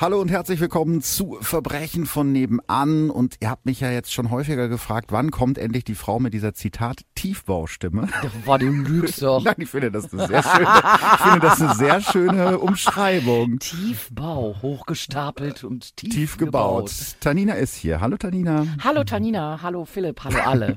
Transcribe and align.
Hallo 0.00 0.20
und 0.20 0.28
herzlich 0.28 0.58
willkommen 0.58 1.02
zu 1.02 1.38
Verbrechen 1.40 2.04
von 2.04 2.32
nebenan. 2.32 3.10
Und 3.10 3.36
ihr 3.40 3.48
habt 3.48 3.64
mich 3.64 3.78
ja 3.78 3.92
jetzt 3.92 4.12
schon 4.12 4.28
häufiger 4.32 4.66
gefragt, 4.68 5.12
wann 5.12 5.30
kommt 5.30 5.56
endlich 5.56 5.84
die 5.84 5.94
Frau 5.94 6.18
mit 6.18 6.34
dieser 6.34 6.52
Zitat 6.52 7.02
Tiefbaustimme? 7.14 8.08
War 8.44 8.58
du 8.58 8.66
lügst 8.70 9.22
doch. 9.22 9.42
Nein, 9.44 9.54
ich 9.58 9.70
finde 9.70 9.92
das 9.92 10.12
eine 10.12 10.26
sehr 10.26 10.42
schöne, 10.42 10.68
ich 11.14 11.20
finde 11.20 11.40
das 11.40 11.62
eine 11.62 11.74
sehr 11.76 12.00
schöne 12.00 12.58
Umschreibung. 12.58 13.60
Tiefbau, 13.60 14.56
hochgestapelt 14.62 15.62
und 15.62 15.96
tief, 15.96 16.12
Tief 16.12 16.36
gebaut. 16.38 16.90
Tanina 17.20 17.54
ist 17.54 17.76
hier. 17.76 18.00
Hallo 18.00 18.16
Tanina. 18.16 18.66
Hallo 18.82 19.04
Tanina, 19.04 19.60
hallo 19.62 19.84
Philipp, 19.84 20.24
hallo 20.24 20.38
alle. 20.44 20.76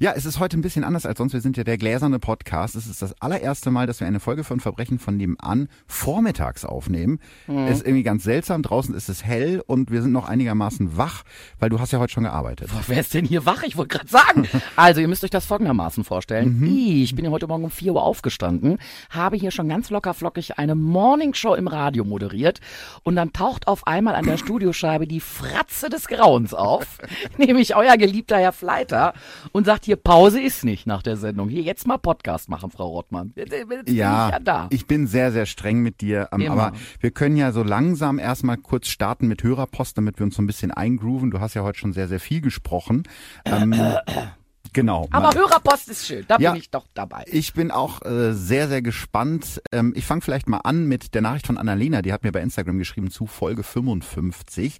Ja, 0.00 0.12
es 0.16 0.24
ist 0.24 0.40
heute 0.40 0.58
ein 0.58 0.62
bisschen 0.62 0.84
anders 0.84 1.04
als 1.04 1.18
sonst. 1.18 1.34
Wir 1.34 1.42
sind 1.42 1.58
ja 1.58 1.64
der 1.64 1.76
gläserne 1.76 2.18
Podcast. 2.18 2.76
Es 2.76 2.86
ist 2.86 3.02
das 3.02 3.20
allererste 3.20 3.70
Mal, 3.70 3.86
dass 3.86 4.00
wir 4.00 4.06
eine 4.06 4.20
Folge 4.20 4.42
von 4.42 4.58
Verbrechen 4.58 4.98
von 4.98 5.18
nebenan 5.18 5.68
vormittags 5.86 6.64
aufnehmen. 6.64 7.20
Ist 7.46 7.84
irgendwie 7.84 8.02
ganz 8.02 8.24
seltsam. 8.24 8.53
Draußen 8.62 8.94
ist 8.94 9.08
es 9.08 9.24
hell 9.24 9.62
und 9.66 9.90
wir 9.90 10.02
sind 10.02 10.12
noch 10.12 10.28
einigermaßen 10.28 10.96
wach, 10.96 11.22
weil 11.58 11.68
du 11.70 11.80
hast 11.80 11.92
ja 11.92 11.98
heute 11.98 12.12
schon 12.12 12.24
gearbeitet. 12.24 12.68
Boah, 12.70 12.82
wer 12.86 13.00
ist 13.00 13.14
denn 13.14 13.24
hier 13.24 13.44
wach? 13.46 13.62
Ich 13.64 13.76
wollte 13.76 13.98
gerade 13.98 14.08
sagen. 14.10 14.48
Also, 14.76 15.00
ihr 15.00 15.08
müsst 15.08 15.22
euch 15.24 15.30
das 15.30 15.46
folgendermaßen 15.46 16.04
vorstellen. 16.04 16.58
Mhm. 16.60 16.66
Ich 16.66 17.14
bin 17.14 17.24
ja 17.24 17.30
heute 17.30 17.46
Morgen 17.46 17.64
um 17.64 17.70
4 17.70 17.92
Uhr 17.94 18.02
aufgestanden, 18.02 18.78
habe 19.10 19.36
hier 19.36 19.50
schon 19.50 19.68
ganz 19.68 19.90
locker 19.90 20.14
flockig 20.14 20.58
eine 20.58 20.74
Morningshow 20.74 21.54
im 21.54 21.68
Radio 21.68 22.04
moderiert 22.04 22.60
und 23.02 23.16
dann 23.16 23.32
taucht 23.32 23.68
auf 23.68 23.86
einmal 23.86 24.14
an 24.14 24.24
der 24.26 24.36
Studioscheibe 24.38 25.06
die 25.06 25.20
Fratze 25.20 25.88
des 25.90 26.06
Grauens 26.08 26.54
auf, 26.54 26.98
nämlich 27.38 27.76
euer 27.76 27.96
geliebter 27.96 28.38
Herr 28.38 28.52
Fleiter 28.52 29.14
und 29.52 29.64
sagt 29.66 29.84
hier, 29.84 29.96
Pause 29.96 30.40
ist 30.40 30.64
nicht 30.64 30.86
nach 30.86 31.02
der 31.02 31.16
Sendung. 31.16 31.48
Hier 31.48 31.62
jetzt 31.62 31.86
mal 31.86 31.98
Podcast 31.98 32.48
machen, 32.48 32.70
Frau 32.70 32.88
Rottmann. 32.88 33.32
Jetzt 33.36 33.50
bin 33.68 33.82
ich 33.86 33.92
Ja, 33.94 34.30
ja 34.30 34.38
da. 34.40 34.66
ich 34.70 34.86
bin 34.86 35.06
sehr, 35.06 35.30
sehr 35.32 35.46
streng 35.46 35.80
mit 35.80 36.00
dir. 36.00 36.28
ähm, 36.32 36.40
Immer. 36.40 36.52
Aber 36.52 36.72
wir 37.00 37.10
können 37.10 37.36
ja 37.36 37.52
so 37.52 37.62
langsam 37.62 38.18
erstmal 38.44 38.58
kurz 38.58 38.88
starten 38.88 39.26
mit 39.26 39.42
Hörerpost, 39.42 39.96
damit 39.96 40.18
wir 40.18 40.24
uns 40.24 40.34
so 40.36 40.42
ein 40.42 40.46
bisschen 40.46 40.70
eingrooven. 40.70 41.30
Du 41.30 41.40
hast 41.40 41.54
ja 41.54 41.62
heute 41.62 41.78
schon 41.78 41.94
sehr, 41.94 42.08
sehr 42.08 42.20
viel 42.20 42.42
gesprochen. 42.42 43.04
Ähm, 43.46 43.74
genau. 44.74 45.08
Aber 45.12 45.32
Hörerpost 45.32 45.88
ist 45.88 46.06
schön, 46.06 46.26
da 46.28 46.36
Ja. 46.38 46.52
bin 46.52 46.60
ich 46.60 46.68
doch 46.68 46.86
dabei. 46.92 47.24
Ich 47.28 47.54
bin 47.54 47.70
auch 47.70 48.02
äh, 48.02 48.34
sehr, 48.34 48.68
sehr 48.68 48.82
gespannt. 48.82 49.62
Ähm, 49.72 49.94
ich 49.96 50.04
fange 50.04 50.20
vielleicht 50.20 50.46
mal 50.46 50.58
an 50.58 50.84
mit 50.84 51.14
der 51.14 51.22
Nachricht 51.22 51.46
von 51.46 51.56
Annalena. 51.56 52.02
Die 52.02 52.12
hat 52.12 52.22
mir 52.22 52.32
bei 52.32 52.42
Instagram 52.42 52.76
geschrieben 52.76 53.10
zu 53.10 53.26
Folge 53.26 53.62
55. 53.62 54.76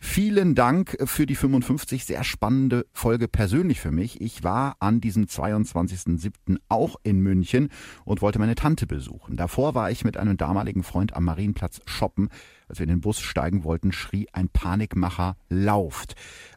Vielen 0.00 0.56
Dank 0.56 0.96
für 1.04 1.26
die 1.26 1.36
55. 1.36 2.04
Sehr 2.06 2.24
spannende 2.24 2.86
Folge 2.92 3.28
persönlich 3.28 3.80
für 3.80 3.92
mich. 3.92 4.20
Ich 4.20 4.42
war 4.42 4.74
an 4.80 5.00
diesem 5.00 5.26
22.07. 5.26 6.56
auch 6.68 6.96
in 7.04 7.20
München 7.20 7.70
und 8.04 8.20
wollte 8.20 8.40
meine 8.40 8.56
Tante 8.56 8.88
besuchen. 8.88 9.36
Davor 9.36 9.76
war 9.76 9.92
ich 9.92 10.04
mit 10.04 10.16
einem 10.16 10.36
damaligen 10.36 10.82
Freund 10.82 11.14
am 11.14 11.24
Marienplatz 11.24 11.80
shoppen. 11.86 12.30
Als 12.68 12.78
wir 12.78 12.84
in 12.84 12.90
den 12.90 13.00
Bus 13.00 13.20
steigen 13.20 13.64
wollten, 13.64 13.92
schrie 13.92 14.28
ein 14.32 14.48
Panikmacher, 14.48 15.36
lauft. 15.48 16.14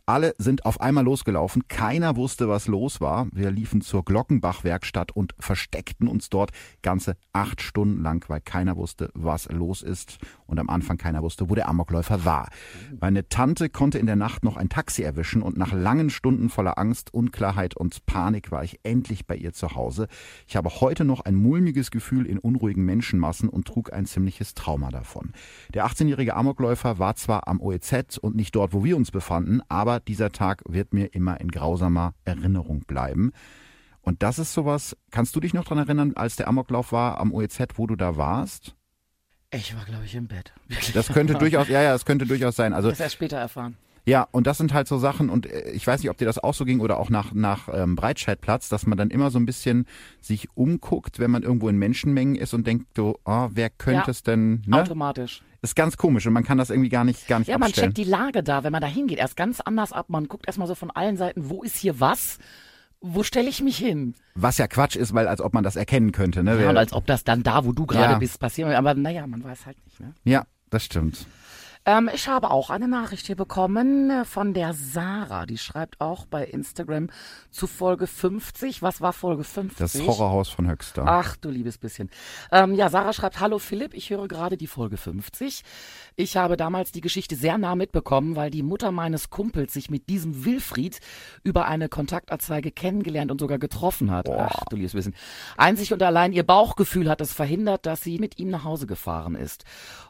Alle 0.10 0.34
sind 0.40 0.66
auf 0.66 0.82
einmal 0.82 1.04
losgelaufen. 1.04 1.68
Keiner 1.68 2.16
wusste, 2.16 2.50
was 2.50 2.68
los 2.68 3.00
war. 3.00 3.28
Wir 3.32 3.52
liefen 3.52 3.82
zur 3.82 4.04
Glockenbach-Werkstatt 4.04 5.12
und 5.12 5.36
versteckten 5.38 6.08
uns 6.08 6.32
dort 6.32 6.50
ganze 6.82 7.16
acht 7.32 7.62
Stunden 7.62 8.02
lang, 8.02 8.28
weil 8.28 8.42
keiner 8.42 8.76
wusste, 8.76 9.12
was 9.14 9.48
los 9.50 9.84
ist. 9.84 10.18
Und 10.48 10.58
am 10.58 10.68
Anfang 10.68 10.98
keiner 10.98 11.22
wusste, 11.22 11.52
wo 11.52 11.54
der 11.54 11.70
Amokläufer 11.70 12.26
war. 12.26 12.50
Meine 13.00 13.30
Tante 13.30 13.70
konnte 13.70 14.00
in 14.00 14.08
der 14.08 14.16
Nacht 14.16 14.44
noch 14.44 14.58
ein 14.58 14.70
Taxi 14.70 15.04
erwischen 15.04 15.44
und 15.44 15.58
nach 15.58 15.74
langen 15.74 16.10
Stunden 16.10 16.50
voller 16.50 16.80
Angst, 16.80 17.14
Unklarheit 17.14 17.78
und 17.78 18.08
Panik 18.08 18.50
war 18.50 18.64
ich 18.64 18.80
endlich 18.82 19.28
bei 19.28 19.36
ihr 19.36 19.54
zu 19.54 19.76
Hause. 19.76 20.08
Ich 20.48 20.56
habe 20.56 20.72
heute 20.82 21.06
noch 21.06 21.22
ein 21.22 21.36
mulmiges 21.36 21.92
Gefühl 21.92 22.26
in 22.26 22.40
unruhigen 22.40 22.84
Menschenmassen 22.84 23.48
und 23.48 23.68
trug 23.68 23.94
ein 23.94 24.08
ziemliches 24.08 24.56
Trauma 24.56 24.90
davon. 24.90 25.34
Der 25.72 25.86
18-jährige 26.00 26.36
Amokläufer 26.36 27.00
war 27.00 27.16
zwar 27.16 27.48
am 27.48 27.60
OEZ 27.62 28.18
und 28.20 28.36
nicht 28.36 28.56
dort, 28.56 28.74
wo 28.74 28.84
wir 28.84 28.96
uns 28.96 29.12
befanden, 29.12 29.62
aber 29.68 30.00
dieser 30.00 30.32
Tag 30.32 30.64
wird 30.68 30.94
mir 30.94 31.14
immer 31.14 31.40
in 31.42 31.50
grausamer 31.50 32.14
Erinnerung 32.26 32.82
bleiben. 32.82 33.32
Und 34.02 34.24
das 34.24 34.40
ist 34.40 34.54
sowas, 34.54 34.96
kannst 35.12 35.36
du 35.36 35.40
dich 35.40 35.54
noch 35.54 35.66
dran 35.66 35.78
erinnern, 35.78 36.14
als 36.16 36.36
der 36.38 36.48
Amoklauf 36.48 36.92
war 36.92 37.20
am 37.20 37.34
OEZ, 37.34 37.60
wo 37.76 37.86
du 37.86 37.96
da 37.96 38.16
warst? 38.18 38.76
Ich 39.52 39.76
war, 39.76 39.84
glaube 39.86 40.06
ich, 40.06 40.16
im 40.16 40.28
Bett. 40.28 40.54
Wirklich. 40.68 40.94
Das 40.94 41.08
könnte 41.08 41.34
durchaus, 41.40 41.68
ja, 41.68 41.82
ja, 41.82 41.92
das 41.92 42.06
könnte 42.06 42.26
durchaus 42.26 42.56
sein. 42.56 42.74
Also 42.74 42.90
Das 42.90 43.00
erst 43.00 43.16
später 43.16 43.38
erfahren. 43.38 43.76
Ja, 44.10 44.28
und 44.32 44.48
das 44.48 44.58
sind 44.58 44.74
halt 44.74 44.88
so 44.88 44.98
Sachen, 44.98 45.30
und 45.30 45.46
äh, 45.46 45.70
ich 45.72 45.86
weiß 45.86 46.02
nicht, 46.02 46.10
ob 46.10 46.18
dir 46.18 46.26
das 46.26 46.40
auch 46.40 46.54
so 46.54 46.66
ging 46.66 46.80
oder 46.80 47.00
auch 47.00 47.10
nach, 47.10 47.32
nach 47.34 47.70
ähm, 47.72 47.96
Breitscheidplatz, 47.96 48.68
dass 48.70 48.86
man 48.86 48.98
dann 48.98 49.10
immer 49.10 49.32
so 49.32 49.40
ein 49.40 49.46
bisschen 49.46 49.86
sich 50.22 50.48
umguckt, 50.56 51.20
wenn 51.20 51.32
man 51.32 51.44
irgendwo 51.44 51.70
in 51.70 51.78
Menschenmengen 51.78 52.36
ist 52.36 52.54
und 52.54 52.66
denkt 52.68 52.88
so, 52.96 53.20
ah, 53.26 53.50
wer 53.54 53.70
könnte 53.70 54.08
Ja, 54.08 54.12
es 54.12 54.24
denn, 54.24 54.64
ne? 54.66 54.82
Automatisch. 54.82 55.42
Ist 55.62 55.76
ganz 55.76 55.98
komisch 55.98 56.26
und 56.26 56.34
man 56.34 56.44
kann 56.46 56.58
das 56.58 56.70
irgendwie 56.70 56.90
gar 56.90 57.04
nicht, 57.04 57.28
gar 57.28 57.40
nicht 57.40 57.50
Ja, 57.50 57.58
man 57.58 57.68
abstellen. 57.68 57.90
checkt 57.94 57.98
die 57.98 58.10
Lage 58.10 58.44
da, 58.44 58.64
wenn 58.64 58.72
man 58.72 58.82
da 58.82 58.88
hingeht, 58.88 59.18
erst 59.20 59.36
ganz 59.36 59.60
anders 59.60 59.92
ab. 59.92 60.06
Man 60.10 60.28
guckt 60.28 60.48
erstmal 60.48 60.68
so 60.68 60.76
von 60.76 60.90
allen 60.90 61.18
Seiten, 61.18 61.50
wo 61.50 61.64
ist 61.64 61.76
hier 61.78 62.00
was? 62.00 62.38
Wo 63.02 63.24
stelle 63.24 63.48
ich 63.50 63.62
mich 63.62 63.78
hin? 63.78 64.16
Was 64.36 64.58
ja 64.58 64.68
Quatsch 64.68 64.96
ist, 64.96 65.14
weil 65.14 65.28
als 65.28 65.42
ob 65.42 65.54
man 65.54 65.64
das 65.64 65.76
erkennen 65.76 66.12
könnte, 66.14 66.44
ne? 66.44 66.62
Ja, 66.62 66.70
und 66.70 66.78
als 66.78 66.94
ob 66.94 67.06
das 67.08 67.24
dann 67.24 67.44
da, 67.44 67.64
wo 67.66 67.72
du 67.74 67.86
gerade 67.86 68.14
Ja. 68.14 68.20
bist, 68.20 68.40
passieren 68.40 68.70
will. 68.70 68.78
Aber 68.78 68.94
naja, 68.94 69.26
man 69.28 69.44
weiß 69.44 69.66
halt 69.66 69.78
nicht. 69.86 70.00
Ne? 70.00 70.14
ja, 70.24 70.46
das 70.70 70.84
stimmt. 70.86 71.26
Ähm, 71.90 72.08
ich 72.14 72.28
habe 72.28 72.52
auch 72.52 72.70
eine 72.70 72.88
Nachricht 72.88 73.26
hier 73.26 73.36
bekommen 73.36 74.12
äh, 74.12 74.24
von 74.24 74.54
der 74.54 74.76
Sarah. 74.76 75.48
Die 75.48 75.58
schreibt 75.58 76.00
auch 76.00 76.28
bei 76.28 76.46
Instagram 76.46 77.08
zu 77.50 77.66
Folge 77.66 78.06
50. 78.06 78.84
Was 78.84 79.02
war 79.02 79.12
Folge 79.12 79.44
50? 79.44 79.80
Das 79.80 80.00
Horrorhaus 80.00 80.50
von 80.50 80.70
Höxter. 80.70 81.06
Ach 81.08 81.36
du 81.36 81.50
liebes 81.50 81.80
bisschen. 81.80 82.12
Ähm, 82.52 82.76
ja, 82.76 82.90
Sarah 82.90 83.12
schreibt, 83.12 83.40
hallo 83.40 83.58
Philipp, 83.58 83.96
ich 83.96 84.12
höre 84.12 84.28
gerade 84.28 84.56
die 84.56 84.68
Folge 84.68 84.98
50. 84.98 85.64
Ich 86.16 86.38
habe 86.38 86.58
damals 86.58 86.92
die 86.92 87.02
Geschichte 87.02 87.36
sehr 87.36 87.58
nah 87.58 87.74
mitbekommen, 87.74 88.36
weil 88.36 88.52
die 88.52 88.62
Mutter 88.62 88.92
meines 88.92 89.32
Kumpels 89.32 89.74
sich 89.74 89.90
mit 89.90 90.10
diesem 90.10 90.46
Wilfried 90.46 91.00
über 91.44 91.66
eine 91.68 91.90
Kontaktanzeige 91.90 92.70
kennengelernt 92.70 93.32
und 93.32 93.40
sogar 93.40 93.58
getroffen 93.58 94.12
hat. 94.12 94.30
Ach 94.30 94.64
du 94.70 94.76
liebes 94.76 94.94
bisschen. 94.94 95.16
Einzig 95.58 95.92
und 95.92 96.04
allein 96.04 96.34
ihr 96.34 96.44
Bauchgefühl 96.44 97.10
hat 97.10 97.20
es 97.20 97.34
verhindert, 97.34 97.88
dass 97.88 98.02
sie 98.02 98.20
mit 98.20 98.38
ihm 98.38 98.52
nach 98.52 98.64
Hause 98.64 98.86
gefahren 98.86 99.34
ist. 99.34 99.64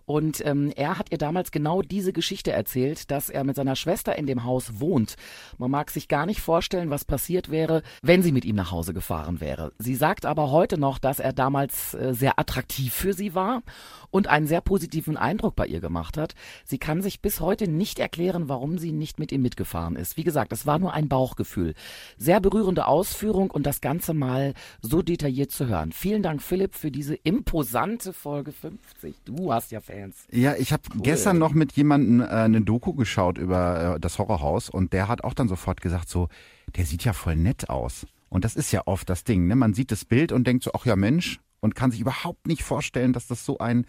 Und 0.09 0.43
ähm, 0.43 0.73
er 0.75 0.97
hat 0.97 1.11
ihr 1.11 1.19
damals 1.19 1.51
genau 1.51 1.83
diese 1.83 2.13
Geschichte 2.13 2.51
erzählt, 2.51 3.11
dass 3.11 3.29
er 3.29 3.43
mit 3.43 3.55
seiner 3.55 3.75
Schwester 3.75 4.17
in 4.17 4.25
dem 4.25 4.43
Haus 4.43 4.79
wohnt. 4.79 5.17
Man 5.59 5.69
mag 5.69 5.91
sich 5.91 6.07
gar 6.07 6.25
nicht 6.25 6.41
vorstellen, 6.41 6.89
was 6.89 7.05
passiert 7.05 7.51
wäre, 7.51 7.83
wenn 8.01 8.23
sie 8.23 8.31
mit 8.31 8.43
ihm 8.43 8.55
nach 8.55 8.71
Hause 8.71 8.95
gefahren 8.95 9.39
wäre. 9.39 9.71
Sie 9.77 9.93
sagt 9.93 10.25
aber 10.25 10.49
heute 10.49 10.79
noch, 10.79 10.97
dass 10.97 11.19
er 11.19 11.31
damals 11.31 11.93
äh, 11.93 12.15
sehr 12.15 12.39
attraktiv 12.39 12.91
für 12.91 13.13
sie 13.13 13.35
war 13.35 13.61
und 14.09 14.25
einen 14.25 14.47
sehr 14.47 14.61
positiven 14.61 15.15
Eindruck 15.15 15.55
bei 15.55 15.67
ihr 15.67 15.79
gemacht 15.79 16.17
hat. 16.17 16.33
Sie 16.65 16.79
kann 16.79 17.03
sich 17.03 17.21
bis 17.21 17.39
heute 17.39 17.67
nicht 17.67 17.99
erklären, 17.99 18.49
warum 18.49 18.79
sie 18.79 18.91
nicht 18.91 19.19
mit 19.19 19.31
ihm 19.31 19.43
mitgefahren 19.43 19.95
ist. 19.95 20.17
Wie 20.17 20.23
gesagt, 20.23 20.51
es 20.51 20.65
war 20.65 20.79
nur 20.79 20.93
ein 20.93 21.07
Bauchgefühl. 21.07 21.75
Sehr 22.17 22.39
berührende 22.39 22.87
Ausführung 22.87 23.51
und 23.51 23.67
das 23.67 23.79
Ganze 23.79 24.15
mal 24.15 24.55
so 24.81 25.03
detailliert 25.03 25.51
zu 25.51 25.67
hören. 25.67 25.91
Vielen 25.91 26.23
Dank, 26.23 26.41
Philipp, 26.41 26.73
für 26.73 26.89
diese 26.89 27.13
imposante 27.13 28.11
Folge 28.11 28.51
50. 28.51 29.13
Du 29.25 29.53
hast 29.53 29.71
ja 29.71 29.81
Fans. 29.99 30.27
Ja, 30.31 30.55
ich 30.55 30.71
habe 30.71 30.83
gestern 30.95 31.37
noch 31.37 31.53
mit 31.53 31.73
jemandem 31.73 32.21
äh, 32.21 32.25
eine 32.25 32.61
Doku 32.61 32.93
geschaut 32.93 33.37
über 33.37 33.95
äh, 33.95 33.99
das 33.99 34.17
Horrorhaus 34.17 34.69
und 34.69 34.93
der 34.93 35.07
hat 35.07 35.23
auch 35.23 35.33
dann 35.33 35.47
sofort 35.47 35.81
gesagt 35.81 36.09
so, 36.09 36.29
der 36.75 36.85
sieht 36.85 37.03
ja 37.03 37.13
voll 37.13 37.35
nett 37.35 37.69
aus. 37.69 38.05
Und 38.29 38.45
das 38.45 38.55
ist 38.55 38.71
ja 38.71 38.83
oft 38.85 39.09
das 39.09 39.23
Ding, 39.23 39.47
ne? 39.47 39.55
Man 39.55 39.73
sieht 39.73 39.91
das 39.91 40.05
Bild 40.05 40.31
und 40.31 40.45
denkt 40.45 40.63
so, 40.63 40.71
ach 40.73 40.85
ja 40.85 40.95
Mensch, 40.95 41.39
und 41.61 41.75
kann 41.75 41.91
sich 41.91 41.99
überhaupt 41.99 42.47
nicht 42.47 42.63
vorstellen, 42.63 43.13
dass 43.13 43.27
das 43.27 43.43
so 43.43 43.57
ein 43.57 43.85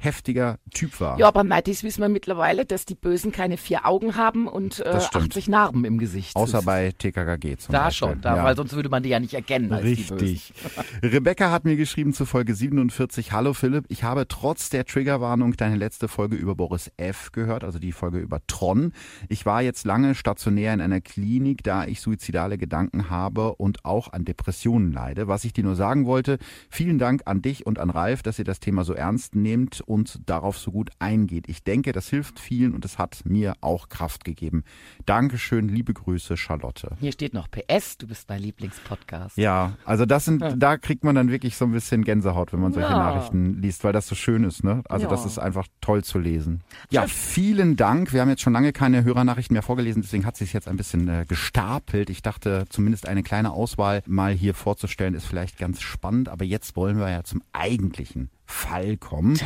heftiger 0.00 0.58
Typ 0.72 1.00
war. 1.00 1.18
Ja, 1.18 1.26
aber 1.26 1.42
Mattis 1.42 1.82
wissen 1.82 2.00
wir 2.02 2.08
mittlerweile, 2.08 2.64
dass 2.64 2.84
die 2.84 2.94
Bösen 2.94 3.32
keine 3.32 3.56
vier 3.56 3.84
Augen 3.84 4.14
haben 4.14 4.46
und 4.46 4.78
äh, 4.80 4.84
Das 4.84 5.06
stimmt. 5.06 5.24
80 5.32 5.48
Narben 5.48 5.84
im 5.84 5.98
Gesicht. 5.98 6.36
Außer 6.36 6.58
Das- 6.58 6.64
bei 6.64 6.92
TKKG 6.96 7.56
zum 7.56 7.72
Da 7.72 7.84
Beispiel. 7.86 8.08
schon, 8.08 8.20
da, 8.20 8.36
ja. 8.36 8.44
weil 8.44 8.54
sonst 8.56 8.74
würde 8.74 8.88
man 8.90 9.02
die 9.02 9.08
ja 9.08 9.18
nicht 9.18 9.34
erkennen 9.34 9.72
als 9.72 9.82
die 9.82 9.88
Richtig. 9.94 10.52
Rebecca 11.02 11.50
hat 11.50 11.64
mir 11.64 11.76
geschrieben 11.76 12.12
zu 12.12 12.26
Folge 12.26 12.54
47. 12.54 13.32
Hallo 13.32 13.54
Philipp, 13.54 13.86
ich 13.88 14.04
habe 14.04 14.28
trotz 14.28 14.70
der 14.70 14.84
Triggerwarnung 14.84 15.54
deine 15.56 15.74
letzte 15.76 16.06
Folge 16.06 16.36
über 16.36 16.54
Boris 16.54 16.92
F. 16.96 17.32
gehört, 17.32 17.64
also 17.64 17.80
die 17.80 17.92
Folge 17.92 18.18
über 18.18 18.38
Tron. 18.46 18.92
Ich 19.28 19.46
war 19.46 19.62
jetzt 19.62 19.84
lange 19.84 20.14
stationär 20.14 20.74
in 20.74 20.80
einer 20.80 21.00
Klinik, 21.00 21.64
da 21.64 21.84
ich 21.86 22.00
suizidale 22.00 22.56
Gedanken 22.56 23.10
habe 23.10 23.56
und 23.56 23.84
auch 23.84 24.12
an 24.12 24.24
Depressionen 24.24 24.92
leide. 24.92 25.26
Was 25.26 25.44
ich 25.44 25.52
dir 25.52 25.64
nur 25.64 25.74
sagen 25.74 26.06
wollte, 26.06 26.38
vielen 26.70 26.98
Dank 26.98 27.22
an 27.24 27.42
dich 27.42 27.66
und 27.66 27.80
an 27.80 27.90
Ralf, 27.90 28.22
dass 28.22 28.38
ihr 28.38 28.44
das 28.44 28.60
Thema 28.60 28.84
so 28.84 28.92
ernst 28.94 29.34
nehmt 29.34 29.80
und 29.88 30.20
darauf 30.28 30.58
so 30.58 30.70
gut 30.70 30.90
eingeht. 30.98 31.48
Ich 31.48 31.64
denke, 31.64 31.92
das 31.92 32.08
hilft 32.08 32.38
vielen 32.38 32.74
und 32.74 32.84
es 32.84 32.98
hat 32.98 33.22
mir 33.24 33.54
auch 33.60 33.88
Kraft 33.88 34.24
gegeben. 34.24 34.62
Dankeschön, 35.06 35.68
liebe 35.68 35.94
Grüße, 35.94 36.36
Charlotte. 36.36 36.96
Hier 37.00 37.12
steht 37.12 37.32
noch 37.34 37.48
PS, 37.50 37.96
du 37.98 38.06
bist 38.06 38.28
mein 38.28 38.42
Lieblingspodcast. 38.42 39.36
Ja, 39.38 39.72
also 39.84 40.04
das 40.06 40.24
sind, 40.26 40.42
Ja. 40.42 40.54
da 40.54 40.76
kriegt 40.76 41.04
man 41.04 41.14
dann 41.14 41.30
wirklich 41.30 41.56
so 41.56 41.64
ein 41.64 41.72
bisschen 41.72 42.04
Gänsehaut, 42.04 42.52
wenn 42.52 42.60
man 42.60 42.72
solche 42.72 42.90
Ja. 42.90 42.96
Nachrichten 42.98 43.60
liest, 43.62 43.84
weil 43.84 43.92
das 43.92 44.06
so 44.06 44.14
schön 44.14 44.44
ist, 44.44 44.62
ne? 44.64 44.82
Also 44.88 45.04
Ja. 45.06 45.10
das 45.10 45.24
ist 45.24 45.38
einfach 45.38 45.66
toll 45.80 46.04
zu 46.04 46.18
lesen. 46.18 46.62
Ja, 46.90 47.06
vielen 47.06 47.76
Dank. 47.76 48.12
Wir 48.12 48.20
haben 48.20 48.28
jetzt 48.28 48.42
schon 48.42 48.52
lange 48.52 48.72
keine 48.72 49.04
Hörernachrichten 49.04 49.54
mehr 49.54 49.62
vorgelesen, 49.62 50.02
deswegen 50.02 50.26
hat 50.26 50.36
sich 50.36 50.52
jetzt 50.52 50.68
ein 50.68 50.76
bisschen 50.76 51.08
äh, 51.08 51.24
gestapelt. 51.26 52.10
Ich 52.10 52.22
dachte, 52.22 52.66
zumindest 52.68 53.08
eine 53.08 53.22
kleine 53.22 53.52
Auswahl 53.52 54.02
mal 54.06 54.32
hier 54.34 54.54
vorzustellen, 54.54 55.14
ist 55.14 55.26
vielleicht 55.26 55.58
ganz 55.58 55.80
spannend, 55.80 56.28
aber 56.28 56.44
jetzt 56.44 56.76
wollen 56.76 56.98
wir 56.98 57.10
ja 57.10 57.24
zum 57.24 57.42
eigentlichen 57.52 58.30
Fall 58.48 58.96
kommen. 58.96 59.38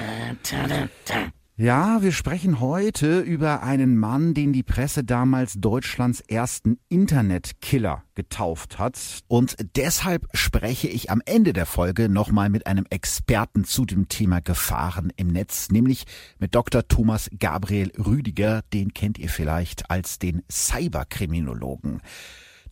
Ja, 1.57 2.01
wir 2.01 2.13
sprechen 2.13 2.61
heute 2.61 3.21
über 3.21 3.63
einen 3.63 3.99
Mann, 3.99 4.33
den 4.33 4.55
die 4.55 4.63
Presse 4.63 5.05
damals 5.05 5.55
Deutschlands 5.55 6.21
ersten 6.21 6.79
Internetkiller 6.89 8.05
getauft 8.15 8.79
hat. 8.79 9.21
Und 9.29 9.57
deshalb 9.77 10.27
spreche 10.33 10.89
ich 10.89 11.11
am 11.11 11.21
Ende 11.27 11.53
der 11.53 11.67
Folge 11.67 12.09
nochmal 12.09 12.49
mit 12.49 12.67
einem 12.67 12.87
Experten 12.89 13.65
zu 13.65 13.85
dem 13.85 14.09
Thema 14.09 14.41
Gefahren 14.41 15.13
im 15.17 15.29
Netz, 15.29 15.69
nämlich 15.69 16.05
mit 16.39 16.55
Dr. 16.55 16.89
Thomas 16.89 17.29
Gabriel 17.39 17.93
Rüdiger. 17.99 18.63
Den 18.73 18.95
kennt 18.95 19.19
ihr 19.19 19.29
vielleicht 19.29 19.91
als 19.91 20.19
den 20.19 20.43
Cyberkriminologen. 20.51 22.01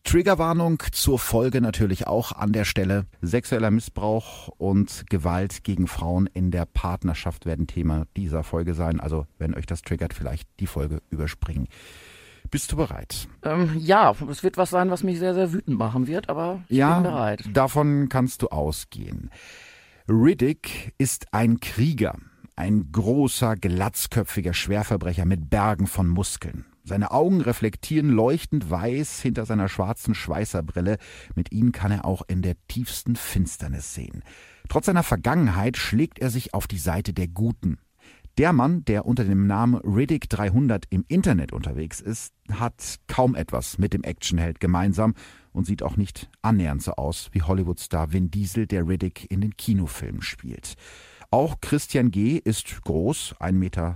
Triggerwarnung 0.05 0.83
zur 0.93 1.19
Folge 1.19 1.61
natürlich 1.61 2.07
auch 2.07 2.33
an 2.33 2.53
der 2.53 2.65
Stelle. 2.65 3.07
Sexueller 3.21 3.71
Missbrauch 3.71 4.49
und 4.59 5.05
Gewalt 5.09 5.63
gegen 5.65 5.87
Frauen 5.87 6.27
in 6.27 6.51
der 6.51 6.67
Partnerschaft 6.67 7.47
werden 7.47 7.67
Thema 7.67 8.07
dieser 8.17 8.43
Folge 8.43 8.75
sein. 8.75 9.01
Also 9.01 9.27
wenn 9.39 9.55
euch 9.55 9.67
das 9.67 9.83
triggert, 9.83 10.15
vielleicht 10.15 10.49
die 10.59 10.67
Folge 10.67 11.03
überspringen. 11.11 11.69
Bist 12.51 12.73
du 12.73 12.77
bereit? 12.77 13.29
Ähm, 13.43 13.77
ja, 13.79 14.15
es 14.29 14.43
wird 14.43 14.57
was 14.57 14.71
sein, 14.71 14.91
was 14.91 15.03
mich 15.03 15.19
sehr, 15.19 15.35
sehr 15.35 15.53
wütend 15.53 15.79
machen 15.79 16.07
wird, 16.07 16.29
aber 16.29 16.63
ich 16.69 16.79
ja, 16.79 16.95
bin 16.95 17.05
bereit. 17.05 17.45
davon 17.53 18.09
kannst 18.09 18.43
du 18.43 18.49
ausgehen. 18.49 19.31
Riddick 20.09 20.93
ist 20.99 21.33
ein 21.33 21.61
Krieger, 21.61 22.17
ein 22.57 22.91
großer, 22.91 23.55
glatzköpfiger 23.55 24.55
Schwerverbrecher 24.55 25.27
mit 25.27 25.51
Bergen 25.51 25.87
von 25.87 26.09
Muskeln. 26.09 26.65
Seine 26.91 27.13
Augen 27.13 27.41
reflektieren 27.41 28.11
leuchtend 28.11 28.69
weiß 28.69 29.21
hinter 29.23 29.47
seiner 29.47 29.69
schwarzen 29.69 30.13
Schweißerbrille. 30.13 30.99
Mit 31.37 31.53
ihnen 31.53 31.71
kann 31.71 31.93
er 31.93 32.05
auch 32.05 32.23
in 32.27 32.43
der 32.43 32.57
tiefsten 32.67 33.15
Finsternis 33.15 33.95
sehen. 33.95 34.25
Trotz 34.69 34.87
seiner 34.87 35.05
Vergangenheit 35.05 35.77
schlägt 35.77 36.19
er 36.19 36.31
sich 36.31 36.53
auf 36.53 36.67
die 36.67 36.79
Seite 36.79 37.13
der 37.13 37.29
Guten. 37.29 37.79
Der 38.39 38.53
Mann, 38.53 38.85
der 38.87 39.07
unter 39.07 39.23
dem 39.23 39.47
Namen 39.47 39.77
Riddick 39.77 40.29
300 40.31 40.87
im 40.91 41.05
Internet 41.07 41.53
unterwegs 41.53 42.01
ist, 42.01 42.35
hat 42.51 42.97
kaum 43.07 43.37
etwas 43.37 43.79
mit 43.79 43.93
dem 43.93 44.03
Actionheld 44.03 44.59
gemeinsam 44.59 45.15
und 45.53 45.67
sieht 45.67 45.85
auch 45.85 45.97
nicht 45.97 46.29
annähernd 46.43 46.83
so 46.83 46.95
aus 46.95 47.29
wie 47.31 47.43
Hollywood-Star 47.43 48.13
Vin 48.13 48.33
Diesel, 48.33 48.67
der 48.67 48.89
Riddick 48.89 49.31
in 49.31 49.43
den 49.43 49.57
Kinofilmen 49.57 50.23
spielt. 50.23 50.75
Auch 51.33 51.61
Christian 51.61 52.11
G. 52.11 52.39
ist 52.43 52.83
groß, 52.83 53.37
1,92 53.39 53.53
Meter, 53.53 53.95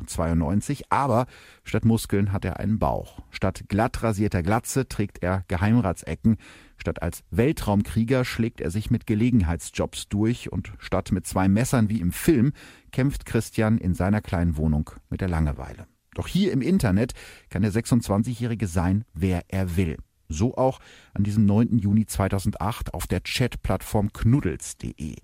aber 0.88 1.26
statt 1.64 1.84
Muskeln 1.84 2.30
hat 2.30 2.44
er 2.44 2.60
einen 2.60 2.78
Bauch. 2.78 3.22
Statt 3.30 3.64
glatt 3.66 4.04
rasierter 4.04 4.44
Glatze 4.44 4.86
trägt 4.86 5.20
er 5.20 5.42
Geheimratsecken. 5.48 6.36
Statt 6.76 7.02
als 7.02 7.24
Weltraumkrieger 7.32 8.24
schlägt 8.24 8.60
er 8.60 8.70
sich 8.70 8.92
mit 8.92 9.08
Gelegenheitsjobs 9.08 10.08
durch 10.08 10.52
und 10.52 10.74
statt 10.78 11.10
mit 11.10 11.26
zwei 11.26 11.48
Messern 11.48 11.88
wie 11.88 12.00
im 12.00 12.12
Film 12.12 12.52
kämpft 12.92 13.26
Christian 13.26 13.78
in 13.78 13.94
seiner 13.94 14.20
kleinen 14.20 14.56
Wohnung 14.56 14.90
mit 15.10 15.20
der 15.20 15.28
Langeweile. 15.28 15.88
Doch 16.14 16.28
hier 16.28 16.52
im 16.52 16.62
Internet 16.62 17.14
kann 17.50 17.62
der 17.62 17.72
26-Jährige 17.72 18.68
sein, 18.68 19.04
wer 19.12 19.42
er 19.48 19.76
will. 19.76 19.96
So 20.28 20.56
auch 20.56 20.80
an 21.12 21.24
diesem 21.24 21.44
9. 21.46 21.78
Juni 21.78 22.06
2008 22.06 22.94
auf 22.94 23.06
der 23.06 23.20
Chatplattform 23.20 24.12
knuddels.de. 24.12 25.16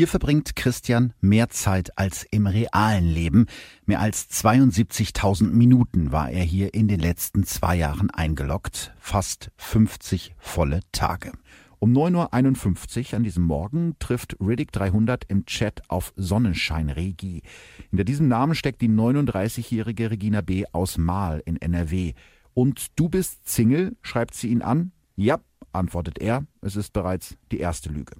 Hier 0.00 0.08
verbringt 0.08 0.56
Christian 0.56 1.12
mehr 1.20 1.50
Zeit 1.50 1.98
als 1.98 2.22
im 2.30 2.46
realen 2.46 3.04
Leben. 3.04 3.44
Mehr 3.84 4.00
als 4.00 4.30
72.000 4.30 5.50
Minuten 5.50 6.10
war 6.10 6.30
er 6.30 6.42
hier 6.42 6.72
in 6.72 6.88
den 6.88 7.00
letzten 7.00 7.44
zwei 7.44 7.76
Jahren 7.76 8.08
eingeloggt. 8.08 8.94
Fast 8.98 9.50
50 9.58 10.34
volle 10.38 10.80
Tage. 10.92 11.32
Um 11.80 11.92
9.51 11.92 13.08
Uhr 13.12 13.16
an 13.18 13.24
diesem 13.24 13.44
Morgen 13.44 13.94
trifft 13.98 14.38
Riddick 14.40 14.72
300 14.72 15.24
im 15.28 15.44
Chat 15.44 15.82
auf 15.88 16.14
Sonnenschein 16.16 16.88
Regi. 16.88 17.42
Hinter 17.90 18.04
diesem 18.04 18.26
Namen 18.26 18.54
steckt 18.54 18.80
die 18.80 18.88
39-jährige 18.88 20.10
Regina 20.10 20.40
B. 20.40 20.64
aus 20.72 20.96
Mahl 20.96 21.42
in 21.44 21.60
NRW. 21.60 22.14
Und 22.54 22.98
du 22.98 23.10
bist 23.10 23.46
Single? 23.46 23.98
schreibt 24.00 24.34
sie 24.34 24.48
ihn 24.48 24.62
an. 24.62 24.92
Ja, 25.16 25.40
antwortet 25.74 26.18
er. 26.20 26.46
Es 26.62 26.74
ist 26.74 26.94
bereits 26.94 27.36
die 27.52 27.58
erste 27.58 27.90
Lüge. 27.90 28.14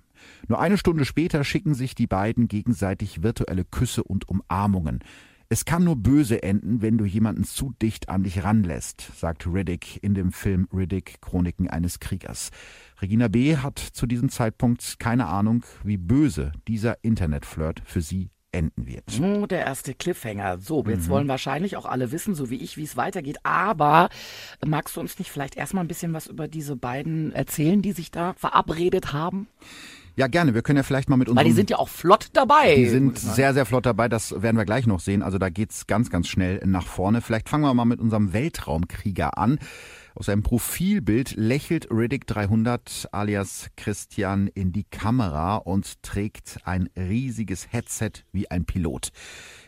Nur 0.49 0.61
eine 0.61 0.79
Stunde 0.79 1.05
später 1.05 1.45
schicken 1.45 1.75
sich 1.75 1.95
die 1.95 2.07
beiden 2.07 2.49
gegenseitig 2.49 3.23
virtuelle 3.23 3.65
Küsse 3.65 4.03
und 4.03 4.29
Umarmungen. 4.29 5.01
Es 5.53 5.65
kann 5.65 5.83
nur 5.83 5.97
böse 5.97 6.45
enden, 6.45 6.81
wenn 6.81 6.97
du 6.97 7.05
jemanden 7.05 7.43
zu 7.43 7.75
dicht 7.83 8.09
an 8.09 8.23
dich 8.23 8.45
ranlässt, 8.45 9.11
sagt 9.19 9.49
Riddick 9.49 10.01
in 10.01 10.15
dem 10.15 10.31
Film 10.31 10.69
Riddick 10.73 11.21
Chroniken 11.21 11.69
eines 11.69 11.99
Kriegers. 11.99 12.51
Regina 13.03 13.27
B. 13.27 13.57
hat 13.57 13.79
zu 13.81 14.07
diesem 14.07 14.29
Zeitpunkt 14.29 15.01
keine 15.01 15.27
Ahnung, 15.27 15.65
wie 15.83 15.97
böse 15.97 16.53
dieser 16.69 17.03
Internetflirt 17.03 17.83
für 17.85 18.01
sie 18.01 18.31
enden 18.53 18.87
wird. 18.87 19.05
Oh, 19.21 19.47
der 19.47 19.61
erste 19.67 19.95
Cliffhanger. 19.95 20.59
So, 20.59 20.85
jetzt 20.87 21.07
Mhm. 21.07 21.11
wollen 21.11 21.29
wahrscheinlich 21.29 21.77
auch 21.77 21.87
alle 21.87 22.13
wissen, 22.13 22.35
so 22.37 22.49
wie 22.51 22.57
ich, 22.57 22.77
wie 22.77 22.85
es 22.85 22.97
weitergeht. 22.97 23.39
Aber 23.45 24.09
magst 24.65 24.97
du 24.97 25.01
uns 25.01 25.19
nicht 25.19 25.31
vielleicht 25.33 25.57
erstmal 25.57 25.85
ein 25.85 25.89
bisschen 25.89 26.13
was 26.13 26.27
über 26.29 26.47
diese 26.47 26.77
beiden 26.77 27.33
erzählen, 27.33 27.83
die 27.83 27.93
sich 27.93 28.11
da 28.13 28.35
verabredet 28.35 29.13
haben? 29.13 29.49
Ja, 30.21 30.27
gerne. 30.27 30.53
Wir 30.53 30.61
können 30.61 30.77
ja 30.77 30.83
vielleicht 30.83 31.09
mal 31.09 31.17
mit 31.17 31.29
Weil 31.29 31.33
unserem... 31.33 31.47
die 31.47 31.53
sind 31.55 31.71
ja 31.71 31.79
auch 31.79 31.89
flott 31.89 32.27
dabei. 32.35 32.75
Die 32.75 32.89
sind 32.89 33.19
sehr, 33.19 33.55
sehr 33.55 33.65
flott 33.65 33.87
dabei. 33.87 34.07
Das 34.11 34.43
werden 34.43 34.59
wir 34.59 34.67
gleich 34.67 34.87
noch 34.87 35.01
sehen. 35.01 35.23
Also 35.23 35.39
da 35.39 35.49
geht's 35.49 35.87
ganz, 35.87 36.11
ganz 36.11 36.29
schnell 36.29 36.61
nach 36.67 36.87
vorne. 36.87 37.23
Vielleicht 37.23 37.49
fangen 37.49 37.65
wir 37.65 37.73
mal 37.73 37.87
mit 37.87 38.01
unserem 38.01 38.35
Weltraumkrieger 38.35 39.39
an. 39.39 39.59
Aus 40.15 40.27
seinem 40.27 40.43
Profilbild 40.43 41.37
lächelt 41.37 41.89
Riddick 41.91 42.27
300 42.27 43.09
alias 43.13 43.71
Christian 43.77 44.49
in 44.49 44.73
die 44.73 44.85
Kamera 44.85 45.57
und 45.57 46.03
trägt 46.03 46.59
ein 46.65 46.89
riesiges 46.97 47.73
Headset 47.73 48.11
wie 48.33 48.51
ein 48.51 48.65
Pilot. 48.65 49.11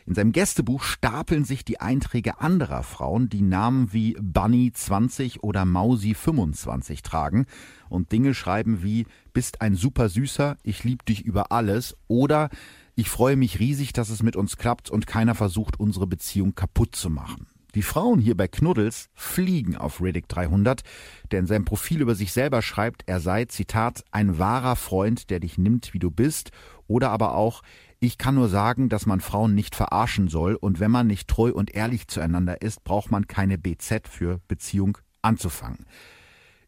In 0.05 0.15
seinem 0.15 0.33
Gästebuch 0.33 0.83
stapeln 0.83 1.45
sich 1.45 1.63
die 1.63 1.79
Einträge 1.79 2.41
anderer 2.41 2.83
Frauen, 2.83 3.29
die 3.29 3.41
Namen 3.41 3.93
wie 3.93 4.17
Bunny 4.19 4.71
20 4.73 5.43
oder 5.43 5.63
Mausi 5.63 6.13
25 6.13 7.01
tragen 7.03 7.45
und 7.89 8.11
Dinge 8.11 8.33
schreiben 8.33 8.83
wie 8.83 9.05
bist 9.31 9.61
ein 9.61 9.75
super 9.75 10.09
süßer, 10.09 10.57
ich 10.63 10.83
lieb 10.83 11.05
dich 11.05 11.23
über 11.23 11.51
alles 11.51 11.95
oder 12.07 12.49
ich 12.95 13.09
freue 13.09 13.37
mich 13.37 13.59
riesig, 13.59 13.93
dass 13.93 14.09
es 14.09 14.21
mit 14.21 14.35
uns 14.35 14.57
klappt 14.57 14.89
und 14.91 15.07
keiner 15.07 15.35
versucht, 15.35 15.79
unsere 15.79 16.05
Beziehung 16.05 16.53
kaputt 16.53 16.95
zu 16.95 17.09
machen. 17.09 17.47
Die 17.75 17.81
Frauen 17.81 18.19
hier 18.19 18.37
bei 18.37 18.47
Knuddels 18.47 19.09
fliegen 19.15 19.75
auf 19.75 19.99
Riddick 19.99 20.27
300, 20.27 20.83
der 21.31 21.39
in 21.39 21.47
seinem 21.47 21.65
Profil 21.65 22.01
über 22.01 22.13
sich 22.13 22.31
selber 22.31 22.61
schreibt, 22.61 23.03
er 23.07 23.19
sei, 23.19 23.45
Zitat, 23.45 24.03
ein 24.11 24.37
wahrer 24.37 24.75
Freund, 24.75 25.31
der 25.31 25.39
dich 25.39 25.57
nimmt, 25.57 25.93
wie 25.95 25.99
du 25.99 26.11
bist, 26.11 26.51
oder 26.85 27.09
aber 27.09 27.33
auch, 27.33 27.63
ich 27.99 28.19
kann 28.19 28.35
nur 28.35 28.47
sagen, 28.47 28.89
dass 28.89 29.07
man 29.07 29.21
Frauen 29.21 29.55
nicht 29.55 29.75
verarschen 29.75 30.27
soll 30.27 30.53
und 30.53 30.79
wenn 30.79 30.91
man 30.91 31.07
nicht 31.07 31.27
treu 31.27 31.51
und 31.51 31.73
ehrlich 31.73 32.07
zueinander 32.07 32.61
ist, 32.61 32.83
braucht 32.83 33.09
man 33.09 33.27
keine 33.27 33.57
BZ 33.57 34.07
für 34.07 34.39
Beziehung 34.47 34.99
anzufangen. 35.23 35.85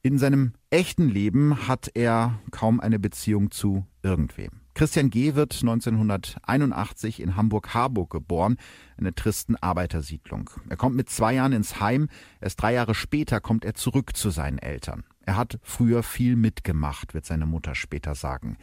In 0.01 0.17
seinem 0.17 0.53
echten 0.71 1.09
Leben 1.09 1.67
hat 1.67 1.91
er 1.93 2.39
kaum 2.51 2.79
eine 2.79 2.99
Beziehung 2.99 3.51
zu 3.51 3.85
irgendwem. 4.01 4.64
Christian 4.75 5.09
G. 5.09 5.35
wird 5.35 5.53
1981 5.53 7.21
in 7.21 7.37
Hamburg-Harburg 7.37 8.09
geboren, 8.09 8.57
einer 8.97 9.15
tristen 9.15 9.55
Arbeitersiedlung. 9.55 10.49
Er 10.67 10.75
kommt 10.75 10.97
mit 10.97 11.09
zwei 11.09 11.35
Jahren 11.35 11.53
ins 11.53 11.79
Heim, 11.79 12.09
erst 12.41 12.61
drei 12.61 12.73
Jahre 12.73 12.93
später 12.93 13.39
kommt 13.39 13.63
er 13.63 13.75
zurück 13.75 14.17
zu 14.17 14.31
seinen 14.31 14.57
Eltern. 14.57 15.05
Er 15.21 15.37
hat 15.37 15.59
früher 15.63 16.03
viel 16.03 16.35
mitgemacht, 16.35 17.13
wird 17.13 17.25
seine 17.25 17.45
Mutter 17.45 17.73
später 17.73 18.15
sagen. 18.15 18.57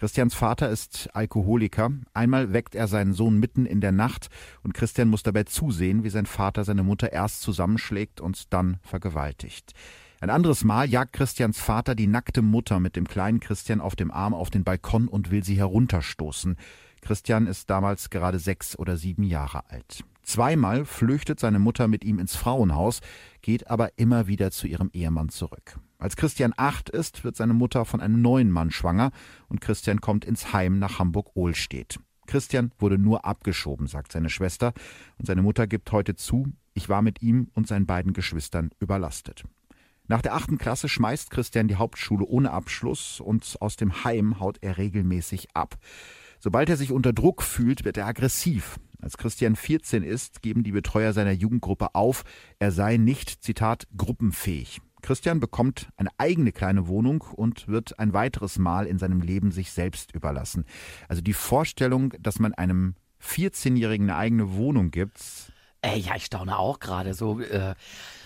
Christians 0.00 0.34
Vater 0.34 0.68
ist 0.68 1.08
Alkoholiker. 1.14 1.92
Einmal 2.12 2.52
weckt 2.52 2.74
er 2.74 2.88
seinen 2.88 3.12
Sohn 3.12 3.38
mitten 3.38 3.64
in 3.64 3.80
der 3.80 3.92
Nacht 3.92 4.30
und 4.64 4.74
Christian 4.74 5.08
muss 5.08 5.22
dabei 5.22 5.44
zusehen, 5.44 6.02
wie 6.02 6.10
sein 6.10 6.26
Vater 6.26 6.64
seine 6.64 6.82
Mutter 6.82 7.12
erst 7.12 7.40
zusammenschlägt 7.40 8.20
und 8.20 8.52
dann 8.52 8.78
vergewaltigt. 8.82 9.74
Ein 10.22 10.30
anderes 10.30 10.62
Mal 10.62 10.88
jagt 10.88 11.14
Christians 11.14 11.58
Vater 11.58 11.96
die 11.96 12.06
nackte 12.06 12.42
Mutter 12.42 12.78
mit 12.78 12.94
dem 12.94 13.08
kleinen 13.08 13.40
Christian 13.40 13.80
auf 13.80 13.96
dem 13.96 14.12
Arm 14.12 14.34
auf 14.34 14.50
den 14.50 14.62
Balkon 14.62 15.08
und 15.08 15.32
will 15.32 15.42
sie 15.42 15.56
herunterstoßen. 15.56 16.54
Christian 17.00 17.48
ist 17.48 17.68
damals 17.68 18.08
gerade 18.08 18.38
sechs 18.38 18.78
oder 18.78 18.96
sieben 18.96 19.24
Jahre 19.24 19.68
alt. 19.68 20.04
Zweimal 20.22 20.84
flüchtet 20.84 21.40
seine 21.40 21.58
Mutter 21.58 21.88
mit 21.88 22.04
ihm 22.04 22.20
ins 22.20 22.36
Frauenhaus, 22.36 23.00
geht 23.40 23.68
aber 23.68 23.98
immer 23.98 24.28
wieder 24.28 24.52
zu 24.52 24.68
ihrem 24.68 24.90
Ehemann 24.92 25.28
zurück. 25.28 25.80
Als 25.98 26.14
Christian 26.14 26.54
acht 26.56 26.88
ist, 26.88 27.24
wird 27.24 27.34
seine 27.34 27.54
Mutter 27.54 27.84
von 27.84 28.00
einem 28.00 28.22
neuen 28.22 28.52
Mann 28.52 28.70
schwanger 28.70 29.10
und 29.48 29.60
Christian 29.60 30.00
kommt 30.00 30.24
ins 30.24 30.52
Heim 30.52 30.78
nach 30.78 31.00
Hamburg-Ohlstedt. 31.00 31.98
Christian 32.28 32.70
wurde 32.78 32.96
nur 32.96 33.24
abgeschoben, 33.24 33.88
sagt 33.88 34.12
seine 34.12 34.30
Schwester, 34.30 34.72
und 35.18 35.26
seine 35.26 35.42
Mutter 35.42 35.66
gibt 35.66 35.90
heute 35.90 36.14
zu, 36.14 36.46
ich 36.74 36.88
war 36.88 37.02
mit 37.02 37.22
ihm 37.22 37.48
und 37.54 37.66
seinen 37.66 37.86
beiden 37.86 38.12
Geschwistern 38.12 38.70
überlastet. 38.78 39.42
Nach 40.08 40.22
der 40.22 40.34
achten 40.34 40.58
Klasse 40.58 40.88
schmeißt 40.88 41.30
Christian 41.30 41.68
die 41.68 41.76
Hauptschule 41.76 42.24
ohne 42.24 42.50
Abschluss 42.50 43.20
und 43.20 43.56
aus 43.60 43.76
dem 43.76 44.04
Heim 44.04 44.40
haut 44.40 44.58
er 44.60 44.78
regelmäßig 44.78 45.48
ab. 45.54 45.76
Sobald 46.38 46.68
er 46.68 46.76
sich 46.76 46.90
unter 46.90 47.12
Druck 47.12 47.42
fühlt, 47.42 47.84
wird 47.84 47.96
er 47.96 48.06
aggressiv. 48.06 48.78
Als 49.00 49.16
Christian 49.16 49.56
14 49.56 50.02
ist, 50.02 50.42
geben 50.42 50.62
die 50.62 50.72
Betreuer 50.72 51.12
seiner 51.12 51.32
Jugendgruppe 51.32 51.94
auf, 51.94 52.24
er 52.58 52.72
sei 52.72 52.96
nicht, 52.96 53.42
Zitat, 53.42 53.86
gruppenfähig. 53.96 54.80
Christian 55.02 55.40
bekommt 55.40 55.88
eine 55.96 56.10
eigene 56.18 56.52
kleine 56.52 56.86
Wohnung 56.86 57.22
und 57.22 57.66
wird 57.68 57.98
ein 57.98 58.12
weiteres 58.12 58.58
Mal 58.58 58.86
in 58.86 58.98
seinem 58.98 59.20
Leben 59.20 59.50
sich 59.50 59.72
selbst 59.72 60.14
überlassen. 60.14 60.64
Also 61.08 61.20
die 61.22 61.32
Vorstellung, 61.32 62.14
dass 62.20 62.38
man 62.38 62.54
einem 62.54 62.94
14-Jährigen 63.20 64.10
eine 64.10 64.18
eigene 64.18 64.54
Wohnung 64.54 64.90
gibt. 64.90 65.51
Ey, 65.82 65.98
ja, 65.98 66.12
ich 66.16 66.26
staune 66.26 66.58
auch 66.58 66.78
gerade 66.78 67.12
so. 67.12 67.40
Äh, 67.40 67.74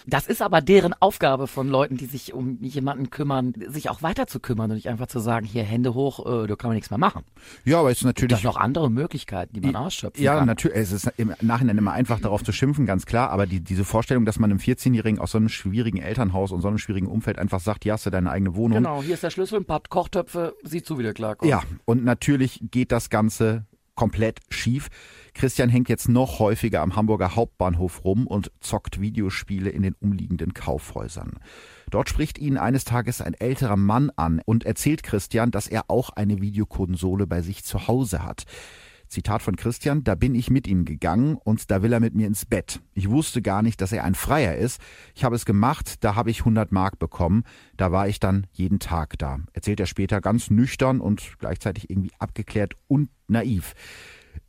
das 0.06 0.28
ist 0.28 0.40
aber 0.40 0.60
deren 0.60 0.94
Aufgabe 1.00 1.48
von 1.48 1.68
Leuten, 1.68 1.96
die 1.96 2.04
sich 2.04 2.32
um 2.32 2.58
jemanden 2.60 3.10
kümmern, 3.10 3.54
sich 3.66 3.90
auch 3.90 4.02
weiter 4.02 4.28
zu 4.28 4.38
kümmern 4.38 4.70
und 4.70 4.76
nicht 4.76 4.88
einfach 4.88 5.08
zu 5.08 5.18
sagen, 5.18 5.46
hier 5.46 5.64
Hände 5.64 5.94
hoch, 5.94 6.44
äh, 6.44 6.46
da 6.46 6.54
kann 6.54 6.68
man 6.68 6.76
nichts 6.76 6.90
mehr 6.90 6.98
machen. 6.98 7.25
Ja, 7.64 7.80
aber 7.80 7.90
es 7.90 7.98
ist 7.98 8.04
natürlich. 8.04 8.36
Gibt 8.36 8.44
noch 8.44 8.56
andere 8.56 8.88
Möglichkeiten, 8.88 9.54
die 9.54 9.60
man 9.60 9.75
ausschöpfen 9.75 10.22
ja, 10.22 10.32
kann. 10.32 10.42
Ja, 10.42 10.46
natürlich. 10.46 10.76
Es 10.76 10.92
ist 10.92 11.10
im 11.16 11.34
Nachhinein 11.40 11.76
immer 11.78 11.92
einfach 11.92 12.20
darauf 12.20 12.44
zu 12.44 12.52
schimpfen, 12.52 12.86
ganz 12.86 13.04
klar. 13.04 13.30
Aber 13.30 13.46
die, 13.46 13.60
diese 13.60 13.84
Vorstellung, 13.84 14.26
dass 14.26 14.38
man 14.38 14.50
einem 14.50 14.60
14-Jährigen 14.60 15.18
aus 15.18 15.32
so 15.32 15.38
einem 15.38 15.48
schwierigen 15.48 15.98
Elternhaus 15.98 16.52
und 16.52 16.60
so 16.60 16.68
einem 16.68 16.78
schwierigen 16.78 17.08
Umfeld 17.08 17.38
einfach 17.38 17.60
sagt, 17.60 17.82
hier 17.82 17.94
hast 17.94 18.06
du 18.06 18.10
deine 18.10 18.30
eigene 18.30 18.54
Wohnung. 18.54 18.78
Genau, 18.78 19.02
hier 19.02 19.14
ist 19.14 19.25
der 19.25 19.30
Schlüssel, 19.30 19.60
ein 19.60 19.64
paar 19.64 19.80
Kochtöpfe, 19.88 20.54
sieh 20.62 20.82
zu, 20.82 20.98
wie 20.98 21.04
der 21.04 21.14
klarkommt. 21.14 21.50
Ja, 21.50 21.62
und 21.84 22.04
natürlich 22.04 22.60
geht 22.70 22.92
das 22.92 23.10
Ganze 23.10 23.64
komplett 23.96 24.40
schief. 24.50 24.88
Christian 25.37 25.69
hängt 25.69 25.90
jetzt 25.90 26.09
noch 26.09 26.38
häufiger 26.38 26.81
am 26.81 26.97
Hamburger 26.97 27.37
Hauptbahnhof 27.37 28.05
rum 28.05 28.26
und 28.26 28.50
zockt 28.61 29.02
Videospiele 29.02 29.69
in 29.69 29.83
den 29.83 29.95
umliegenden 30.00 30.55
Kaufhäusern. 30.55 31.35
Dort 31.90 32.09
spricht 32.09 32.38
ihn 32.38 32.57
eines 32.57 32.85
Tages 32.85 33.21
ein 33.21 33.35
älterer 33.35 33.76
Mann 33.76 34.11
an 34.16 34.40
und 34.47 34.64
erzählt 34.64 35.02
Christian, 35.02 35.50
dass 35.50 35.69
er 35.69 35.85
auch 35.88 36.09
eine 36.09 36.40
Videokonsole 36.40 37.26
bei 37.26 37.43
sich 37.43 37.64
zu 37.64 37.87
Hause 37.87 38.25
hat. 38.25 38.45
Zitat 39.09 39.43
von 39.43 39.57
Christian, 39.57 40.05
da 40.05 40.14
bin 40.14 40.35
ich 40.35 40.50
mit 40.50 40.66
ihm 40.66 40.85
gegangen 40.85 41.37
und 41.37 41.71
da 41.71 41.83
will 41.83 41.93
er 41.93 42.00
mit 42.00 42.14
mir 42.14 42.26
ins 42.26 42.47
Bett. 42.47 42.81
Ich 42.95 43.11
wusste 43.11 43.43
gar 43.43 43.62
nicht, 43.62 43.81
dass 43.81 43.93
er 43.93 44.05
ein 44.05 44.14
Freier 44.14 44.57
ist. 44.57 44.81
Ich 45.14 45.23
habe 45.23 45.37
es 45.37 45.45
gemacht, 45.45 46.02
da 46.02 46.14
habe 46.16 46.31
ich 46.31 46.40
100 46.40 46.73
Mark 46.73 46.99
bekommen. 46.99 47.45
Da 47.76 47.93
war 47.93 48.09
ich 48.09 48.21
dann 48.21 48.47
jeden 48.52 48.78
Tag 48.78 49.19
da. 49.19 49.38
Erzählt 49.52 49.81
er 49.81 49.87
später 49.87 50.21
ganz 50.21 50.50
nüchtern 50.50 51.00
und 51.00 51.37
gleichzeitig 51.38 51.90
irgendwie 51.90 52.12
abgeklärt 52.19 52.75
und 52.88 53.11
naiv. 53.28 53.75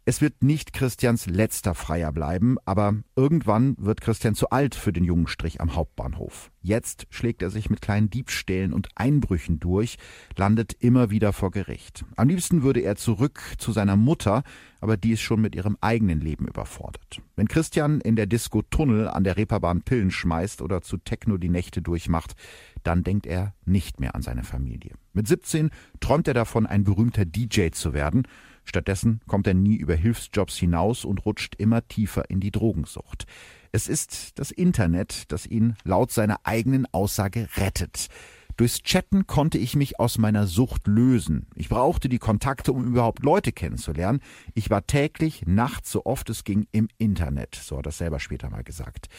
Es 0.06 0.22
wird 0.22 0.41
nicht 0.41 0.72
Christians 0.72 1.25
letzter 1.25 1.75
Freier 1.75 2.13
bleiben, 2.13 2.58
aber 2.63 2.96
irgendwann 3.15 3.75
wird 3.77 4.00
Christian 4.00 4.36
zu 4.36 4.50
alt 4.51 4.74
für 4.74 4.94
den 4.94 5.03
jungen 5.03 5.27
Strich 5.27 5.60
am 5.60 5.75
Hauptbahnhof. 5.75 6.50
Jetzt 6.62 7.08
schlägt 7.10 7.41
er 7.41 7.50
sich 7.50 7.70
mit 7.70 7.82
kleinen 7.82 8.10
Diebstählen 8.10 8.72
und 8.74 8.88
Einbrüchen 8.96 9.60
durch, 9.60 9.98
landet 10.38 10.74
immer 10.79 11.10
wieder 11.10 11.34
vor 11.34 11.51
Gericht. 11.51 12.06
Am 12.15 12.29
liebsten 12.29 12.63
würde 12.63 12.79
er 12.79 12.96
zurück 12.96 13.41
zu 13.58 13.74
seiner 13.74 13.98
Mutter, 13.98 14.44
aber 14.79 14.96
die 14.96 15.12
ist 15.12 15.22
schon 15.22 15.41
mit 15.41 15.56
ihrem 15.56 15.77
eigenen 15.82 16.22
Leben 16.22 16.48
überfordert. 16.48 17.22
Wenn 17.36 17.48
Christian 17.48 18.00
in 18.00 18.15
der 18.15 18.27
Disco 18.27 18.62
Tunnel 18.62 19.08
an 19.10 19.24
der 19.24 19.36
Reeperbahn 19.36 19.82
Pillen 19.82 20.12
schmeißt 20.12 20.62
oder 20.62 20.82
zu 20.82 20.98
Techno 20.98 21.38
die 21.38 21.50
Nächte 21.50 21.82
durchmacht, 21.82 22.36
dann 22.84 23.03
denkt 23.03 23.25
er 23.25 23.53
nicht 23.65 24.00
mehr 24.00 24.15
an 24.15 24.22
seine 24.22 24.44
Familie. 24.44 24.94
Mit 25.12 25.27
17 25.27 25.70
träumt 26.00 26.27
er 26.27 26.34
davon, 26.34 26.65
ein 26.65 26.84
berühmter 26.86 27.25
DJ 27.25 27.72
zu 27.72 27.94
werden 27.94 28.24
Stattdessen 28.67 29.21
kommt 29.27 29.47
er 29.47 29.53
nie 29.53 29.75
über 29.77 29.95
Hilfsjobs 29.95 30.57
hinaus 30.57 31.05
und 31.05 31.25
rutscht 31.25 31.55
immer 31.55 31.88
tiefer 31.88 32.29
in 32.29 32.41
die 32.41 32.51
Drogensucht. 32.51 33.25
Es 33.71 33.88
ist 33.88 34.38
das 34.39 34.51
Internet, 34.51 35.31
das 35.31 35.45
ihn 35.45 35.75
laut 35.83 36.12
seiner 36.12 36.39
eigenen 36.43 36.86
Aussage 36.91 37.47
rettet. 37.55 38.09
Durchs 38.57 38.81
Chatten 38.81 39.27
konnte 39.27 39.59
ich 39.59 39.75
mich 39.75 40.00
aus 40.00 40.17
meiner 40.17 40.47
Sucht 40.47 40.88
lösen. 40.88 41.45
Ich 41.53 41.69
brauchte 41.69 42.09
die 42.09 42.17
Kontakte, 42.17 42.74
um 42.74 42.86
überhaupt 42.86 43.24
Leute 43.24 43.51
kennenzulernen. 43.51 44.19
Ich 44.55 44.71
war 44.71 44.88
täglich, 44.88 45.43
nachts, 45.45 45.91
so 45.91 46.07
oft 46.07 46.27
es 46.31 46.43
ging, 46.43 46.65
im 46.71 46.88
Internet. 46.97 47.53
So 47.53 47.77
hat 47.77 47.86
er 47.86 47.91
selber 47.91 48.19
später 48.19 48.50
mal 48.50 48.63
gesagt. 48.63 49.09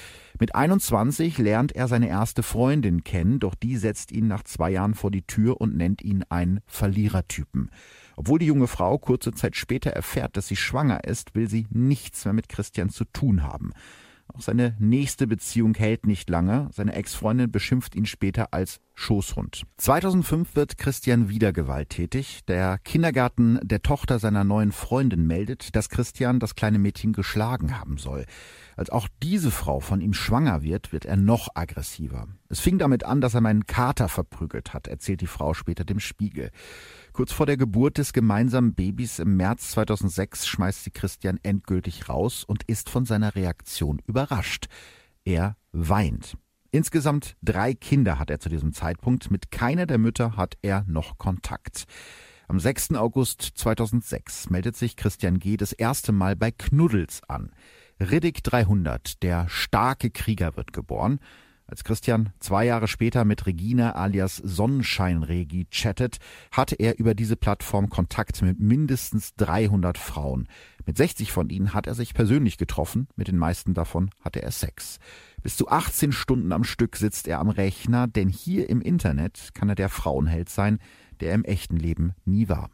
Mit 0.40 0.57
21 0.57 1.38
lernt 1.38 1.71
er 1.71 1.87
seine 1.87 2.09
erste 2.09 2.43
Freundin 2.43 3.05
kennen, 3.05 3.38
doch 3.38 3.55
die 3.55 3.76
setzt 3.76 4.11
ihn 4.11 4.26
nach 4.26 4.43
zwei 4.43 4.71
Jahren 4.71 4.95
vor 4.95 5.12
die 5.12 5.23
Tür 5.23 5.61
und 5.61 5.76
nennt 5.76 6.02
ihn 6.02 6.25
einen 6.28 6.59
Verlierertypen. 6.67 7.71
Obwohl 8.19 8.41
die 8.41 8.47
junge 8.47 8.67
Frau 8.67 8.99
kurze 8.99 9.33
Zeit 9.33 9.55
später 9.55 9.91
erfährt, 9.91 10.37
dass 10.37 10.49
sie 10.49 10.57
schwanger 10.57 11.05
ist, 11.05 11.37
will 11.37 11.49
sie 11.49 11.69
nichts 11.71 12.25
mehr 12.25 12.35
mit 12.35 12.49
Christian 12.49 12.91
zu 12.91 13.05
tun 13.05 13.45
haben. 13.45 13.71
Auch 14.27 14.41
seine 14.41 14.77
nächste 14.81 15.29
Beziehung 15.29 15.75
hält 15.75 16.05
nicht 16.05 16.29
lange. 16.29 16.69
Seine 16.73 16.95
Ex-Freundin 16.95 17.53
beschimpft 17.53 17.95
ihn 17.95 18.07
später 18.07 18.53
als 18.53 18.81
Schoßhund. 18.95 19.63
2005 19.77 20.57
wird 20.57 20.79
Christian 20.79 21.29
wieder 21.29 21.53
gewalttätig. 21.53 22.41
Der 22.49 22.79
Kindergarten 22.79 23.61
der 23.63 23.83
Tochter 23.83 24.19
seiner 24.19 24.43
neuen 24.43 24.73
Freundin 24.73 25.25
meldet, 25.29 25.77
dass 25.77 25.89
Christian 25.89 26.41
das 26.41 26.57
kleine 26.57 26.81
Mädchen 26.81 27.13
geschlagen 27.13 27.79
haben 27.79 27.99
soll. 27.99 28.27
Als 28.78 28.90
auch 28.90 29.08
diese 29.25 29.50
Frau 29.50 29.80
von 29.80 30.00
ihm 30.00 30.14
schwanger 30.14 30.62
wird, 30.62 30.92
wird 30.92 31.04
er 31.04 31.16
noch 31.16 31.49
aggressiver. 31.56 32.28
Es 32.49 32.61
fing 32.61 32.78
damit 32.78 33.02
an, 33.02 33.20
dass 33.20 33.35
er 33.35 33.40
meinen 33.40 33.66
Kater 33.66 34.08
verprügelt 34.08 34.73
hat, 34.73 34.87
erzählt 34.87 35.20
die 35.20 35.26
Frau 35.26 35.52
später 35.52 35.85
dem 35.85 35.99
Spiegel. 35.99 36.52
Kurz 37.12 37.32
vor 37.32 37.44
der 37.44 37.56
Geburt 37.56 37.99
des 37.99 38.12
gemeinsamen 38.12 38.75
Babys 38.75 39.18
im 39.18 39.37
März 39.37 39.73
2006 39.73 40.47
schmeißt 40.47 40.85
sie 40.85 40.92
Christian 40.92 41.40
endgültig 41.42 42.08
raus 42.08 42.44
und 42.44 42.62
ist 42.68 42.88
von 42.88 43.04
seiner 43.04 43.35
Reaktion 43.35 44.00
überrascht. 44.06 44.68
Er 45.25 45.56
weint. 45.73 46.37
Insgesamt 46.70 47.37
drei 47.42 47.75
Kinder 47.75 48.20
hat 48.20 48.30
er 48.30 48.38
zu 48.38 48.49
diesem 48.49 48.73
Zeitpunkt. 48.73 49.28
Mit 49.32 49.50
keiner 49.50 49.87
der 49.87 49.99
Mütter 49.99 50.37
hat 50.37 50.56
er 50.62 50.85
noch 50.87 51.18
Kontakt. 51.18 51.87
Am 52.47 52.61
6. 52.61 52.94
August 52.94 53.42
2006 53.42 54.50
meldet 54.50 54.76
sich 54.76 54.94
Christian 54.94 55.40
G. 55.40 55.56
das 55.56 55.73
erste 55.73 56.12
Mal 56.12 56.37
bei 56.37 56.52
Knuddels 56.52 57.23
an. 57.26 57.50
Riddick 58.00 58.45
300, 58.45 59.23
der 59.25 59.49
starke 59.49 60.11
Krieger, 60.11 60.57
wird 60.57 60.73
geboren. 60.73 61.19
Als 61.67 61.83
Christian 61.83 62.33
zwei 62.38 62.64
Jahre 62.64 62.87
später 62.87 63.25
mit 63.25 63.45
Regina 63.45 63.97
alias 63.97 64.37
Sonnenscheinregi 64.37 65.67
chattet, 65.71 66.19
hatte 66.52 66.76
er 66.76 66.99
über 66.99 67.14
diese 67.14 67.37
Plattform 67.37 67.90
Kontakt 67.90 68.40
mit 68.40 68.61
mindestens 68.61 69.35
300 69.35 69.99
Frauen. 69.99 70.49
Mit 70.87 70.97
60 70.97 71.33
von 71.33 71.50
ihnen 71.50 71.75
hat 71.75 71.88
er 71.88 71.95
sich 71.95 72.14
persönlich 72.14 72.57
getroffen, 72.57 73.09
mit 73.17 73.26
den 73.26 73.37
meisten 73.37 73.75
davon 73.75 74.11
hatte 74.21 74.43
er 74.43 74.52
Sex. 74.52 74.99
Bis 75.43 75.57
zu 75.57 75.69
18 75.69 76.12
Stunden 76.12 76.52
am 76.52 76.64
Stück 76.64 76.97
sitzt 76.97 77.26
er 77.26 77.40
am 77.40 77.50
Rechner, 77.50 78.07
denn 78.07 78.28
hier 78.28 78.71
im 78.71 78.81
Internet 78.81 79.50
kann 79.55 79.69
er 79.69 79.75
der 79.75 79.88
Frauenheld 79.88 80.49
sein, 80.49 80.78
der 81.21 81.31
er 81.31 81.35
im 81.35 81.45
echten 81.45 81.76
Leben 81.76 82.14
nie 82.25 82.49
war. 82.49 82.71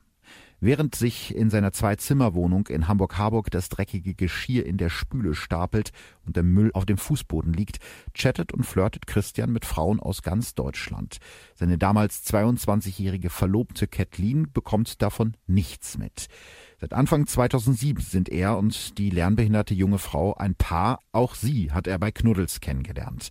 Während 0.65 0.95
sich 0.95 1.37
in 1.37 1.51
seiner 1.51 1.75
Zwei-Zimmer-Wohnung 1.75 2.69
in 2.69 2.89
Hamburg-Harburg 2.89 3.51
das 3.51 3.69
dreckige 3.69 4.15
Geschirr 4.15 4.65
in 4.65 4.79
der 4.79 4.89
Spüle 4.89 5.35
stapelt 5.35 5.91
und 6.25 6.37
der 6.37 6.43
Müll 6.43 6.71
auf 6.73 6.87
dem 6.87 6.97
Fußboden 6.97 7.53
liegt, 7.53 7.81
chattet 8.15 8.51
und 8.51 8.65
flirtet 8.65 9.07
Christian 9.07 9.53
mit 9.53 9.67
Frauen 9.67 10.01
aus 10.01 10.23
ganz 10.23 10.55
Deutschland. 10.55 11.19
Seine 11.55 11.77
damals 11.77 12.25
22-jährige 12.25 13.29
Verlobte 13.29 13.87
Kathleen 13.87 14.53
bekommt 14.55 15.03
davon 15.03 15.37
nichts 15.47 15.99
mit. 15.99 16.29
Seit 16.81 16.95
Anfang 16.95 17.27
2007 17.27 18.03
sind 18.03 18.31
er 18.31 18.57
und 18.57 18.97
die 18.97 19.11
lernbehinderte 19.11 19.75
junge 19.75 19.99
Frau 19.99 20.33
ein 20.33 20.55
Paar. 20.55 21.01
Auch 21.13 21.35
sie 21.35 21.73
hat 21.73 21.87
er 21.87 21.99
bei 21.99 22.11
Knuddels 22.11 22.61
kennengelernt. 22.61 23.29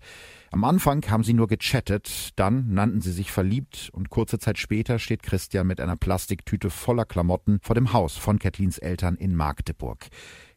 Am 0.54 0.66
Anfang 0.66 1.04
haben 1.10 1.24
sie 1.24 1.34
nur 1.34 1.48
gechattet, 1.48 2.30
dann 2.36 2.76
nannten 2.76 3.02
sie 3.02 3.12
sich 3.12 3.32
verliebt 3.32 3.90
und 3.92 4.12
kurze 4.12 4.38
Zeit 4.38 4.60
später 4.60 5.00
steht 5.00 5.24
Christian 5.24 5.66
mit 5.66 5.82
einer 5.82 5.96
Plastiktüte 5.96 6.70
voller 6.70 7.06
Klamotten 7.06 7.58
vor 7.64 7.74
dem 7.74 7.92
Haus 7.92 8.18
von 8.18 8.38
Kathleens 8.38 8.78
Eltern 8.78 9.16
in 9.16 9.36
Magdeburg. 9.36 10.10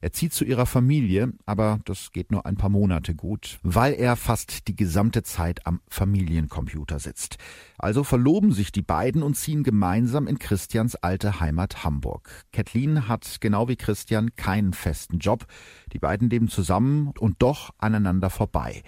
Er 0.02 0.12
zieht 0.12 0.34
zu 0.34 0.44
ihrer 0.44 0.66
Familie, 0.66 1.32
aber 1.46 1.80
das 1.86 2.12
geht 2.12 2.30
nur 2.30 2.44
ein 2.44 2.58
paar 2.58 2.68
Monate 2.68 3.14
gut, 3.14 3.58
weil 3.62 3.94
er 3.94 4.16
fast 4.16 4.68
die 4.68 4.76
gesamte 4.76 5.22
Zeit 5.22 5.66
am 5.66 5.80
Familiencomputer 5.88 6.98
sitzt. 6.98 7.38
Also 7.78 8.04
verloben 8.04 8.52
sich 8.52 8.72
die 8.72 8.82
beiden 8.82 9.22
und 9.22 9.34
ziehen 9.34 9.62
gemeinsam 9.62 10.26
in 10.26 10.38
Christians 10.38 10.96
alte 10.96 11.40
Heimat 11.40 11.84
Hamburg. 11.84 12.44
Kathleen 12.52 13.08
hat 13.08 13.38
genau 13.40 13.66
wie 13.68 13.76
Christian 13.76 14.36
keinen 14.36 14.74
festen 14.74 15.20
Job. 15.20 15.46
Die 15.94 15.98
beiden 15.98 16.28
leben 16.28 16.48
zusammen 16.48 17.14
und 17.18 17.36
doch 17.38 17.70
aneinander 17.78 18.28
vorbei. 18.28 18.82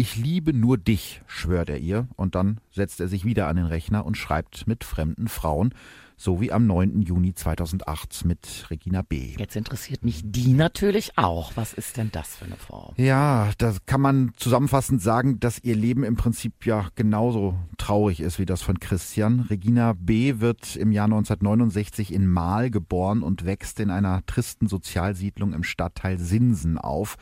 Ich 0.00 0.16
liebe 0.16 0.54
nur 0.54 0.78
dich, 0.78 1.20
schwört 1.26 1.68
er 1.68 1.76
ihr, 1.76 2.08
und 2.16 2.34
dann 2.34 2.62
setzt 2.70 3.00
er 3.00 3.08
sich 3.08 3.26
wieder 3.26 3.48
an 3.48 3.56
den 3.56 3.66
Rechner 3.66 4.06
und 4.06 4.16
schreibt 4.16 4.66
mit 4.66 4.82
fremden 4.82 5.28
Frauen, 5.28 5.74
so 6.16 6.40
wie 6.40 6.52
am 6.52 6.66
9. 6.66 7.02
Juni 7.02 7.34
2008 7.34 8.24
mit 8.24 8.66
Regina 8.70 9.02
B. 9.02 9.34
Jetzt 9.36 9.56
interessiert 9.56 10.02
mich 10.02 10.22
die 10.24 10.54
natürlich 10.54 11.18
auch. 11.18 11.52
Was 11.54 11.74
ist 11.74 11.98
denn 11.98 12.10
das 12.12 12.34
für 12.34 12.46
eine 12.46 12.56
Frau? 12.56 12.94
Ja, 12.96 13.50
da 13.58 13.74
kann 13.84 14.00
man 14.00 14.32
zusammenfassend 14.38 15.02
sagen, 15.02 15.38
dass 15.38 15.62
ihr 15.62 15.76
Leben 15.76 16.02
im 16.02 16.16
Prinzip 16.16 16.64
ja 16.64 16.88
genauso 16.94 17.58
traurig 17.76 18.20
ist 18.20 18.38
wie 18.38 18.46
das 18.46 18.62
von 18.62 18.80
Christian. 18.80 19.40
Regina 19.50 19.92
B. 19.92 20.40
wird 20.40 20.76
im 20.76 20.92
Jahr 20.92 21.08
1969 21.08 22.10
in 22.10 22.26
Mahl 22.26 22.70
geboren 22.70 23.22
und 23.22 23.44
wächst 23.44 23.78
in 23.80 23.90
einer 23.90 24.24
tristen 24.24 24.66
Sozialsiedlung 24.66 25.52
im 25.52 25.62
Stadtteil 25.62 26.18
Sinsen 26.18 26.78
auf. 26.78 27.18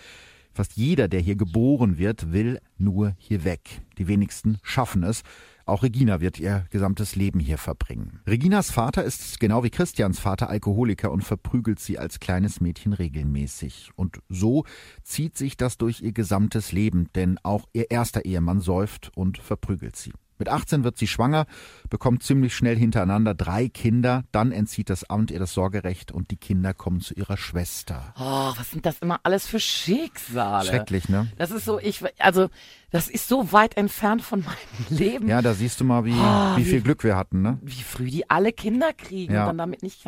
Fast 0.59 0.77
jeder, 0.77 1.07
der 1.07 1.21
hier 1.21 1.37
geboren 1.37 1.99
wird, 1.99 2.33
will 2.33 2.59
nur 2.79 3.15
hier 3.17 3.45
weg. 3.45 3.81
Die 3.97 4.09
wenigsten 4.09 4.59
schaffen 4.65 5.05
es. 5.05 5.23
Auch 5.67 5.85
Regina 5.85 6.21
wird 6.21 6.41
ihr 6.41 6.67
gesamtes 6.71 7.15
Leben 7.15 7.39
hier 7.39 7.59
verbringen. 7.59 8.19
Reginas 8.27 8.73
Vater 8.73 9.05
ist 9.05 9.39
genau 9.39 9.63
wie 9.63 9.71
Christians 9.71 10.19
Vater 10.19 10.51
Alkoholiker 10.51 11.13
und 11.13 11.23
verprügelt 11.23 11.79
sie 11.79 11.97
als 11.97 12.19
kleines 12.19 12.61
Mädchen 12.61 12.93
regelmäßig. 12.93 13.93
Und 13.95 14.19
so 14.29 14.65
zieht 15.05 15.37
sich 15.37 15.57
das 15.57 15.79
durch 15.79 16.01
ihr 16.01 16.11
gesamtes 16.11 16.73
Leben, 16.73 17.07
denn 17.15 17.39
auch 17.45 17.69
ihr 17.73 17.93
erster 17.93 18.25
Ehemann 18.25 18.59
säuft 18.59 19.13
und 19.15 19.39
verprügelt 19.39 19.95
sie. 19.95 20.11
Mit 20.39 20.49
18 20.49 20.85
wird 20.85 20.99
sie 20.99 21.07
schwanger, 21.07 21.47
bekommt 21.91 22.23
ziemlich 22.23 22.55
schnell 22.55 22.77
hintereinander 22.77 23.35
drei 23.35 23.69
Kinder, 23.69 24.25
dann 24.33 24.53
entzieht 24.53 24.91
das 24.91 25.09
Amt 25.09 25.31
ihr 25.31 25.39
das 25.39 25.53
Sorgerecht 25.53 26.13
und 26.13 26.31
die 26.31 26.37
Kinder 26.37 26.75
kommen 26.75 27.01
zu 27.01 27.15
ihrer 27.15 27.37
Schwester. 27.37 28.15
Oh, 28.19 28.53
was 28.57 28.71
sind 28.71 28.87
das 28.87 28.99
immer 29.01 29.21
alles 29.23 29.47
für 29.47 29.61
Schicksale? 29.61 30.69
Schrecklich, 30.69 31.09
ne? 31.09 31.31
Das 31.37 31.51
ist 31.51 31.65
so, 31.65 31.79
ich, 31.79 32.03
also, 32.19 32.49
das 32.91 33.09
ist 33.09 33.29
so 33.29 33.53
weit 33.53 33.77
entfernt 33.77 34.23
von 34.23 34.41
meinem 34.45 34.57
Leben. 34.99 35.29
Ja, 35.29 35.43
da 35.43 35.55
siehst 35.55 35.81
du 35.81 35.85
mal, 35.85 36.05
wie, 36.05 36.13
oh, 36.13 36.57
wie, 36.57 36.59
wie 36.59 36.65
viel 36.65 36.81
Glück 36.81 37.05
wir 37.05 37.17
hatten, 37.17 37.43
ne? 37.43 37.59
Wie 37.63 37.83
früh 37.83 38.11
die 38.11 38.31
alle 38.31 38.53
Kinder 38.53 38.93
kriegen 38.93 39.35
ja. 39.35 39.43
und 39.43 39.49
dann 39.49 39.59
damit 39.59 39.83
nicht, 39.83 40.05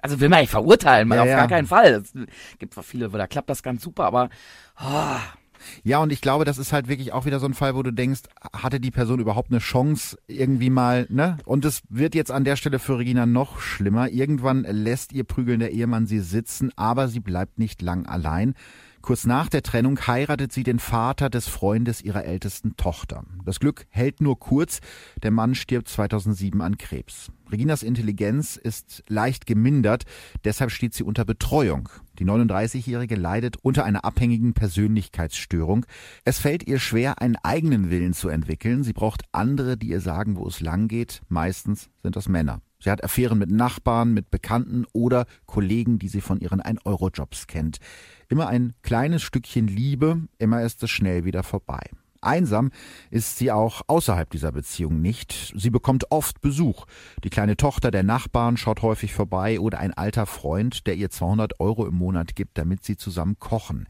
also 0.00 0.20
will 0.20 0.28
man 0.28 0.40
nicht 0.40 0.50
verurteilen, 0.50 1.08
mal 1.08 1.16
ja, 1.16 1.22
auf 1.22 1.28
ja. 1.28 1.36
gar 1.36 1.48
keinen 1.48 1.66
Fall. 1.66 1.92
Es 1.94 2.12
gibt 2.58 2.74
zwar 2.74 2.84
viele, 2.84 3.08
da 3.08 3.26
klappt 3.26 3.50
das 3.50 3.62
ganz 3.62 3.82
super, 3.82 4.04
aber, 4.04 4.30
oh, 4.80 5.16
ja, 5.82 5.98
und 5.98 6.12
ich 6.12 6.20
glaube, 6.20 6.44
das 6.44 6.58
ist 6.58 6.72
halt 6.72 6.88
wirklich 6.88 7.12
auch 7.12 7.26
wieder 7.26 7.40
so 7.40 7.46
ein 7.46 7.54
Fall, 7.54 7.74
wo 7.74 7.82
du 7.82 7.92
denkst, 7.92 8.22
hatte 8.52 8.80
die 8.80 8.90
Person 8.90 9.20
überhaupt 9.20 9.50
eine 9.50 9.60
Chance 9.60 10.18
irgendwie 10.26 10.70
mal, 10.70 11.06
ne? 11.10 11.38
Und 11.44 11.64
es 11.64 11.82
wird 11.88 12.14
jetzt 12.14 12.30
an 12.30 12.44
der 12.44 12.56
Stelle 12.56 12.78
für 12.78 12.98
Regina 12.98 13.26
noch 13.26 13.60
schlimmer. 13.60 14.08
Irgendwann 14.08 14.62
lässt 14.62 15.12
ihr 15.12 15.24
prügelnder 15.24 15.70
Ehemann 15.70 16.06
sie 16.06 16.20
sitzen, 16.20 16.70
aber 16.76 17.08
sie 17.08 17.20
bleibt 17.20 17.58
nicht 17.58 17.82
lang 17.82 18.06
allein. 18.06 18.54
Kurz 19.04 19.26
nach 19.26 19.50
der 19.50 19.62
Trennung 19.62 20.00
heiratet 20.06 20.50
sie 20.50 20.62
den 20.62 20.78
Vater 20.78 21.28
des 21.28 21.46
Freundes 21.46 22.00
ihrer 22.00 22.24
ältesten 22.24 22.74
Tochter. 22.78 23.24
Das 23.44 23.60
Glück 23.60 23.84
hält 23.90 24.22
nur 24.22 24.38
kurz. 24.38 24.80
Der 25.22 25.30
Mann 25.30 25.54
stirbt 25.54 25.88
2007 25.88 26.62
an 26.62 26.78
Krebs. 26.78 27.30
Reginas 27.54 27.84
Intelligenz 27.84 28.56
ist 28.56 29.04
leicht 29.06 29.46
gemindert, 29.46 30.06
deshalb 30.42 30.72
steht 30.72 30.92
sie 30.92 31.04
unter 31.04 31.24
Betreuung. 31.24 31.88
Die 32.18 32.24
39-Jährige 32.24 33.14
leidet 33.14 33.58
unter 33.62 33.84
einer 33.84 34.04
abhängigen 34.04 34.54
Persönlichkeitsstörung. 34.54 35.86
Es 36.24 36.40
fällt 36.40 36.66
ihr 36.66 36.80
schwer, 36.80 37.22
einen 37.22 37.36
eigenen 37.44 37.90
Willen 37.90 38.12
zu 38.12 38.28
entwickeln. 38.28 38.82
Sie 38.82 38.92
braucht 38.92 39.22
andere, 39.30 39.76
die 39.76 39.90
ihr 39.90 40.00
sagen, 40.00 40.36
wo 40.36 40.48
es 40.48 40.58
lang 40.58 40.88
geht. 40.88 41.22
Meistens 41.28 41.90
sind 42.02 42.16
das 42.16 42.28
Männer. 42.28 42.60
Sie 42.80 42.90
hat 42.90 43.04
Affären 43.04 43.38
mit 43.38 43.52
Nachbarn, 43.52 44.12
mit 44.12 44.32
Bekannten 44.32 44.84
oder 44.92 45.24
Kollegen, 45.46 46.00
die 46.00 46.08
sie 46.08 46.22
von 46.22 46.40
ihren 46.40 46.60
1-Euro-Jobs 46.60 47.46
kennt. 47.46 47.78
Immer 48.28 48.48
ein 48.48 48.72
kleines 48.82 49.22
Stückchen 49.22 49.68
Liebe, 49.68 50.26
immer 50.38 50.62
ist 50.62 50.82
es 50.82 50.90
schnell 50.90 51.24
wieder 51.24 51.44
vorbei. 51.44 51.88
Einsam 52.24 52.70
ist 53.10 53.38
sie 53.38 53.52
auch 53.52 53.82
außerhalb 53.86 54.30
dieser 54.30 54.52
Beziehung 54.52 55.00
nicht. 55.00 55.52
Sie 55.56 55.70
bekommt 55.70 56.10
oft 56.10 56.40
Besuch. 56.40 56.86
Die 57.22 57.30
kleine 57.30 57.56
Tochter 57.56 57.90
der 57.90 58.02
Nachbarn 58.02 58.56
schaut 58.56 58.82
häufig 58.82 59.14
vorbei 59.14 59.60
oder 59.60 59.78
ein 59.78 59.94
alter 59.94 60.26
Freund, 60.26 60.86
der 60.86 60.94
ihr 60.94 61.10
200 61.10 61.60
Euro 61.60 61.86
im 61.86 61.94
Monat 61.94 62.34
gibt, 62.36 62.58
damit 62.58 62.84
sie 62.84 62.96
zusammen 62.96 63.38
kochen. 63.38 63.86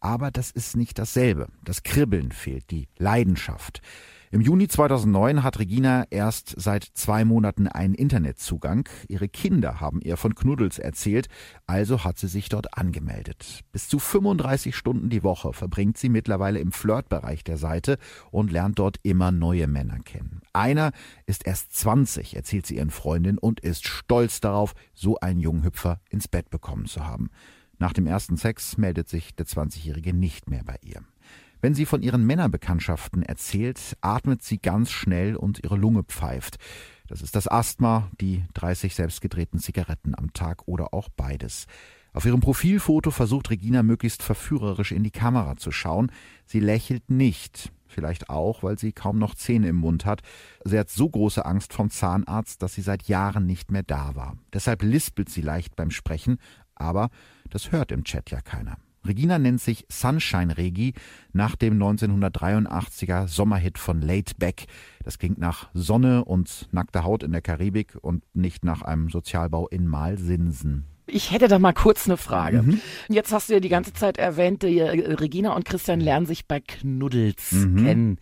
Aber 0.00 0.30
das 0.30 0.50
ist 0.50 0.76
nicht 0.76 0.98
dasselbe. 0.98 1.48
Das 1.64 1.82
Kribbeln 1.82 2.30
fehlt, 2.30 2.70
die 2.70 2.88
Leidenschaft. 2.98 3.80
Im 4.34 4.40
Juni 4.40 4.66
2009 4.66 5.44
hat 5.44 5.60
Regina 5.60 6.06
erst 6.10 6.60
seit 6.60 6.82
zwei 6.82 7.24
Monaten 7.24 7.68
einen 7.68 7.94
Internetzugang. 7.94 8.88
Ihre 9.06 9.28
Kinder 9.28 9.80
haben 9.80 10.00
ihr 10.00 10.16
von 10.16 10.34
Knuddels 10.34 10.80
erzählt, 10.80 11.28
also 11.68 12.02
hat 12.02 12.18
sie 12.18 12.26
sich 12.26 12.48
dort 12.48 12.76
angemeldet. 12.76 13.60
Bis 13.70 13.86
zu 13.86 14.00
35 14.00 14.74
Stunden 14.74 15.08
die 15.08 15.22
Woche 15.22 15.52
verbringt 15.52 15.98
sie 15.98 16.08
mittlerweile 16.08 16.58
im 16.58 16.72
Flirtbereich 16.72 17.44
der 17.44 17.58
Seite 17.58 17.96
und 18.32 18.50
lernt 18.50 18.80
dort 18.80 18.96
immer 19.04 19.30
neue 19.30 19.68
Männer 19.68 20.00
kennen. 20.00 20.40
Einer 20.52 20.90
ist 21.26 21.46
erst 21.46 21.72
20, 21.76 22.34
erzählt 22.34 22.66
sie 22.66 22.78
ihren 22.78 22.90
Freundinnen 22.90 23.38
und 23.38 23.60
ist 23.60 23.86
stolz 23.86 24.40
darauf, 24.40 24.74
so 24.94 25.16
einen 25.20 25.38
jungen 25.38 25.62
Hüpfer 25.62 26.00
ins 26.10 26.26
Bett 26.26 26.50
bekommen 26.50 26.86
zu 26.86 27.06
haben. 27.06 27.30
Nach 27.78 27.92
dem 27.92 28.08
ersten 28.08 28.36
Sex 28.36 28.78
meldet 28.78 29.08
sich 29.08 29.36
der 29.36 29.46
20-Jährige 29.46 30.12
nicht 30.12 30.50
mehr 30.50 30.64
bei 30.64 30.78
ihr. 30.82 31.02
Wenn 31.64 31.72
sie 31.74 31.86
von 31.86 32.02
ihren 32.02 32.26
Männerbekanntschaften 32.26 33.22
erzählt, 33.22 33.96
atmet 34.02 34.42
sie 34.42 34.58
ganz 34.58 34.90
schnell 34.90 35.34
und 35.34 35.64
ihre 35.64 35.76
Lunge 35.76 36.02
pfeift. 36.02 36.58
Das 37.06 37.22
ist 37.22 37.34
das 37.34 37.48
Asthma, 37.48 38.10
die 38.20 38.44
30 38.52 38.94
selbstgedrehten 38.94 39.58
Zigaretten 39.58 40.14
am 40.14 40.34
Tag 40.34 40.68
oder 40.68 40.92
auch 40.92 41.08
beides. 41.08 41.64
Auf 42.12 42.26
ihrem 42.26 42.40
Profilfoto 42.40 43.10
versucht 43.10 43.48
Regina 43.48 43.82
möglichst 43.82 44.22
verführerisch 44.22 44.92
in 44.92 45.04
die 45.04 45.10
Kamera 45.10 45.56
zu 45.56 45.72
schauen. 45.72 46.12
Sie 46.44 46.60
lächelt 46.60 47.10
nicht. 47.10 47.72
Vielleicht 47.86 48.28
auch, 48.28 48.62
weil 48.62 48.78
sie 48.78 48.92
kaum 48.92 49.18
noch 49.18 49.34
Zähne 49.34 49.68
im 49.68 49.76
Mund 49.76 50.04
hat. 50.04 50.20
Sie 50.66 50.78
hat 50.78 50.90
so 50.90 51.08
große 51.08 51.46
Angst 51.46 51.72
vom 51.72 51.88
Zahnarzt, 51.88 52.60
dass 52.60 52.74
sie 52.74 52.82
seit 52.82 53.04
Jahren 53.04 53.46
nicht 53.46 53.70
mehr 53.70 53.84
da 53.84 54.14
war. 54.14 54.36
Deshalb 54.52 54.82
lispelt 54.82 55.30
sie 55.30 55.40
leicht 55.40 55.76
beim 55.76 55.90
Sprechen, 55.90 56.36
aber 56.74 57.08
das 57.48 57.72
hört 57.72 57.90
im 57.90 58.04
Chat 58.04 58.30
ja 58.30 58.42
keiner. 58.42 58.76
Regina 59.06 59.38
nennt 59.38 59.60
sich 59.60 59.86
Sunshine 59.90 60.56
Regi 60.56 60.94
nach 61.32 61.56
dem 61.56 61.80
1983er 61.80 63.28
Sommerhit 63.28 63.78
von 63.78 64.00
Late 64.00 64.34
Beck. 64.38 64.66
Das 65.04 65.18
klingt 65.18 65.38
nach 65.38 65.68
Sonne 65.74 66.24
und 66.24 66.68
nackter 66.72 67.04
Haut 67.04 67.22
in 67.22 67.32
der 67.32 67.42
Karibik 67.42 67.96
und 68.00 68.24
nicht 68.34 68.64
nach 68.64 68.82
einem 68.82 69.10
Sozialbau 69.10 69.68
in 69.68 69.86
Malsinsen. 69.86 70.86
Ich 71.06 71.32
hätte 71.32 71.48
da 71.48 71.58
mal 71.58 71.74
kurz 71.74 72.06
eine 72.06 72.16
Frage. 72.16 72.62
Mhm. 72.62 72.80
Jetzt 73.08 73.32
hast 73.32 73.50
du 73.50 73.54
ja 73.54 73.60
die 73.60 73.68
ganze 73.68 73.92
Zeit 73.92 74.16
erwähnt, 74.16 74.62
die, 74.62 74.80
Regina 74.80 75.54
und 75.54 75.66
Christian 75.66 76.00
lernen 76.00 76.24
sich 76.24 76.46
bei 76.46 76.60
Knuddels 76.60 77.52
mhm. 77.52 77.84
kennen. 77.84 78.18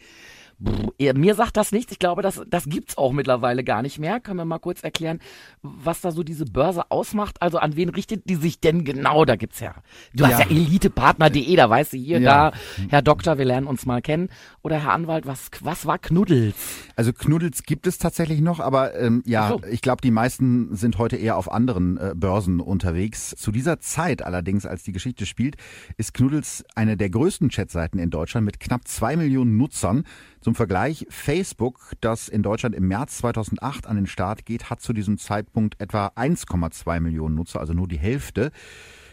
Mir 1.15 1.35
sagt 1.35 1.57
das 1.57 1.73
nichts. 1.73 1.93
Ich 1.93 1.99
glaube, 1.99 2.23
das, 2.23 2.43
das 2.49 2.67
gibt's 2.67 2.97
auch 2.97 3.13
mittlerweile 3.13 3.65
gar 3.65 3.83
nicht 3.83 3.99
mehr. 3.99 4.21
Können 4.21 4.39
wir 4.39 4.45
mal 4.45 4.59
kurz 4.59 4.83
erklären, 4.83 5.19
was 5.63 6.01
da 6.01 6.13
so 6.13 6.23
diese 6.23 6.45
Börse 6.45 6.91
ausmacht? 6.91 7.43
Also 7.43 7.59
an 7.59 7.75
wen 7.77 7.89
richtet 7.89 8.29
die 8.29 8.37
sich 8.37 8.61
denn 8.61 8.85
genau? 8.85 9.25
Da 9.25 9.37
gibt's 9.37 9.61
ja, 9.61 9.75
du 10.15 10.25
ja. 10.25 10.31
hast 10.31 10.39
ja 10.41 10.51
elitepartner.de, 10.51 11.57
da 11.57 11.69
weißt 11.69 11.95
du 11.95 11.97
hier, 11.97 12.21
ja. 12.21 12.51
da, 12.51 12.57
Herr 12.89 13.03
Doktor, 13.03 13.39
wir 13.39 13.45
lernen 13.45 13.67
uns 13.67 13.87
mal 13.87 14.03
kennen. 14.03 14.29
Oder 14.63 14.83
Herr 14.83 14.93
Anwalt, 14.93 15.27
was, 15.27 15.51
was 15.61 15.87
war 15.87 15.99
Knuddels? 15.99 16.55
Also 16.95 17.13
Knuddels 17.13 17.65
gibt 17.65 17.87
es 17.87 17.99
tatsächlich 17.99 18.41
noch, 18.41 18.61
aber 18.61 18.95
ähm, 18.95 19.23
ja, 19.27 19.49
so. 19.49 19.61
ich 19.71 19.81
glaube, 19.81 20.03
die 20.03 20.11
meisten 20.11 20.77
sind 20.77 20.99
heute 20.99 21.17
eher 21.17 21.37
auf 21.37 21.51
anderen 21.51 21.97
äh, 21.97 22.13
Börsen 22.15 22.61
unterwegs. 22.61 23.35
Zu 23.37 23.51
dieser 23.51 23.81
Zeit 23.81 24.23
allerdings, 24.23 24.67
als 24.67 24.85
die 24.85 24.93
Geschichte 24.93 25.27
spielt, 25.27 25.57
ist 25.97 26.15
Knuddels 26.15 26.65
eine 26.75 26.97
der 26.97 27.11
größten 27.11 27.49
Chatseiten 27.49 27.99
in 27.99 28.11
Deutschland 28.11 28.45
mit 28.45 28.61
knapp 28.61 28.87
zwei 28.87 29.17
Millionen 29.17 29.57
Nutzern. 29.57 30.05
Zum 30.43 30.57
Vergleich, 30.57 31.07
Facebook, 31.09 31.93
das 32.01 32.29
in 32.29 32.43
Deutschland 32.43 32.75
im 32.75 32.89
März 32.89 33.19
2008 33.19 33.87
an 33.87 33.95
den 33.95 34.09
Start 34.09 34.45
geht, 34.45 34.71
hat 34.71 34.81
zu 34.81 34.93
diesem 34.93 35.17
Zeitpunkt 35.17 35.81
etwa 35.81 36.09
1,2 36.17 36.99
Millionen 36.99 37.37
Nutzer, 37.37 37.61
also 37.61 37.75
nur 37.75 37.87
die 37.87 37.99
Hälfte. 37.99 38.51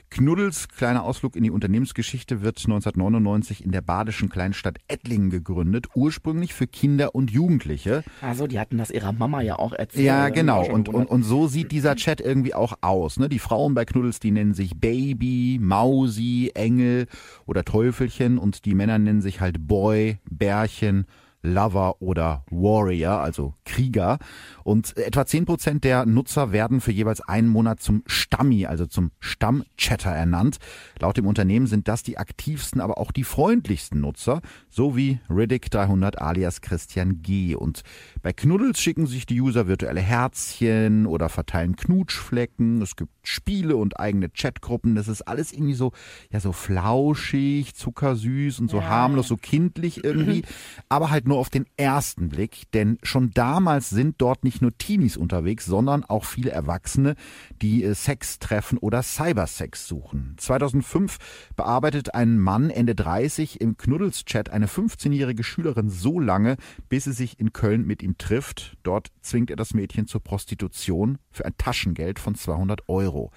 Knuddels 0.10 0.68
kleiner 0.70 1.04
Ausflug 1.04 1.36
in 1.36 1.44
die 1.44 1.52
Unternehmensgeschichte 1.52 2.42
wird 2.42 2.58
1999 2.58 3.64
in 3.64 3.72
der 3.72 3.82
badischen 3.82 4.30
Kleinstadt 4.30 4.78
Ettlingen 4.88 5.30
gegründet, 5.30 5.88
ursprünglich 5.94 6.54
für 6.54 6.68
Kinder 6.68 7.14
und 7.14 7.32
Jugendliche. 7.32 8.04
Also, 8.22 8.48
die 8.48 8.60
hatten 8.60 8.78
das 8.78 8.90
ihrer 8.90 9.14
Mama 9.14 9.42
ja 9.42 9.58
auch 9.60 9.74
erzählt. 9.74 10.06
Ja, 10.06 10.30
genau. 10.30 10.66
Und, 10.66 10.90
und, 10.90 11.06
und 11.06 11.24
so 11.24 11.48
sieht 11.48 11.72
dieser 11.72 11.96
Chat 11.96 12.22
irgendwie 12.22 12.54
auch 12.54 12.74
aus. 12.82 13.20
Ne? 13.20 13.30
Die 13.30 13.40
Frauen 13.40 13.76
bei 13.76 13.86
Knuddels, 13.86 14.20
die 14.20 14.32
nennen 14.32 14.54
sich 14.54 14.80
Baby, 14.80 15.60
Mausi, 15.62 16.52
Engel 16.56 17.08
oder 17.46 17.64
Teufelchen 17.64 18.38
und 18.38 18.66
die 18.66 18.76
Männer 18.76 18.98
nennen 18.98 19.22
sich 19.22 19.42
halt 19.42 19.68
Boy, 19.68 20.18
Bärchen, 20.30 21.06
Lover 21.42 22.02
oder 22.02 22.44
Warrior, 22.50 23.20
also 23.20 23.54
Krieger. 23.66 24.20
Und 24.64 24.98
etwa 24.98 25.26
zehn 25.26 25.46
Prozent 25.46 25.84
der 25.84 26.06
Nutzer 26.06 26.52
werden 26.52 26.82
für 26.82 26.92
jeweils 26.92 27.22
einen 27.22 27.48
Monat 27.48 27.80
zum 27.80 28.04
Stammi, 28.06 28.66
also 28.66 28.86
zum 28.86 29.12
Stammchatter 29.20 30.12
ernannt. 30.12 30.58
Laut 31.00 31.18
dem 31.18 31.28
Unternehmen 31.28 31.68
sind 31.68 31.88
das 31.88 32.04
die 32.04 32.18
aktivsten, 32.18 32.82
aber 32.82 32.98
auch 32.98 33.12
die 33.12 33.24
freundlichsten 33.24 34.02
Nutzer, 34.02 34.42
so 34.70 34.96
wie 34.96 35.20
Riddick 35.30 35.72
300 35.72 36.22
alias 36.22 36.62
Christian 36.62 37.22
G. 37.22 37.56
Und 37.56 37.84
bei 38.22 38.34
Knuddels 38.34 38.82
schicken 38.82 39.08
sich 39.08 39.26
die 39.26 39.40
User 39.40 39.68
virtuelle 39.68 40.02
Herzchen 40.02 41.06
oder 41.06 41.30
verteilen 41.30 41.76
Knutschflecken. 41.76 42.82
Es 42.82 42.96
gibt 42.96 43.12
Spiele 43.24 43.78
und 43.78 44.00
eigene 44.00 44.30
Chatgruppen. 44.30 44.96
Das 44.96 45.08
ist 45.08 45.22
alles 45.22 45.54
irgendwie 45.54 45.74
so, 45.74 45.94
ja, 46.32 46.40
so 46.40 46.52
flauschig, 46.52 47.76
zuckersüß 47.76 48.60
und 48.60 48.70
so 48.70 48.78
ja. 48.78 48.90
harmlos, 48.90 49.28
so 49.28 49.38
kindlich 49.38 50.04
irgendwie. 50.04 50.44
aber 50.90 51.12
halt 51.12 51.28
nur 51.28 51.38
auf 51.38 51.50
den 51.50 51.66
ersten 51.78 52.30
Blick, 52.30 52.70
denn 52.74 52.98
schon 53.04 53.32
damals 53.32 53.90
sind 53.90 54.16
dort 54.18 54.44
nicht 54.44 54.62
nur 54.62 54.78
Teenies 54.78 55.16
unterwegs, 55.16 55.66
sondern 55.66 56.04
auch 56.04 56.26
viele 56.26 56.52
Erwachsene, 56.52 57.16
die 57.62 57.84
äh, 57.84 57.94
Sex 57.94 58.40
treffen 58.40 58.78
oder 58.78 59.04
Cybersex 59.04 59.88
suchen. 59.88 60.36
2005 60.38 61.18
bearbeitet 61.56 62.14
ein 62.14 62.38
Mann 62.38 62.70
Ende 62.70 62.96
30 62.96 63.62
im 63.62 63.78
Knuddels-Chat 63.78 64.50
eine 64.50 64.68
15-jährige 64.68 65.44
Schülerin 65.44 65.90
so 65.90 66.20
lange, 66.20 66.58
bis 66.90 67.06
sie 67.06 67.14
sich 67.14 67.40
in 67.40 67.54
Köln 67.54 67.86
mit 67.86 68.04
ihm 68.04 68.09
trifft. 68.18 68.78
Dort 68.84 69.12
zwingt 69.22 69.50
er 69.50 69.56
das 69.56 69.74
Mädchen 69.74 70.08
zur 70.08 70.24
Prostitution 70.24 71.18
für 71.32 71.46
ein 71.46 71.58
Taschengeld 71.58 72.20
von 72.20 72.36
200 72.36 72.90
Euro. 72.90 73.32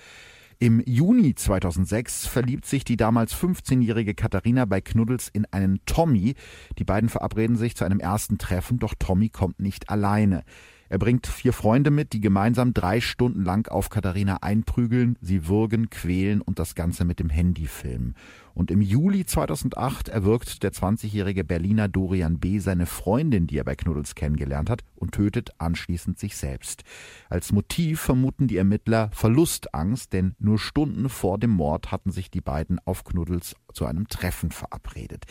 Im 0.59 0.81
Juni 0.87 1.35
2006 1.35 2.29
verliebt 2.29 2.67
sich 2.67 2.85
die 2.85 2.97
damals 2.97 3.35
15-jährige 3.35 4.15
Katharina 4.15 4.65
bei 4.65 4.81
Knuddels 4.81 5.29
in 5.29 5.45
einen 5.47 5.81
Tommy. 5.87 6.35
Die 6.79 6.85
beiden 6.85 7.09
verabreden 7.09 7.57
sich 7.57 7.75
zu 7.75 7.85
einem 7.85 7.99
ersten 7.99 8.39
Treffen, 8.39 8.79
doch 8.79 8.95
Tommy 8.97 9.29
kommt 9.29 9.59
nicht 9.59 9.91
alleine. 9.91 10.45
Er 10.89 10.99
bringt 10.99 11.27
vier 11.27 11.53
Freunde 11.53 11.91
mit, 11.91 12.13
die 12.13 12.21
gemeinsam 12.21 12.75
drei 12.75 13.01
Stunden 13.01 13.43
lang 13.43 13.67
auf 13.67 13.89
Katharina 13.89 14.43
einprügeln, 14.43 15.17
sie 15.21 15.49
würgen, 15.49 15.91
quälen 15.91 16.43
und 16.43 16.59
das 16.59 16.75
Ganze 16.75 17.05
mit 17.05 17.19
dem 17.19 17.31
Handy 17.31 17.67
filmen. 17.67 18.15
Und 18.55 18.71
im 18.71 18.81
Juli 18.81 19.25
2008 19.25 20.09
erwürgt 20.09 20.63
der 20.63 20.73
20-jährige 20.73 21.45
Berliner 21.45 21.89
Dorian 21.89 22.39
B. 22.39 22.59
seine 22.59 22.87
Freundin, 22.87 23.47
die 23.47 23.59
er 23.59 23.65
bei 23.65 23.75
Knuddels 23.75 24.15
kennengelernt 24.15 24.71
hat, 24.71 24.83
und 24.95 25.13
tötet 25.13 25.51
anschließend 25.59 26.19
sich 26.19 26.37
selbst. 26.37 26.83
Als 27.29 27.53
Motiv 27.53 28.01
vermuten 28.01 28.49
die 28.49 28.57
Ermittler 28.57 29.11
Verlustangst, 29.13 30.13
denn 30.13 30.35
nur 30.39 30.59
Stunden 30.59 31.09
vor 31.09 31.39
dem 31.39 31.51
Mord 31.51 31.91
hatten 31.91 32.11
sich 32.11 32.31
die 32.31 32.41
beiden 32.41 32.79
auf 32.85 33.05
Knuddels 33.05 33.57
zu 33.73 33.87
einem 33.87 34.09
Treffen 34.09 34.51
verabredet. 34.51 35.25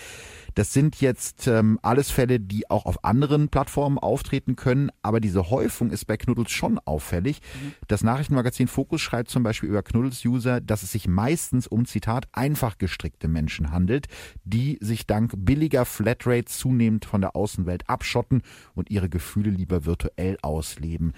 Das 0.56 0.73
sind 0.73 0.99
jetzt 1.01 1.47
ähm, 1.47 1.80
alles 1.82 2.12
Fälle, 2.12 2.39
die 2.39 2.69
auch 2.69 2.86
auf 2.86 3.04
anderen 3.04 3.49
Plattformen 3.49 3.97
auftreten 3.97 4.56
können, 4.56 4.91
aber 5.01 5.19
diese 5.19 5.49
Häufung 5.49 5.91
ist 5.91 6.06
bei 6.06 6.17
Knuddels 6.17 6.51
schon 6.51 6.80
auffällig. 6.80 7.41
Mhm. 7.41 7.73
Das 7.88 8.04
Nachrichtenmagazin 8.04 8.67
Focus 8.67 9.01
schreibt 9.01 9.30
zum 9.30 9.43
Beispiel 9.43 9.69
über 9.69 9.84
Knuddels-User, 9.84 10.62
dass 10.62 10.84
es 10.84 10.91
sich 10.91 11.08
meistens 11.08 11.67
um, 11.67 11.86
Zitat, 11.86 12.27
einfach 12.32 12.77
gestrickte 12.77 13.27
Menschen 13.27 13.71
handelt, 13.71 14.08
die 14.43 14.77
sich 14.82 15.08
dank 15.08 15.34
billiger 15.38 15.86
Flatrates 15.86 16.58
zunehmend 16.58 17.06
von 17.06 17.21
der 17.21 17.36
Außenwelt 17.36 17.89
abschotten 17.89 18.41
und 18.73 18.89
ihre 18.89 19.10
Gefühle 19.10 19.49
lieber 19.49 19.86
virtuell 19.86 20.38
ausleben 20.41 21.13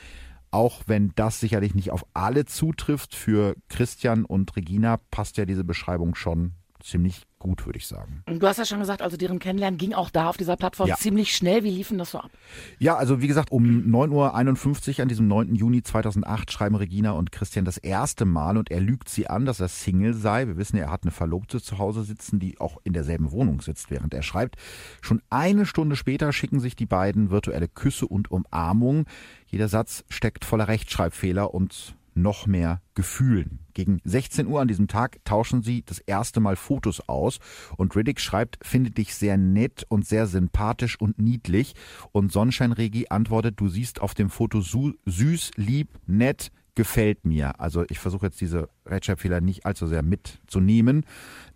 auch 0.54 0.84
wenn 0.86 1.12
das 1.16 1.40
sicherlich 1.40 1.74
nicht 1.74 1.90
auf 1.90 2.06
alle 2.14 2.46
zutrifft, 2.46 3.16
für 3.16 3.56
Christian 3.70 4.24
und 4.24 4.56
Regina 4.56 4.98
passt 5.10 5.38
ja 5.38 5.46
diese 5.46 5.64
Beschreibung 5.64 6.14
schon 6.14 6.54
ziemlich 6.84 7.24
gut, 7.40 7.66
würde 7.66 7.78
ich 7.78 7.88
sagen. 7.88 8.24
Du 8.26 8.46
hast 8.48 8.58
ja 8.58 8.66
schon 8.66 8.80
gesagt, 8.80 9.02
also 9.02 9.18
deren 9.18 9.40
Kennenlernen 9.40 9.78
ging 9.78 9.94
auch 9.94 10.10
da 10.10 10.30
auf 10.30 10.38
dieser 10.38 10.56
Plattform 10.56 10.88
ja. 10.88 10.96
ziemlich 10.96 11.36
schnell. 11.36 11.64
Wie 11.64 11.70
liefen 11.70 11.98
das 11.98 12.12
so 12.12 12.20
ab? 12.20 12.32
Ja, 12.80 12.96
also 12.96 13.22
wie 13.22 13.28
gesagt, 13.28 13.52
um 13.52 13.64
9.51 13.66 14.98
Uhr 14.98 15.04
an 15.04 15.08
diesem 15.08 15.28
9. 15.28 15.56
Juni 15.56 15.82
2008 15.82 16.52
schreiben 16.52 16.76
Regina 16.76 17.12
und 17.12 17.32
Christian 17.32 17.66
das 17.66 17.78
erste 17.78 18.26
Mal 18.26 18.58
und 18.58 18.70
er 18.72 18.82
lügt 18.82 19.10
sie 19.10 19.28
an, 19.28 19.46
dass 19.46 19.60
er 19.60 19.68
Single 19.68 20.14
sei. 20.14 20.48
Wir 20.48 20.58
wissen 20.58 20.78
ja, 20.78 20.84
er 20.84 20.92
hat 20.92 21.04
eine 21.04 21.12
Verlobte 21.12 21.62
zu 21.62 21.78
Hause 21.78 22.04
sitzen, 22.04 22.40
die 22.40 22.60
auch 22.60 22.78
in 22.84 22.94
derselben 22.94 23.32
Wohnung 23.32 23.62
sitzt, 23.62 23.90
während 23.90 24.14
er 24.14 24.24
schreibt. 24.24 24.56
Schon 25.02 25.22
eine 25.30 25.66
Stunde 25.66 25.96
später 25.96 26.32
schicken 26.34 26.60
sich 26.60 26.76
die 26.76 26.86
beiden 26.86 27.30
virtuelle 27.30 27.68
Küsse 27.68 28.08
und 28.08 28.30
Umarmungen. 28.32 29.06
Jeder 29.48 29.68
Satz 29.68 30.04
steckt 30.10 30.46
voller 30.46 30.68
Rechtschreibfehler 30.68 31.54
und 31.54 31.96
noch 32.16 32.48
mehr 32.48 32.82
Gefühlen. 32.96 33.60
Gegen 33.74 34.00
16 34.04 34.48
Uhr 34.48 34.62
an 34.62 34.68
diesem 34.68 34.88
Tag 34.88 35.18
tauschen 35.26 35.64
sie 35.64 35.84
das 35.84 36.00
erste 36.00 36.40
Mal 36.40 36.56
Fotos 36.56 37.08
aus 37.08 37.40
und 37.78 37.96
Riddick 37.96 38.20
schreibt, 38.20 38.60
findet 38.62 38.98
dich 38.98 39.16
sehr 39.16 39.38
nett 39.38 39.86
und 39.90 40.06
sehr 40.06 40.28
sympathisch 40.28 41.00
und 41.00 41.20
niedlich 41.20 41.74
und 42.12 42.32
Sonnenscheinregi 42.32 43.08
antwortet, 43.10 43.60
du 43.60 43.68
siehst 43.68 44.02
auf 44.02 44.14
dem 44.14 44.30
Foto 44.30 44.62
süß, 44.62 45.52
lieb, 45.56 45.90
nett, 46.06 46.52
gefällt 46.76 47.26
mir. 47.26 47.60
Also 47.60 47.86
ich 47.90 48.00
versuche 48.00 48.28
jetzt 48.28 48.42
diese 48.42 48.70
Rechtschreibfehler 48.86 49.42
nicht 49.42 49.66
allzu 49.66 49.88
sehr 49.88 50.04
mitzunehmen. 50.04 51.06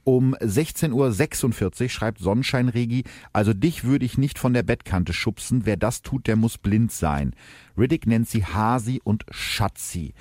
Um 0.03 0.35
16.46 0.35 1.83
Uhr 1.83 1.89
schreibt 1.89 2.19
Sonnenscheinregi, 2.19 3.03
also 3.33 3.53
dich 3.53 3.83
würde 3.83 4.05
ich 4.05 4.17
nicht 4.17 4.39
von 4.39 4.53
der 4.53 4.63
Bettkante 4.63 5.13
schubsen, 5.13 5.65
wer 5.65 5.77
das 5.77 6.01
tut, 6.01 6.27
der 6.27 6.35
muss 6.35 6.57
blind 6.57 6.91
sein. 6.91 7.35
Riddick 7.77 8.07
nennt 8.07 8.29
sie 8.29 8.45
Hasi 8.45 9.01
und 9.03 9.25
Schatzi. 9.31 10.13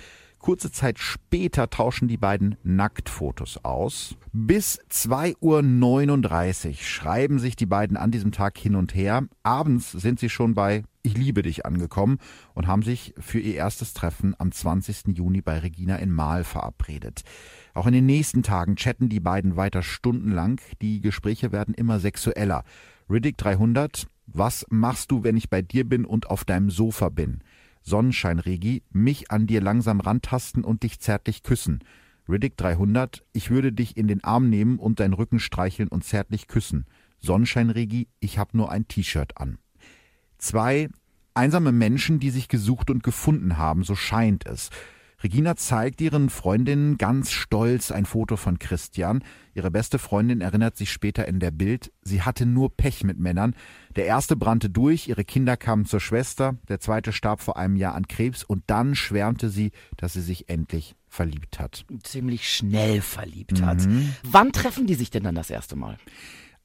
Kurze 0.47 0.71
Zeit 0.71 1.01
später 1.01 1.71
tauschen 1.71 2.07
die 2.07 2.19
beiden 2.19 2.55
Nacktfotos 2.63 3.65
aus. 3.65 4.15
Bis 4.33 4.79
2.39 4.93 6.69
Uhr 6.69 6.75
schreiben 6.77 7.41
sich 7.41 7.57
die 7.57 7.67
beiden 7.67 7.97
an 7.97 8.13
diesem 8.13 8.31
Tag 8.31 8.57
hin 8.57 8.77
und 8.77 8.95
her. 8.95 9.27
Abends 9.43 9.91
sind 9.91 10.21
sie 10.21 10.29
schon 10.29 10.55
bei 10.55 10.85
Ich 11.03 11.19
liebe 11.19 11.43
dich 11.43 11.67
angekommen 11.67 12.19
und 12.55 12.69
haben 12.69 12.83
sich 12.83 13.13
für 13.19 13.41
ihr 13.41 13.57
erstes 13.57 13.93
Treffen 13.93 14.37
am 14.39 14.53
20. 14.53 15.19
Juni 15.19 15.41
bei 15.41 15.59
Regina 15.59 15.97
in 15.97 16.13
Mahl 16.13 16.45
verabredet. 16.45 17.23
Auch 17.75 17.89
in 17.89 17.93
den 17.93 18.07
nächsten 18.07 18.45
Tagen 18.45 18.77
chatten 18.77 19.09
die 19.09 19.19
beiden 19.19 19.57
weiter 19.57 19.83
stundenlang. 19.83 20.61
Die 20.81 21.01
Gespräche 21.01 21.51
werden 21.51 21.75
immer 21.75 21.99
sexueller. 21.99 22.63
Riddick 23.11 23.37
300, 23.37 24.07
was 24.29 24.65
machst 24.71 25.11
du, 25.11 25.25
wenn 25.25 25.37
ich 25.37 25.51
bei 25.51 25.61
dir 25.61 25.89
bin 25.89 26.05
und 26.05 26.31
auf 26.31 26.45
deinem 26.45 26.71
Sofa 26.71 27.09
bin? 27.09 27.41
Sonnenschein-Regi, 27.87 28.83
mich 28.91 29.31
an 29.31 29.47
dir 29.47 29.61
langsam 29.61 30.01
rantasten 30.01 30.65
und 30.65 30.83
dich 30.83 30.99
zärtlich 30.99 31.45
küssen. 31.45 31.85
Riddick 32.29 32.57
300, 32.57 33.25
ich 33.33 33.51
würde 33.51 33.73
dich 33.73 33.97
in 33.97 34.09
den 34.09 34.25
Arm 34.25 34.51
nehmen 34.51 34.79
und 34.81 34.99
deinen 34.99 35.15
Rücken 35.15 35.39
streicheln 35.39 35.89
und 35.89 36.05
zärtlich 36.05 36.49
küssen. 36.49 36.87
Sonnenschein-Regi, 37.21 38.09
ich 38.19 38.39
hab 38.39 38.55
nur 38.55 38.73
ein 38.73 38.89
T-Shirt 38.89 39.39
an. 39.39 39.59
Zwei 40.37 40.89
einsame 41.35 41.71
Menschen, 41.71 42.19
die 42.19 42.31
sich 42.31 42.49
gesucht 42.49 42.91
und 42.91 43.05
gefunden 43.05 43.57
haben, 43.57 43.85
so 43.85 43.95
scheint 43.95 44.47
es. 44.47 44.71
Regina 45.27 45.57
zeigt 45.57 46.01
ihren 46.01 46.31
Freundinnen 46.31 46.99
ganz 46.99 47.33
stolz 47.33 47.91
ein 47.91 48.07
Foto 48.07 48.37
von 48.37 48.61
Christian. 48.61 49.25
Ihre 49.55 49.73
beste 49.73 49.99
Freundin 49.99 50.41
erinnert 50.41 50.77
sich 50.77 50.93
später 50.93 51.27
in 51.27 51.41
der 51.41 51.51
Bild, 51.51 51.91
sie 52.03 52.23
hatte 52.23 52.47
nur 52.47 52.77
Pech 52.77 53.03
mit 53.03 53.19
Männern. 53.19 53.57
Der 53.97 54.07
erste 54.07 54.37
brannte 54.37 54.71
durch, 54.71 55.09
ihre 55.09 55.25
Kinder 55.25 55.57
kamen 55.57 55.85
zur 55.85 55.99
Schwester, 55.99 56.55
der 56.69 56.79
zweite 56.79 57.13
starb 57.13 57.41
vor 57.41 57.57
einem 57.57 57.75
Jahr 57.75 57.97
an 57.97 58.07
Krebs 58.07 58.45
und 58.45 58.63
dann 58.69 58.95
schwärmte 58.95 59.49
sie, 59.49 59.73
dass 59.97 60.13
sie 60.13 60.23
sich 60.23 60.49
endlich 60.49 60.95
verliebt 61.09 61.59
hat. 61.59 61.85
Ziemlich 62.05 62.49
schnell 62.49 63.01
verliebt 63.01 63.63
hat. 63.63 63.85
Mhm. 63.85 64.15
Wann 64.23 64.53
treffen 64.53 64.87
die 64.87 64.95
sich 64.95 65.11
denn 65.11 65.25
dann 65.25 65.35
das 65.35 65.51
erste 65.51 65.75
Mal? 65.75 65.99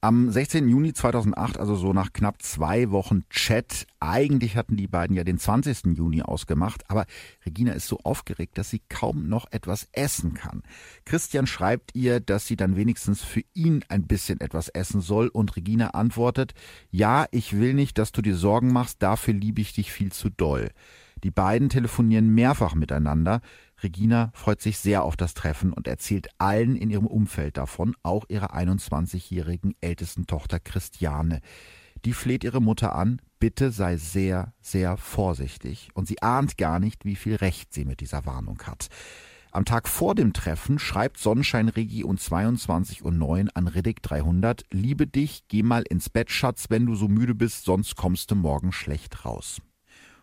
Am 0.04 0.32
16. 0.32 0.68
Juni 0.68 0.92
2008, 0.94 1.60
also 1.60 1.76
so 1.76 1.92
nach 1.92 2.12
knapp 2.12 2.42
zwei 2.42 2.90
Wochen 2.90 3.22
Chat, 3.30 3.86
eigentlich 4.00 4.56
hatten 4.56 4.76
die 4.76 4.88
beiden 4.88 5.14
ja 5.14 5.22
den 5.22 5.38
20. 5.38 5.96
Juni 5.96 6.22
ausgemacht, 6.22 6.82
aber 6.90 7.06
Regina 7.46 7.70
ist 7.70 7.86
so 7.86 8.00
aufgeregt, 8.02 8.58
dass 8.58 8.68
sie 8.68 8.82
kaum 8.88 9.28
noch 9.28 9.46
etwas 9.52 9.86
essen 9.92 10.34
kann. 10.34 10.64
Christian 11.04 11.46
schreibt 11.46 11.94
ihr, 11.94 12.18
dass 12.18 12.48
sie 12.48 12.56
dann 12.56 12.74
wenigstens 12.74 13.22
für 13.22 13.44
ihn 13.54 13.84
ein 13.90 14.08
bisschen 14.08 14.40
etwas 14.40 14.68
essen 14.70 15.02
soll 15.02 15.28
und 15.28 15.54
Regina 15.54 15.90
antwortet, 15.90 16.54
ja, 16.90 17.26
ich 17.30 17.56
will 17.56 17.72
nicht, 17.72 17.96
dass 17.96 18.10
du 18.10 18.22
dir 18.22 18.34
Sorgen 18.34 18.72
machst, 18.72 19.04
dafür 19.04 19.34
liebe 19.34 19.60
ich 19.60 19.72
dich 19.72 19.92
viel 19.92 20.10
zu 20.10 20.30
doll. 20.30 20.72
Die 21.22 21.30
beiden 21.30 21.68
telefonieren 21.68 22.34
mehrfach 22.34 22.74
miteinander. 22.74 23.40
Regina 23.82 24.30
freut 24.34 24.60
sich 24.60 24.78
sehr 24.78 25.02
auf 25.04 25.16
das 25.16 25.34
Treffen 25.34 25.72
und 25.72 25.88
erzählt 25.88 26.28
allen 26.38 26.76
in 26.76 26.90
ihrem 26.90 27.06
Umfeld 27.06 27.56
davon, 27.56 27.94
auch 28.02 28.24
ihrer 28.28 28.54
21-jährigen 28.54 29.74
ältesten 29.80 30.26
Tochter 30.26 30.60
Christiane. 30.60 31.40
Die 32.04 32.12
fleht 32.12 32.44
ihre 32.44 32.60
Mutter 32.60 32.94
an, 32.94 33.20
bitte 33.38 33.70
sei 33.70 33.96
sehr, 33.96 34.54
sehr 34.60 34.96
vorsichtig, 34.96 35.90
und 35.94 36.08
sie 36.08 36.22
ahnt 36.22 36.58
gar 36.58 36.78
nicht, 36.78 37.04
wie 37.04 37.16
viel 37.16 37.36
Recht 37.36 37.72
sie 37.72 37.84
mit 37.84 38.00
dieser 38.00 38.26
Warnung 38.26 38.62
hat. 38.62 38.88
Am 39.54 39.64
Tag 39.66 39.86
vor 39.86 40.14
dem 40.14 40.32
Treffen 40.32 40.78
schreibt 40.78 41.18
Sonnenschein 41.18 41.68
Regi 41.68 42.04
um 42.04 42.16
22.09 42.16 43.02
Uhr 43.02 43.50
an 43.52 43.68
Riddick 43.68 44.02
300, 44.02 44.64
liebe 44.70 45.06
dich, 45.06 45.44
geh 45.48 45.62
mal 45.62 45.82
ins 45.82 46.08
Bett, 46.08 46.30
Schatz, 46.30 46.66
wenn 46.70 46.86
du 46.86 46.94
so 46.94 47.06
müde 47.06 47.34
bist, 47.34 47.64
sonst 47.64 47.94
kommst 47.94 48.30
du 48.30 48.34
morgen 48.34 48.72
schlecht 48.72 49.26
raus. 49.26 49.60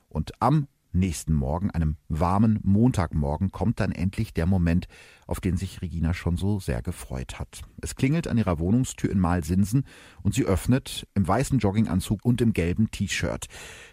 Und 0.08 0.32
am 0.42 0.68
nächsten 0.92 1.34
Morgen, 1.34 1.72
einem 1.72 1.98
warmen 2.08 2.60
Montagmorgen, 2.64 3.52
kommt 3.52 3.80
dann 3.80 3.92
endlich 3.92 4.34
der 4.34 4.46
Moment, 4.46 4.88
auf 5.28 5.40
den 5.40 5.58
sich 5.58 5.82
Regina 5.82 6.14
schon 6.14 6.38
so 6.38 6.60
sehr 6.60 6.82
gefreut 6.82 7.40
hat. 7.40 7.62
Es 7.82 7.96
klingelt 7.96 8.28
an 8.28 8.38
ihrer 8.38 8.60
Wohnungstür 8.60 9.12
in 9.12 9.20
Malsinsen 9.20 9.86
und 10.24 10.34
sie 10.34 10.46
öffnet 10.46 11.08
im 11.14 11.28
weißen 11.28 11.60
Jogginganzug 11.60 12.24
und 12.24 12.42
im 12.42 12.54
gelben 12.54 12.92
T-Shirt. 12.92 13.46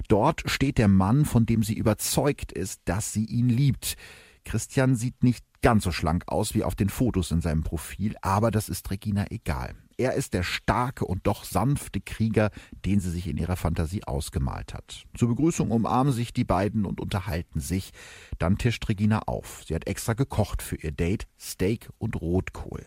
Dort 0.08 0.42
steht 0.46 0.78
der 0.78 0.88
Mann, 0.88 1.24
von 1.24 1.46
dem 1.46 1.62
sie 1.62 1.74
überzeugt 1.74 2.52
ist, 2.52 2.80
dass 2.86 3.12
sie 3.12 3.24
ihn 3.24 3.48
liebt. 3.48 3.96
Christian 4.44 4.94
sieht 4.94 5.22
nicht 5.22 5.44
ganz 5.62 5.84
so 5.84 5.92
schlank 5.92 6.24
aus 6.28 6.54
wie 6.54 6.64
auf 6.64 6.74
den 6.74 6.88
Fotos 6.88 7.32
in 7.32 7.40
seinem 7.40 7.64
Profil, 7.64 8.14
aber 8.22 8.50
das 8.50 8.68
ist 8.68 8.90
Regina 8.90 9.26
egal. 9.30 9.74
Er 9.98 10.12
ist 10.12 10.34
der 10.34 10.42
starke 10.42 11.06
und 11.06 11.26
doch 11.26 11.44
sanfte 11.44 12.00
Krieger, 12.00 12.50
den 12.84 13.00
sie 13.00 13.10
sich 13.10 13.26
in 13.26 13.38
ihrer 13.38 13.56
Fantasie 13.56 14.04
ausgemalt 14.04 14.74
hat. 14.74 15.04
Zur 15.16 15.28
Begrüßung 15.28 15.70
umarmen 15.70 16.12
sich 16.12 16.34
die 16.34 16.44
beiden 16.44 16.84
und 16.84 17.00
unterhalten 17.00 17.60
sich. 17.60 17.92
Dann 18.38 18.58
tischt 18.58 18.86
Regina 18.88 19.20
auf. 19.20 19.62
Sie 19.66 19.74
hat 19.74 19.86
extra 19.86 20.12
gekocht 20.12 20.60
für 20.60 20.76
ihr 20.76 20.92
Date, 20.92 21.26
Steak 21.40 21.88
und 21.98 22.20
Rotkohl. 22.20 22.86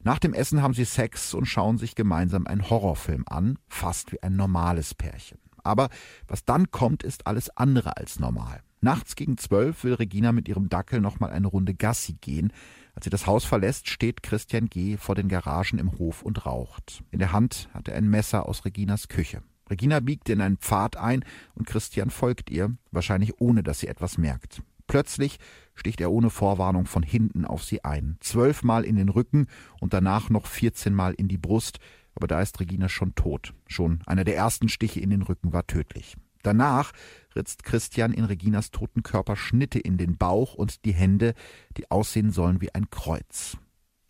Nach 0.00 0.18
dem 0.18 0.34
Essen 0.34 0.62
haben 0.62 0.74
sie 0.74 0.84
Sex 0.84 1.32
und 1.32 1.46
schauen 1.46 1.78
sich 1.78 1.94
gemeinsam 1.94 2.46
einen 2.46 2.68
Horrorfilm 2.68 3.24
an, 3.26 3.58
fast 3.68 4.12
wie 4.12 4.22
ein 4.22 4.36
normales 4.36 4.94
Pärchen. 4.94 5.38
Aber 5.62 5.88
was 6.26 6.44
dann 6.44 6.70
kommt, 6.70 7.02
ist 7.02 7.26
alles 7.26 7.56
andere 7.56 7.96
als 7.96 8.18
normal. 8.18 8.62
Nachts 8.84 9.14
gegen 9.14 9.38
zwölf 9.38 9.84
will 9.84 9.94
Regina 9.94 10.32
mit 10.32 10.48
ihrem 10.48 10.68
Dackel 10.68 11.00
nochmal 11.00 11.30
eine 11.30 11.46
Runde 11.46 11.72
Gassi 11.72 12.14
gehen. 12.14 12.52
Als 12.94 13.04
sie 13.04 13.10
das 13.10 13.28
Haus 13.28 13.44
verlässt, 13.44 13.88
steht 13.88 14.24
Christian 14.24 14.68
G. 14.68 14.96
vor 14.96 15.14
den 15.14 15.28
Garagen 15.28 15.78
im 15.78 15.98
Hof 15.98 16.22
und 16.22 16.44
raucht. 16.44 17.04
In 17.12 17.20
der 17.20 17.32
Hand 17.32 17.68
hat 17.72 17.86
er 17.86 17.94
ein 17.94 18.10
Messer 18.10 18.48
aus 18.48 18.64
Reginas 18.64 19.06
Küche. 19.06 19.42
Regina 19.70 20.00
biegt 20.00 20.28
in 20.28 20.40
einen 20.40 20.56
Pfad 20.56 20.96
ein 20.96 21.24
und 21.54 21.68
Christian 21.68 22.10
folgt 22.10 22.50
ihr, 22.50 22.76
wahrscheinlich 22.90 23.40
ohne 23.40 23.62
dass 23.62 23.78
sie 23.78 23.86
etwas 23.86 24.18
merkt. 24.18 24.62
Plötzlich 24.88 25.38
sticht 25.76 26.00
er 26.00 26.10
ohne 26.10 26.28
Vorwarnung 26.28 26.86
von 26.86 27.04
hinten 27.04 27.44
auf 27.44 27.62
sie 27.62 27.84
ein. 27.84 28.16
Zwölfmal 28.18 28.84
in 28.84 28.96
den 28.96 29.08
Rücken 29.08 29.46
und 29.80 29.94
danach 29.94 30.28
noch 30.28 30.46
vierzehnmal 30.46 31.14
in 31.14 31.28
die 31.28 31.38
Brust, 31.38 31.78
aber 32.16 32.26
da 32.26 32.42
ist 32.42 32.58
Regina 32.58 32.88
schon 32.88 33.14
tot. 33.14 33.54
Schon 33.68 34.02
einer 34.06 34.24
der 34.24 34.36
ersten 34.36 34.68
Stiche 34.68 34.98
in 34.98 35.10
den 35.10 35.22
Rücken 35.22 35.52
war 35.52 35.68
tödlich. 35.68 36.16
Danach 36.42 36.92
ritzt 37.34 37.64
Christian 37.64 38.12
in 38.12 38.24
Reginas 38.24 38.70
toten 38.70 39.02
Körper 39.02 39.36
Schnitte 39.36 39.78
in 39.78 39.96
den 39.96 40.16
Bauch 40.16 40.54
und 40.54 40.84
die 40.84 40.92
Hände, 40.92 41.34
die 41.76 41.90
aussehen 41.90 42.30
sollen 42.30 42.60
wie 42.60 42.74
ein 42.74 42.90
Kreuz. 42.90 43.56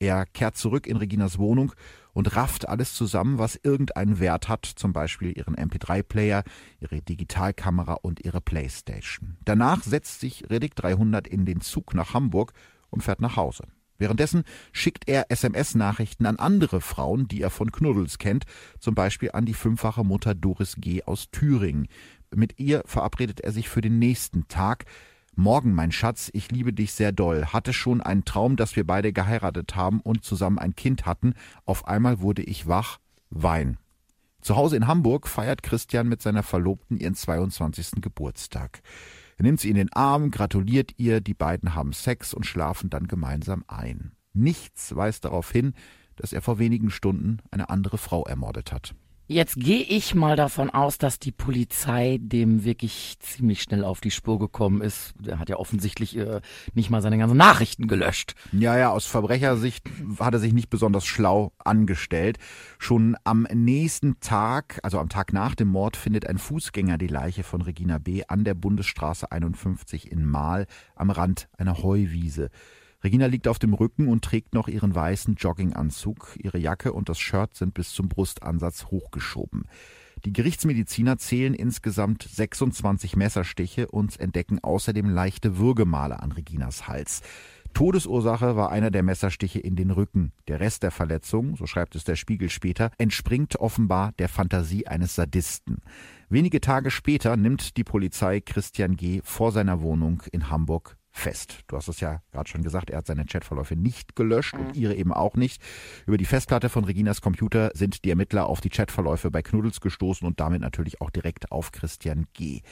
Er 0.03 0.27
kehrt 0.27 0.57
zurück 0.57 0.89
in 0.89 0.97
Reginas 0.97 1.39
Wohnung 1.39 1.73
und 2.13 2.35
rafft 2.35 2.69
alles 2.69 2.93
zusammen, 2.95 3.39
was 3.39 3.61
irgendeinen 3.63 4.19
Wert 4.19 4.49
hat, 4.49 4.67
zum 4.67 4.93
Beispiel 4.93 5.37
ihren 5.37 5.55
MP3-Player, 5.55 6.43
ihre 6.81 7.01
Digitalkamera 7.01 7.95
und 8.03 8.25
ihre 8.25 8.41
Playstation. 8.41 9.37
Danach 9.45 9.85
setzt 9.85 10.19
sich 10.19 10.51
Redick 10.51 10.75
300 10.75 11.29
in 11.29 11.47
den 11.47 11.61
Zug 11.61 11.95
nach 11.95 12.15
Hamburg 12.15 12.53
und 12.91 13.05
fährt 13.05 13.21
nach 13.21 13.37
Hause. 13.37 13.65
Währenddessen 13.99 14.43
schickt 14.73 15.09
er 15.09 15.31
SMS-Nachrichten 15.31 16.27
an 16.27 16.37
andere 16.37 16.81
Frauen, 16.81 17.29
die 17.29 17.41
er 17.41 17.51
von 17.51 17.71
Knuddels 17.71 18.19
kennt, 18.19 18.47
zum 18.81 18.97
Beispiel 18.97 19.31
an 19.31 19.47
die 19.47 19.55
fünffache 19.55 20.03
Mutter 20.03 20.35
Doris 20.35 20.75
G. 20.79 21.05
aus 21.05 21.31
Thüringen. 21.31 21.87
Mit 22.35 22.59
ihr 22.59 22.83
verabredet 22.87 23.41
er 23.41 23.53
sich 23.53 23.69
für 23.69 23.81
den 23.81 23.99
nächsten 23.99 24.49
Tag. 24.49 24.87
Morgen, 25.35 25.73
mein 25.75 25.93
Schatz, 25.93 26.31
ich 26.33 26.51
liebe 26.51 26.73
dich 26.73 26.93
sehr 26.93 27.13
doll. 27.13 27.47
Hatte 27.47 27.73
schon 27.73 28.01
einen 28.01 28.25
Traum, 28.25 28.57
dass 28.57 28.77
wir 28.77 28.87
beide 28.87 29.13
geheiratet 29.13 29.77
haben 29.77 30.01
und 30.01 30.25
zusammen 30.25 30.59
ein 30.59 30.77
Kind 30.77 31.07
hatten. 31.07 31.35
Auf 31.65 31.87
einmal 31.87 32.21
wurde 32.21 32.43
ich 32.43 32.67
wach. 32.67 32.99
Wein. 33.31 33.79
Zu 34.43 34.57
Hause 34.57 34.77
in 34.77 34.87
Hamburg 34.87 35.29
feiert 35.29 35.63
Christian 35.63 36.09
mit 36.09 36.21
seiner 36.21 36.43
Verlobten 36.43 36.99
ihren 36.99 37.15
22. 37.15 38.03
Geburtstag. 38.03 38.83
Er 39.39 39.45
nimmt 39.45 39.61
sie 39.61 39.71
in 39.71 39.77
den 39.77 39.93
Arm, 39.93 40.31
gratuliert 40.31 40.93
ihr, 40.99 41.21
die 41.21 41.35
beiden 41.35 41.75
haben 41.75 41.93
Sex 41.93 42.35
und 42.35 42.45
schlafen 42.45 42.91
dann 42.91 43.09
gemeinsam 43.09 43.65
ein. 43.69 44.13
Nichts 44.35 44.95
weist 44.95 45.25
darauf 45.25 45.51
hin, 45.51 45.75
dass 46.17 46.33
er 46.33 46.43
vor 46.43 46.59
wenigen 46.59 46.91
Stunden 46.91 47.39
eine 47.51 47.71
andere 47.71 47.99
Frau 47.99 48.25
ermordet 48.25 48.73
hat. 48.73 48.95
Jetzt 49.33 49.57
gehe 49.57 49.83
ich 49.83 50.15
mal 50.15 50.37
davon 50.37 50.69
aus, 50.69 50.99
dass 50.99 51.19
die 51.19 51.33
Polizei 51.33 52.19
dem 52.21 52.65
wirklich 52.65 53.17
ziemlich 53.21 53.63
schnell 53.63 53.83
auf 53.83 54.03
die 54.03 54.11
Spur 54.11 54.39
gekommen 54.39 54.83
ist. 54.83 55.15
Der 55.19 55.39
hat 55.39 55.49
ja 55.49 55.57
offensichtlich 55.57 56.19
äh, 56.19 56.43
nicht 56.75 56.91
mal 56.91 57.01
seine 57.01 57.17
ganzen 57.17 57.39
Nachrichten 57.39 57.89
gelöscht. 57.89 58.35
Ja, 58.53 58.77
ja, 58.77 58.91
aus 58.91 59.07
Verbrechersicht 59.07 59.89
hat 60.21 60.35
er 60.35 60.39
sich 60.39 60.53
nicht 60.53 60.69
besonders 60.69 61.07
schlau 61.07 61.53
angestellt. 61.57 62.37
Schon 62.79 63.17
am 63.25 63.47
nächsten 63.55 64.21
Tag, 64.21 64.81
also 64.83 64.99
am 64.99 65.09
Tag 65.09 65.33
nach 65.33 65.55
dem 65.55 65.69
Mord, 65.69 65.97
findet 65.97 66.27
ein 66.27 66.37
Fußgänger 66.37 66.99
die 66.99 67.07
Leiche 67.07 67.43
von 67.43 67.63
Regina 67.63 67.97
B. 67.97 68.25
an 68.29 68.45
der 68.45 68.55
Bundesstraße 68.55 69.33
51 69.33 70.13
in 70.13 70.27
Mahl 70.27 70.67
am 70.95 71.11
Rand 71.11 71.49
einer 71.57 71.83
Heuwiese. 71.83 72.51
Regina 73.05 73.27
liegt 73.27 73.49
auf 73.49 73.59
dem 73.59 73.75
Rücken 73.75 74.07
und 74.07 74.25
trägt 74.25 74.55
noch 74.55 74.69
ihren 74.69 74.95
weißen 74.95 75.35
Jogginganzug. 75.35 76.37
Ihre 76.39 76.59
Jacke 76.59 76.93
und 76.93 77.09
das 77.09 77.19
Shirt 77.19 77.57
sind 77.57 77.75
bis 77.75 77.91
zum 77.93 78.09
Brustansatz 78.09 78.87
hochgeschoben. 78.87 79.65
Die 80.25 80.33
Gerichtsmediziner 80.33 81.19
zählen 81.19 81.53
insgesamt 81.53 82.23
26 82.23 83.17
Messerstiche 83.17 83.89
und 83.89 84.21
entdecken 84.21 84.61
außerdem 84.63 85.09
leichte 85.09 85.59
Würgemale 85.59 86.23
an 86.23 86.31
Reginas 86.31 86.87
Hals. 86.87 87.23
Todesursache 87.75 88.55
war 88.55 88.71
einer 88.71 88.91
der 88.93 89.03
Messerstiche 89.03 89.59
in 89.59 89.75
den 89.75 89.91
Rücken. 89.91 90.33
Der 90.47 90.61
Rest 90.61 90.85
der 90.85 90.91
Verletzung, 90.93 91.57
so 91.57 91.67
schreibt 91.67 91.97
es 91.97 92.05
der 92.05 92.17
Spiegel 92.17 92.51
später, 92.51 92.93
entspringt 92.99 93.57
offenbar 93.57 94.13
der 94.19 94.29
Fantasie 94.29 94.87
eines 94.87 95.17
Sadisten. 95.17 95.79
Wenige 96.29 96.61
Tage 96.61 96.91
später 96.91 97.37
nimmt 97.37 97.77
die 97.77 97.85
Polizei 97.85 98.41
Christian 98.41 98.95
G. 98.95 99.23
vor 99.25 99.51
seiner 99.51 99.81
Wohnung 99.81 100.23
in 100.31 100.51
Hamburg 100.51 100.97
fest. 101.13 101.61
Du 101.69 101.77
hast 101.77 101.89
es 101.89 102.01
ja 102.01 102.23
gerade 102.33 102.49
schon 102.49 102.63
gesagt, 102.63 102.91
er 102.91 102.99
hat 102.99 103.07
seine 103.07 103.27
Chatverläufe 103.27 103.77
nicht 103.77 104.17
gelöscht 104.17 104.55
und 104.55 104.77
ihre 104.77 104.95
eben 104.95 105.13
auch 105.13 105.37
nicht. 105.37 105.63
Über 106.07 106.17
die 106.17 106.25
Festplatte 106.25 106.69
von 106.69 106.85
Reginas 106.85 107.21
Computer 107.21 107.71
sind 107.75 108.05
die 108.05 108.11
Ermittler 108.11 108.47
auf 108.47 108.61
die 108.61 108.71
Chatverläufe 108.71 109.31
bei 109.31 109.43
Knuddels 109.43 109.81
gestoßen 109.81 110.27
und 110.27 110.41
damit 110.41 110.63
natürlich 110.63 111.01
auch 111.01 111.11
direkt 111.11 111.53
auf 111.53 111.71
Christian 111.71 112.27
G. 112.33 112.63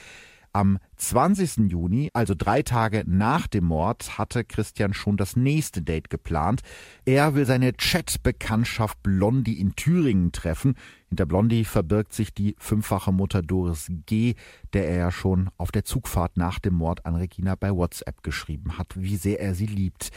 Am 0.52 0.78
20. 0.96 1.70
Juni, 1.70 2.10
also 2.12 2.34
drei 2.36 2.62
Tage 2.62 3.04
nach 3.06 3.46
dem 3.46 3.66
Mord, 3.66 4.18
hatte 4.18 4.42
Christian 4.44 4.94
schon 4.94 5.16
das 5.16 5.36
nächste 5.36 5.80
Date 5.80 6.10
geplant. 6.10 6.62
Er 7.04 7.36
will 7.36 7.46
seine 7.46 7.76
Chat-Bekanntschaft 7.76 9.00
Blondie 9.04 9.60
in 9.60 9.76
Thüringen 9.76 10.32
treffen. 10.32 10.74
Hinter 11.10 11.26
Blondie 11.26 11.64
verbirgt 11.64 12.12
sich 12.12 12.32
die 12.32 12.54
fünffache 12.60 13.10
Mutter 13.10 13.42
Doris 13.42 13.90
G., 14.06 14.36
der 14.72 14.88
er 14.88 14.96
ja 14.96 15.10
schon 15.10 15.50
auf 15.56 15.72
der 15.72 15.84
Zugfahrt 15.84 16.36
nach 16.36 16.60
dem 16.60 16.74
Mord 16.74 17.04
an 17.04 17.16
Regina 17.16 17.56
bei 17.56 17.74
WhatsApp 17.74 18.22
geschrieben 18.22 18.78
hat, 18.78 18.94
wie 18.94 19.16
sehr 19.16 19.40
er 19.40 19.56
sie 19.56 19.66
liebt. 19.66 20.10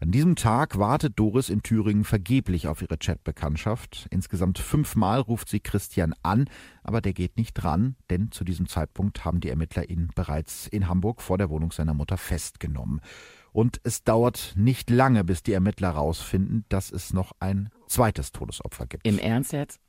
An 0.00 0.10
diesem 0.10 0.34
Tag 0.34 0.76
wartet 0.76 1.12
Doris 1.20 1.50
in 1.50 1.62
Thüringen 1.62 2.02
vergeblich 2.02 2.66
auf 2.66 2.82
ihre 2.82 2.98
Chatbekanntschaft. 2.98 4.08
Insgesamt 4.10 4.58
fünfmal 4.58 5.20
ruft 5.20 5.48
sie 5.48 5.60
Christian 5.60 6.14
an, 6.24 6.46
aber 6.82 7.00
der 7.00 7.12
geht 7.12 7.36
nicht 7.36 7.54
dran, 7.54 7.94
denn 8.10 8.32
zu 8.32 8.42
diesem 8.42 8.66
Zeitpunkt 8.66 9.24
haben 9.24 9.38
die 9.38 9.50
Ermittler 9.50 9.88
ihn 9.88 10.10
bereits 10.16 10.66
in 10.66 10.88
Hamburg 10.88 11.22
vor 11.22 11.38
der 11.38 11.48
Wohnung 11.48 11.70
seiner 11.70 11.94
Mutter 11.94 12.16
festgenommen. 12.16 13.00
Und 13.52 13.80
es 13.84 14.02
dauert 14.02 14.54
nicht 14.56 14.90
lange, 14.90 15.22
bis 15.22 15.44
die 15.44 15.52
Ermittler 15.52 15.94
herausfinden, 15.94 16.64
dass 16.68 16.90
es 16.90 17.12
noch 17.12 17.30
ein 17.38 17.70
zweites 17.86 18.32
Todesopfer 18.32 18.86
gibt. 18.86 19.06
Im 19.06 19.20
Ernst 19.20 19.52
jetzt? 19.52 19.80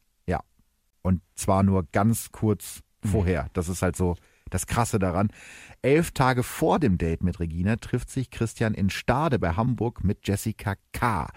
Und 1.01 1.21
zwar 1.35 1.63
nur 1.63 1.87
ganz 1.91 2.31
kurz 2.31 2.81
vorher. 3.03 3.47
Das 3.53 3.69
ist 3.69 3.81
halt 3.81 3.95
so 3.95 4.15
das 4.51 4.67
Krasse 4.67 4.99
daran. 4.99 5.29
Elf 5.81 6.11
Tage 6.11 6.43
vor 6.43 6.77
dem 6.79 6.97
Date 6.97 7.23
mit 7.23 7.39
Regina 7.39 7.77
trifft 7.77 8.09
sich 8.09 8.29
Christian 8.29 8.73
in 8.73 8.89
Stade 8.89 9.39
bei 9.39 9.53
Hamburg 9.53 10.03
mit 10.03 10.27
Jessica 10.27 10.75
K. 10.93 11.29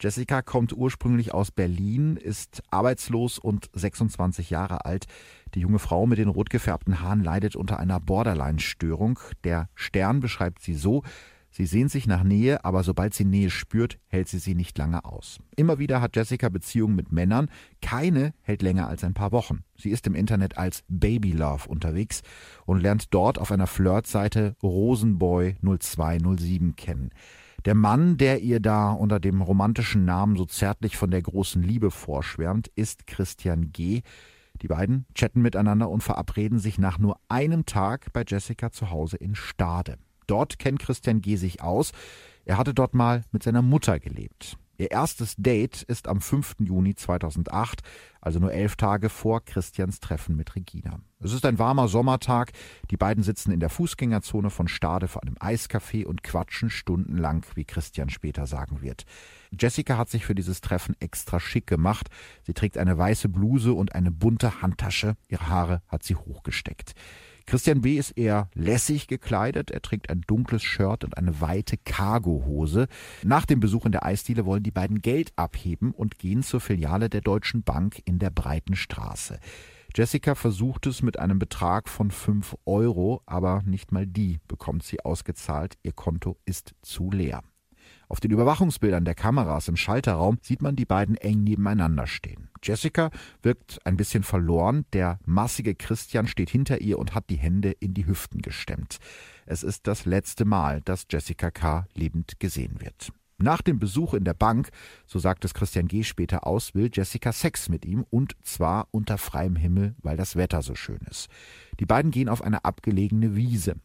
Jessica 0.00 0.42
kommt 0.42 0.72
ursprünglich 0.72 1.34
aus 1.34 1.50
Berlin, 1.50 2.16
ist 2.16 2.62
arbeitslos 2.70 3.38
und 3.38 3.68
26 3.74 4.50
Jahre 4.50 4.84
alt. 4.84 5.06
Die 5.54 5.60
junge 5.60 5.78
Frau 5.78 6.06
mit 6.06 6.18
den 6.18 6.28
rot 6.28 6.50
gefärbten 6.50 7.00
Haaren 7.00 7.22
leidet 7.22 7.56
unter 7.56 7.78
einer 7.78 8.00
Borderline-Störung. 8.00 9.18
Der 9.44 9.68
Stern 9.74 10.20
beschreibt 10.20 10.62
sie 10.62 10.74
so, 10.74 11.02
Sie 11.54 11.66
sehnt 11.66 11.90
sich 11.90 12.06
nach 12.06 12.24
Nähe, 12.24 12.64
aber 12.64 12.82
sobald 12.82 13.12
sie 13.12 13.26
Nähe 13.26 13.50
spürt, 13.50 13.98
hält 14.08 14.26
sie 14.26 14.38
sie 14.38 14.54
nicht 14.54 14.78
lange 14.78 15.04
aus. 15.04 15.38
Immer 15.54 15.78
wieder 15.78 16.00
hat 16.00 16.16
Jessica 16.16 16.48
Beziehungen 16.48 16.96
mit 16.96 17.12
Männern, 17.12 17.50
keine 17.82 18.32
hält 18.40 18.62
länger 18.62 18.88
als 18.88 19.04
ein 19.04 19.12
paar 19.12 19.32
Wochen. 19.32 19.62
Sie 19.76 19.90
ist 19.90 20.06
im 20.06 20.14
Internet 20.14 20.56
als 20.56 20.82
Baby 20.88 21.32
Love 21.32 21.68
unterwegs 21.68 22.22
und 22.64 22.80
lernt 22.80 23.12
dort 23.12 23.38
auf 23.38 23.52
einer 23.52 23.66
Flirtseite 23.66 24.56
Rosenboy 24.62 25.56
0207 25.60 26.74
kennen. 26.74 27.10
Der 27.66 27.74
Mann, 27.74 28.16
der 28.16 28.40
ihr 28.40 28.58
da 28.58 28.90
unter 28.90 29.20
dem 29.20 29.42
romantischen 29.42 30.06
Namen 30.06 30.36
so 30.36 30.46
zärtlich 30.46 30.96
von 30.96 31.10
der 31.10 31.20
großen 31.20 31.62
Liebe 31.62 31.90
vorschwärmt, 31.90 32.68
ist 32.76 33.06
Christian 33.06 33.72
G. 33.72 34.00
Die 34.62 34.68
beiden 34.68 35.04
chatten 35.14 35.42
miteinander 35.42 35.90
und 35.90 36.02
verabreden 36.02 36.58
sich 36.58 36.78
nach 36.78 36.98
nur 36.98 37.20
einem 37.28 37.66
Tag 37.66 38.10
bei 38.14 38.24
Jessica 38.26 38.70
zu 38.70 38.90
Hause 38.90 39.18
in 39.18 39.34
Stade. 39.34 39.98
Dort 40.32 40.58
kennt 40.58 40.78
Christian 40.78 41.20
G. 41.20 41.36
sich 41.36 41.60
aus. 41.60 41.92
Er 42.46 42.56
hatte 42.56 42.72
dort 42.72 42.94
mal 42.94 43.22
mit 43.32 43.42
seiner 43.42 43.60
Mutter 43.60 44.00
gelebt. 44.00 44.56
Ihr 44.78 44.90
erstes 44.90 45.34
Date 45.36 45.82
ist 45.82 46.08
am 46.08 46.22
5. 46.22 46.54
Juni 46.60 46.94
2008, 46.94 47.82
also 48.22 48.38
nur 48.38 48.50
elf 48.50 48.76
Tage 48.76 49.10
vor 49.10 49.44
Christians 49.44 50.00
Treffen 50.00 50.34
mit 50.34 50.56
Regina. 50.56 51.00
Es 51.20 51.34
ist 51.34 51.44
ein 51.44 51.58
warmer 51.58 51.86
Sommertag. 51.86 52.52
Die 52.90 52.96
beiden 52.96 53.22
sitzen 53.22 53.52
in 53.52 53.60
der 53.60 53.68
Fußgängerzone 53.68 54.48
von 54.48 54.68
Stade 54.68 55.06
vor 55.06 55.22
einem 55.22 55.34
Eiscafé 55.34 56.06
und 56.06 56.22
quatschen 56.22 56.70
stundenlang, 56.70 57.44
wie 57.54 57.66
Christian 57.66 58.08
später 58.08 58.46
sagen 58.46 58.80
wird. 58.80 59.04
Jessica 59.60 59.98
hat 59.98 60.08
sich 60.08 60.24
für 60.24 60.34
dieses 60.34 60.62
Treffen 60.62 60.96
extra 60.98 61.40
schick 61.40 61.66
gemacht. 61.66 62.08
Sie 62.42 62.54
trägt 62.54 62.78
eine 62.78 62.96
weiße 62.96 63.28
Bluse 63.28 63.74
und 63.74 63.94
eine 63.94 64.10
bunte 64.10 64.62
Handtasche. 64.62 65.14
Ihre 65.28 65.48
Haare 65.48 65.82
hat 65.88 66.04
sie 66.04 66.16
hochgesteckt. 66.16 66.94
Christian 67.52 67.82
B. 67.82 67.98
ist 67.98 68.12
eher 68.12 68.48
lässig 68.54 69.08
gekleidet. 69.08 69.70
Er 69.70 69.82
trägt 69.82 70.08
ein 70.08 70.22
dunkles 70.26 70.62
Shirt 70.62 71.04
und 71.04 71.18
eine 71.18 71.42
weite 71.42 71.76
Cargohose. 71.76 72.86
Nach 73.24 73.44
dem 73.44 73.60
Besuch 73.60 73.84
in 73.84 73.92
der 73.92 74.06
Eisdiele 74.06 74.46
wollen 74.46 74.62
die 74.62 74.70
beiden 74.70 75.02
Geld 75.02 75.34
abheben 75.36 75.92
und 75.92 76.18
gehen 76.18 76.42
zur 76.42 76.62
Filiale 76.62 77.10
der 77.10 77.20
Deutschen 77.20 77.62
Bank 77.62 78.00
in 78.06 78.18
der 78.18 78.30
Breiten 78.30 78.74
Straße. 78.74 79.38
Jessica 79.94 80.34
versucht 80.34 80.86
es 80.86 81.02
mit 81.02 81.18
einem 81.18 81.38
Betrag 81.38 81.90
von 81.90 82.10
5 82.10 82.56
Euro, 82.64 83.20
aber 83.26 83.60
nicht 83.66 83.92
mal 83.92 84.06
die 84.06 84.40
bekommt 84.48 84.82
sie 84.82 85.04
ausgezahlt. 85.04 85.76
Ihr 85.82 85.92
Konto 85.92 86.38
ist 86.46 86.74
zu 86.80 87.10
leer. 87.10 87.42
Auf 88.12 88.20
den 88.20 88.30
Überwachungsbildern 88.30 89.06
der 89.06 89.14
Kameras 89.14 89.68
im 89.68 89.76
Schalterraum 89.76 90.36
sieht 90.42 90.60
man 90.60 90.76
die 90.76 90.84
beiden 90.84 91.16
eng 91.16 91.44
nebeneinander 91.44 92.06
stehen. 92.06 92.50
Jessica 92.62 93.10
wirkt 93.40 93.78
ein 93.86 93.96
bisschen 93.96 94.22
verloren, 94.22 94.84
der 94.92 95.18
massige 95.24 95.74
Christian 95.74 96.26
steht 96.26 96.50
hinter 96.50 96.82
ihr 96.82 96.98
und 96.98 97.14
hat 97.14 97.30
die 97.30 97.38
Hände 97.38 97.70
in 97.70 97.94
die 97.94 98.06
Hüften 98.06 98.42
gestemmt. 98.42 98.98
Es 99.46 99.62
ist 99.62 99.86
das 99.86 100.04
letzte 100.04 100.44
Mal, 100.44 100.82
dass 100.82 101.06
Jessica 101.10 101.50
K. 101.50 101.86
lebend 101.94 102.38
gesehen 102.38 102.82
wird. 102.82 103.12
Nach 103.38 103.62
dem 103.62 103.78
Besuch 103.78 104.12
in 104.12 104.24
der 104.24 104.34
Bank, 104.34 104.68
so 105.06 105.18
sagt 105.18 105.46
es 105.46 105.54
Christian 105.54 105.88
G. 105.88 106.02
später 106.02 106.46
aus, 106.46 106.74
will 106.74 106.90
Jessica 106.92 107.32
Sex 107.32 107.70
mit 107.70 107.86
ihm 107.86 108.04
und 108.10 108.36
zwar 108.42 108.88
unter 108.90 109.16
freiem 109.16 109.56
Himmel, 109.56 109.94
weil 110.02 110.18
das 110.18 110.36
Wetter 110.36 110.60
so 110.60 110.74
schön 110.74 111.00
ist. 111.08 111.30
Die 111.80 111.86
beiden 111.86 112.10
gehen 112.10 112.28
auf 112.28 112.42
eine 112.42 112.66
abgelegene 112.66 113.36
Wiese. 113.36 113.76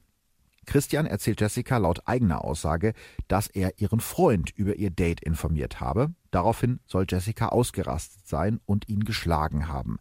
Christian 0.67 1.05
erzählt 1.05 1.41
Jessica 1.41 1.77
laut 1.77 2.01
eigener 2.05 2.43
Aussage, 2.43 2.93
dass 3.27 3.47
er 3.47 3.79
ihren 3.79 4.01
Freund 4.01 4.51
über 4.51 4.75
ihr 4.75 4.91
Date 4.91 5.21
informiert 5.21 5.79
habe. 5.79 6.13
Daraufhin 6.29 6.81
soll 6.85 7.05
Jessica 7.09 7.47
ausgerastet 7.47 8.27
sein 8.27 8.59
und 8.65 8.87
ihn 8.89 9.05
geschlagen 9.05 9.69
haben. 9.69 9.97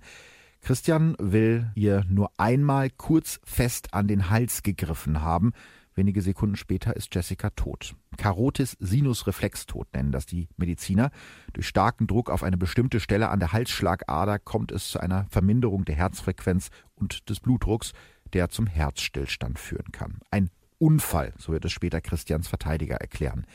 Christian 0.61 1.15
will 1.21 1.71
ihr 1.77 2.05
nur 2.09 2.33
einmal 2.37 2.91
kurz 2.91 3.41
fest 3.45 3.95
an 3.95 4.09
den 4.09 4.29
Hals 4.29 4.65
gegriffen 4.65 5.23
haben. 5.23 5.53
Wenige 5.95 6.21
Sekunden 6.21 6.57
später 6.57 6.97
ist 6.97 7.15
Jessica 7.15 7.51
tot. 7.51 7.95
Carotis 8.19 8.77
Sinus 8.81 9.27
Reflextod 9.29 9.87
nennen 9.95 10.11
das 10.11 10.27
die 10.27 10.49
Mediziner. 10.57 11.11
Durch 11.53 11.69
starken 11.69 12.09
Druck 12.09 12.29
auf 12.29 12.43
eine 12.43 12.59
bestimmte 12.59 12.99
Stelle 12.99 13.29
an 13.31 13.39
der 13.39 13.53
Halsschlagader 13.53 14.41
kommt 14.41 14.73
es 14.73 14.91
zu 14.91 14.99
einer 14.99 15.27
Verminderung 15.31 15.85
der 15.85 15.95
Herzfrequenz 15.95 16.71
und 16.97 17.31
des 17.31 17.41
Blutdrucks 17.41 17.93
der 18.33 18.49
zum 18.49 18.67
Herzstillstand 18.67 19.59
führen 19.59 19.93
kann. 19.93 20.19
Ein 20.31 20.51
Unfall, 20.79 21.33
so 21.39 21.53
wird 21.53 21.65
es 21.65 21.73
später 21.73 22.01
Christians 22.01 22.49
Verteidiger 22.49 22.97
erklären. 22.97 23.47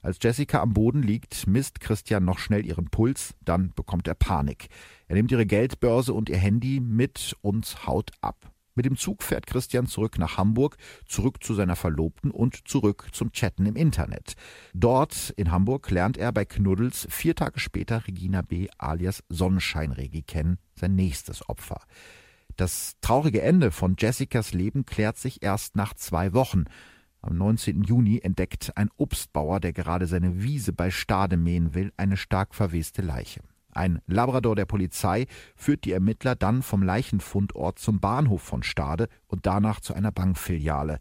Als 0.00 0.18
Jessica 0.22 0.60
am 0.60 0.74
Boden 0.74 1.02
liegt, 1.02 1.46
misst 1.46 1.80
Christian 1.80 2.24
noch 2.24 2.38
schnell 2.38 2.64
ihren 2.64 2.88
Puls, 2.88 3.34
dann 3.44 3.72
bekommt 3.74 4.06
er 4.06 4.14
Panik. 4.14 4.68
Er 5.08 5.16
nimmt 5.16 5.32
ihre 5.32 5.46
Geldbörse 5.46 6.14
und 6.14 6.28
ihr 6.28 6.36
Handy 6.36 6.80
mit 6.80 7.36
und 7.40 7.86
haut 7.86 8.12
ab. 8.20 8.52
Mit 8.78 8.84
dem 8.84 8.96
Zug 8.96 9.24
fährt 9.24 9.48
Christian 9.48 9.88
zurück 9.88 10.20
nach 10.20 10.36
Hamburg, 10.36 10.76
zurück 11.04 11.42
zu 11.42 11.54
seiner 11.54 11.74
Verlobten 11.74 12.30
und 12.30 12.68
zurück 12.68 13.08
zum 13.10 13.32
Chatten 13.32 13.66
im 13.66 13.74
Internet. 13.74 14.34
Dort 14.72 15.30
in 15.30 15.50
Hamburg 15.50 15.90
lernt 15.90 16.16
er 16.16 16.30
bei 16.30 16.44
Knuddels 16.44 17.08
vier 17.10 17.34
Tage 17.34 17.58
später 17.58 18.06
Regina 18.06 18.42
B. 18.42 18.68
alias 18.78 19.24
Sonnenscheinregi 19.28 20.22
kennen, 20.22 20.58
sein 20.76 20.94
nächstes 20.94 21.48
Opfer. 21.48 21.80
Das 22.58 22.96
traurige 23.00 23.40
Ende 23.40 23.70
von 23.70 23.94
Jessicas 23.96 24.52
Leben 24.52 24.84
klärt 24.84 25.16
sich 25.16 25.44
erst 25.44 25.76
nach 25.76 25.94
zwei 25.94 26.32
Wochen. 26.32 26.64
Am 27.22 27.38
19. 27.38 27.84
Juni 27.84 28.18
entdeckt 28.18 28.72
ein 28.74 28.90
Obstbauer, 28.96 29.60
der 29.60 29.72
gerade 29.72 30.06
seine 30.06 30.42
Wiese 30.42 30.72
bei 30.72 30.90
Stade 30.90 31.36
mähen 31.36 31.74
will, 31.74 31.92
eine 31.96 32.16
stark 32.16 32.56
verweste 32.56 33.00
Leiche. 33.00 33.42
Ein 33.70 34.00
Labrador 34.08 34.56
der 34.56 34.64
Polizei 34.64 35.26
führt 35.54 35.84
die 35.84 35.92
Ermittler 35.92 36.34
dann 36.34 36.62
vom 36.62 36.82
Leichenfundort 36.82 37.78
zum 37.78 38.00
Bahnhof 38.00 38.42
von 38.42 38.64
Stade 38.64 39.08
und 39.28 39.46
danach 39.46 39.78
zu 39.78 39.94
einer 39.94 40.10
Bankfiliale. 40.10 40.98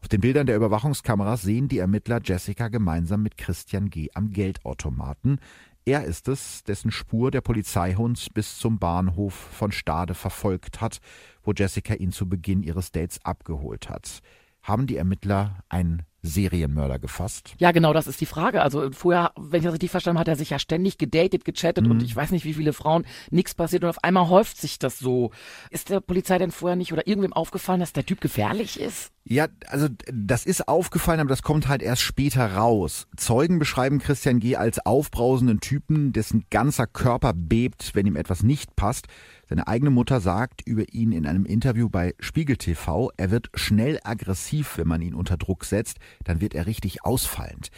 Auf 0.00 0.08
den 0.08 0.22
Bildern 0.22 0.46
der 0.46 0.56
Überwachungskameras 0.56 1.42
sehen 1.42 1.68
die 1.68 1.80
Ermittler 1.80 2.22
Jessica 2.24 2.68
gemeinsam 2.68 3.22
mit 3.22 3.36
Christian 3.36 3.90
G. 3.90 4.08
am 4.14 4.30
Geldautomaten. 4.30 5.38
Er 5.86 6.04
ist 6.04 6.28
es, 6.28 6.62
dessen 6.64 6.90
Spur 6.90 7.30
der 7.30 7.42
Polizeihund 7.42 8.32
bis 8.32 8.56
zum 8.56 8.78
Bahnhof 8.78 9.34
von 9.34 9.70
Stade 9.70 10.14
verfolgt 10.14 10.80
hat, 10.80 10.98
wo 11.42 11.52
Jessica 11.52 11.92
ihn 11.92 12.10
zu 12.10 12.26
Beginn 12.26 12.62
ihres 12.62 12.90
Dates 12.90 13.22
abgeholt 13.22 13.90
hat. 13.90 14.20
Haben 14.62 14.86
die 14.86 14.96
Ermittler 14.96 15.62
einen 15.68 16.04
Serienmörder 16.24 16.98
gefasst? 16.98 17.54
Ja, 17.58 17.70
genau, 17.70 17.92
das 17.92 18.06
ist 18.06 18.20
die 18.20 18.26
Frage. 18.26 18.62
Also 18.62 18.90
vorher, 18.92 19.32
wenn 19.36 19.58
ich 19.58 19.64
das 19.64 19.74
richtig 19.74 19.90
verstanden 19.90 20.18
habe, 20.18 20.30
hat 20.30 20.34
er 20.34 20.38
sich 20.38 20.50
ja 20.50 20.58
ständig 20.58 20.98
gedatet, 20.98 21.44
gechattet 21.44 21.84
mhm. 21.84 21.92
und 21.92 22.02
ich 22.02 22.16
weiß 22.16 22.30
nicht, 22.30 22.44
wie 22.44 22.54
viele 22.54 22.72
Frauen, 22.72 23.04
nichts 23.30 23.54
passiert 23.54 23.84
und 23.84 23.90
auf 23.90 24.02
einmal 24.02 24.28
häuft 24.28 24.56
sich 24.56 24.78
das 24.78 24.98
so. 24.98 25.30
Ist 25.70 25.90
der 25.90 26.00
Polizei 26.00 26.38
denn 26.38 26.50
vorher 26.50 26.76
nicht 26.76 26.92
oder 26.92 27.06
irgendwem 27.06 27.34
aufgefallen, 27.34 27.80
dass 27.80 27.92
der 27.92 28.06
Typ 28.06 28.20
gefährlich 28.20 28.80
ist? 28.80 29.12
Ja, 29.26 29.46
also 29.68 29.88
das 30.12 30.44
ist 30.44 30.68
aufgefallen, 30.68 31.20
aber 31.20 31.30
das 31.30 31.42
kommt 31.42 31.66
halt 31.66 31.80
erst 31.80 32.02
später 32.02 32.54
raus. 32.54 33.06
Zeugen 33.16 33.58
beschreiben 33.58 33.98
Christian 33.98 34.38
G. 34.38 34.56
als 34.56 34.84
aufbrausenden 34.84 35.60
Typen, 35.60 36.12
dessen 36.12 36.44
ganzer 36.50 36.86
Körper 36.86 37.32
bebt, 37.34 37.94
wenn 37.94 38.06
ihm 38.06 38.16
etwas 38.16 38.42
nicht 38.42 38.76
passt. 38.76 39.06
Seine 39.48 39.66
eigene 39.66 39.90
Mutter 39.90 40.20
sagt 40.20 40.62
über 40.66 40.92
ihn 40.92 41.12
in 41.12 41.26
einem 41.26 41.46
Interview 41.46 41.88
bei 41.88 42.14
Spiegel 42.18 42.56
TV, 42.56 43.10
er 43.16 43.30
wird 43.30 43.48
schnell 43.54 43.98
aggressiv, 44.04 44.76
wenn 44.76 44.88
man 44.88 45.00
ihn 45.00 45.14
unter 45.14 45.38
Druck 45.38 45.64
setzt, 45.64 45.98
dann 46.22 46.40
wird 46.40 46.54
er 46.54 46.66
richtig 46.66 47.04
ausfallend. 47.04 47.70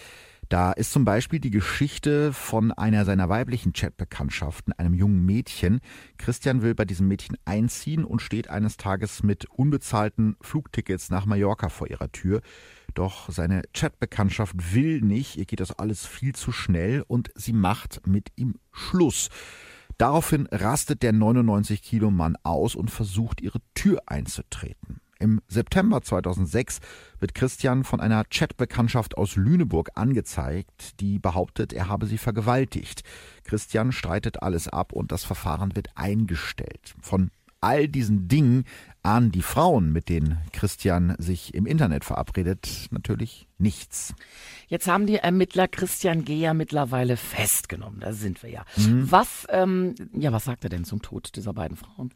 Da 0.49 0.71
ist 0.71 0.93
zum 0.93 1.05
Beispiel 1.05 1.41
die 1.41 1.51
Geschichte 1.51 2.33
von 2.33 2.71
einer 2.71 3.05
seiner 3.05 3.29
weiblichen 3.29 3.73
Chatbekanntschaften, 3.73 4.73
einem 4.75 4.95
jungen 4.95 5.27
Mädchen. 5.27 5.81
Christian 6.19 6.63
will 6.63 6.77
bei 6.77 6.85
diesem 6.85 7.09
Mädchen 7.09 7.37
einziehen 7.45 8.05
und 8.05 8.23
steht 8.23 8.49
eines 8.49 8.77
Tages 8.77 9.25
mit 9.25 9.47
unbezahlten 9.47 10.37
Flugtickets 10.41 11.11
nach 11.11 11.27
Mallorca 11.27 11.69
vor 11.69 11.91
ihrer 11.91 12.13
Tür. 12.13 12.43
Doch 12.95 13.29
seine 13.29 13.63
Chatbekanntschaft 13.75 14.73
will 14.73 15.01
nicht, 15.01 15.37
ihr 15.37 15.47
geht 15.47 15.59
das 15.59 15.73
alles 15.73 16.07
viel 16.07 16.35
zu 16.35 16.53
schnell 16.53 17.05
und 17.09 17.31
sie 17.35 17.53
macht 17.53 18.07
mit 18.07 18.31
ihm 18.37 18.55
Schluss. 18.71 19.31
Daraufhin 19.99 20.47
rastet 20.53 21.03
der 21.03 21.13
99 21.13 21.83
Kilo 21.83 22.13
Mann 22.13 22.37
aus 22.45 22.77
und 22.77 22.93
versucht 22.93 23.41
ihre 23.41 23.59
Tür 23.75 24.03
einzutreten. 24.07 25.01
Im 25.19 25.41
September 25.49 26.03
2006 26.03 26.81
wird 27.21 27.35
Christian 27.35 27.85
von 27.85 28.01
einer 28.01 28.25
Chatbekanntschaft 28.25 29.17
aus 29.17 29.37
Lüneburg 29.37 29.91
angezeigt, 29.95 31.01
die 31.01 31.19
behauptet, 31.19 31.73
er 31.73 31.89
habe 31.89 32.07
sie 32.07 32.19
vergewaltigt. 32.19 33.03
Christian 33.45 33.93
streitet 33.93 34.43
alles 34.43 34.69
ab 34.69 34.93
und 34.93 35.13
das 35.13 35.25
Verfahren 35.25 35.75
wird 35.75 35.89
eingestellt. 35.95 36.95
Von 37.01 37.31
all 37.61 37.89
diesen 37.89 38.29
Dingen 38.29 38.65
ahnen 39.03 39.33
die 39.33 39.43
Frauen, 39.43 39.93
mit 39.93 40.09
denen 40.09 40.39
Christian 40.53 41.17
sich 41.19 41.55
im 41.55 41.67
Internet 41.67 42.05
verabredet, 42.05 42.89
natürlich 42.91 43.49
nichts. 43.59 44.15
Jetzt 44.69 44.89
haben 44.89 45.07
die 45.07 45.17
Ermittler 45.17 45.67
Christian 45.67 46.25
Geher 46.25 46.55
mittlerweile 46.55 47.17
festgenommen. 47.17 48.01
Da 48.01 48.13
sind 48.13 48.43
wir 48.43 48.51
ja. 48.51 48.65
Mhm. 48.77 49.11
Was, 49.11 49.47
ähm, 49.49 49.95
ja, 50.13 50.33
was 50.33 50.45
sagt 50.45 50.65
er 50.65 50.71
denn 50.71 50.85
zum 50.85 51.03
Tod 51.03 51.35
dieser 51.35 51.55
beiden 51.55 51.77
Frauen? 51.77 52.11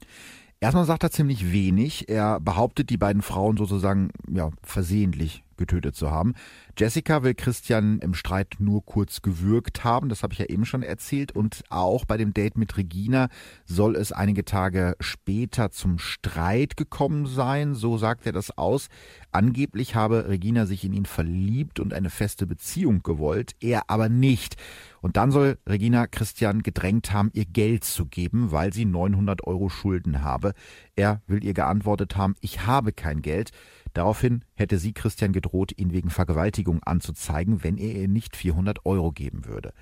Erstmal 0.60 0.84
sagt 0.84 1.02
er 1.02 1.10
ziemlich 1.10 1.52
wenig. 1.52 2.08
Er 2.08 2.38
behauptet, 2.38 2.90
die 2.90 2.98
beiden 2.98 3.22
Frauen 3.22 3.56
sozusagen 3.56 4.10
ja, 4.28 4.50
versehentlich 4.62 5.42
getötet 5.60 5.94
zu 5.94 6.10
haben. 6.10 6.34
Jessica 6.76 7.22
will 7.22 7.34
Christian 7.34 8.00
im 8.00 8.14
Streit 8.14 8.56
nur 8.58 8.84
kurz 8.84 9.22
gewürgt 9.22 9.84
haben, 9.84 10.08
das 10.08 10.24
habe 10.24 10.32
ich 10.32 10.40
ja 10.40 10.46
eben 10.46 10.64
schon 10.64 10.82
erzählt. 10.82 11.30
Und 11.32 11.62
auch 11.68 12.04
bei 12.04 12.16
dem 12.16 12.34
Date 12.34 12.58
mit 12.58 12.76
Regina 12.76 13.28
soll 13.64 13.94
es 13.94 14.10
einige 14.10 14.44
Tage 14.44 14.96
später 14.98 15.70
zum 15.70 15.98
Streit 15.98 16.76
gekommen 16.76 17.26
sein, 17.26 17.74
so 17.74 17.98
sagt 17.98 18.26
er 18.26 18.32
das 18.32 18.58
aus. 18.58 18.88
Angeblich 19.30 19.94
habe 19.94 20.28
Regina 20.28 20.66
sich 20.66 20.84
in 20.84 20.92
ihn 20.92 21.06
verliebt 21.06 21.78
und 21.78 21.94
eine 21.94 22.10
feste 22.10 22.46
Beziehung 22.46 23.04
gewollt, 23.04 23.52
er 23.60 23.88
aber 23.88 24.08
nicht. 24.08 24.56
Und 25.02 25.16
dann 25.16 25.30
soll 25.30 25.58
Regina 25.66 26.06
Christian 26.06 26.62
gedrängt 26.62 27.12
haben, 27.12 27.30
ihr 27.32 27.46
Geld 27.46 27.84
zu 27.84 28.06
geben, 28.06 28.50
weil 28.50 28.72
sie 28.72 28.84
900 28.84 29.46
Euro 29.46 29.68
Schulden 29.68 30.22
habe. 30.22 30.52
Er 31.00 31.22
will 31.26 31.42
ihr 31.42 31.54
geantwortet 31.54 32.18
haben, 32.18 32.34
ich 32.42 32.66
habe 32.66 32.92
kein 32.92 33.22
Geld. 33.22 33.52
Daraufhin 33.94 34.44
hätte 34.54 34.76
sie 34.76 34.92
Christian 34.92 35.32
gedroht, 35.32 35.72
ihn 35.74 35.94
wegen 35.94 36.10
Vergewaltigung 36.10 36.82
anzuzeigen, 36.82 37.64
wenn 37.64 37.78
er 37.78 37.94
ihr 37.94 38.06
nicht 38.06 38.36
400 38.36 38.84
Euro 38.84 39.10
geben 39.10 39.46
würde. 39.46 39.72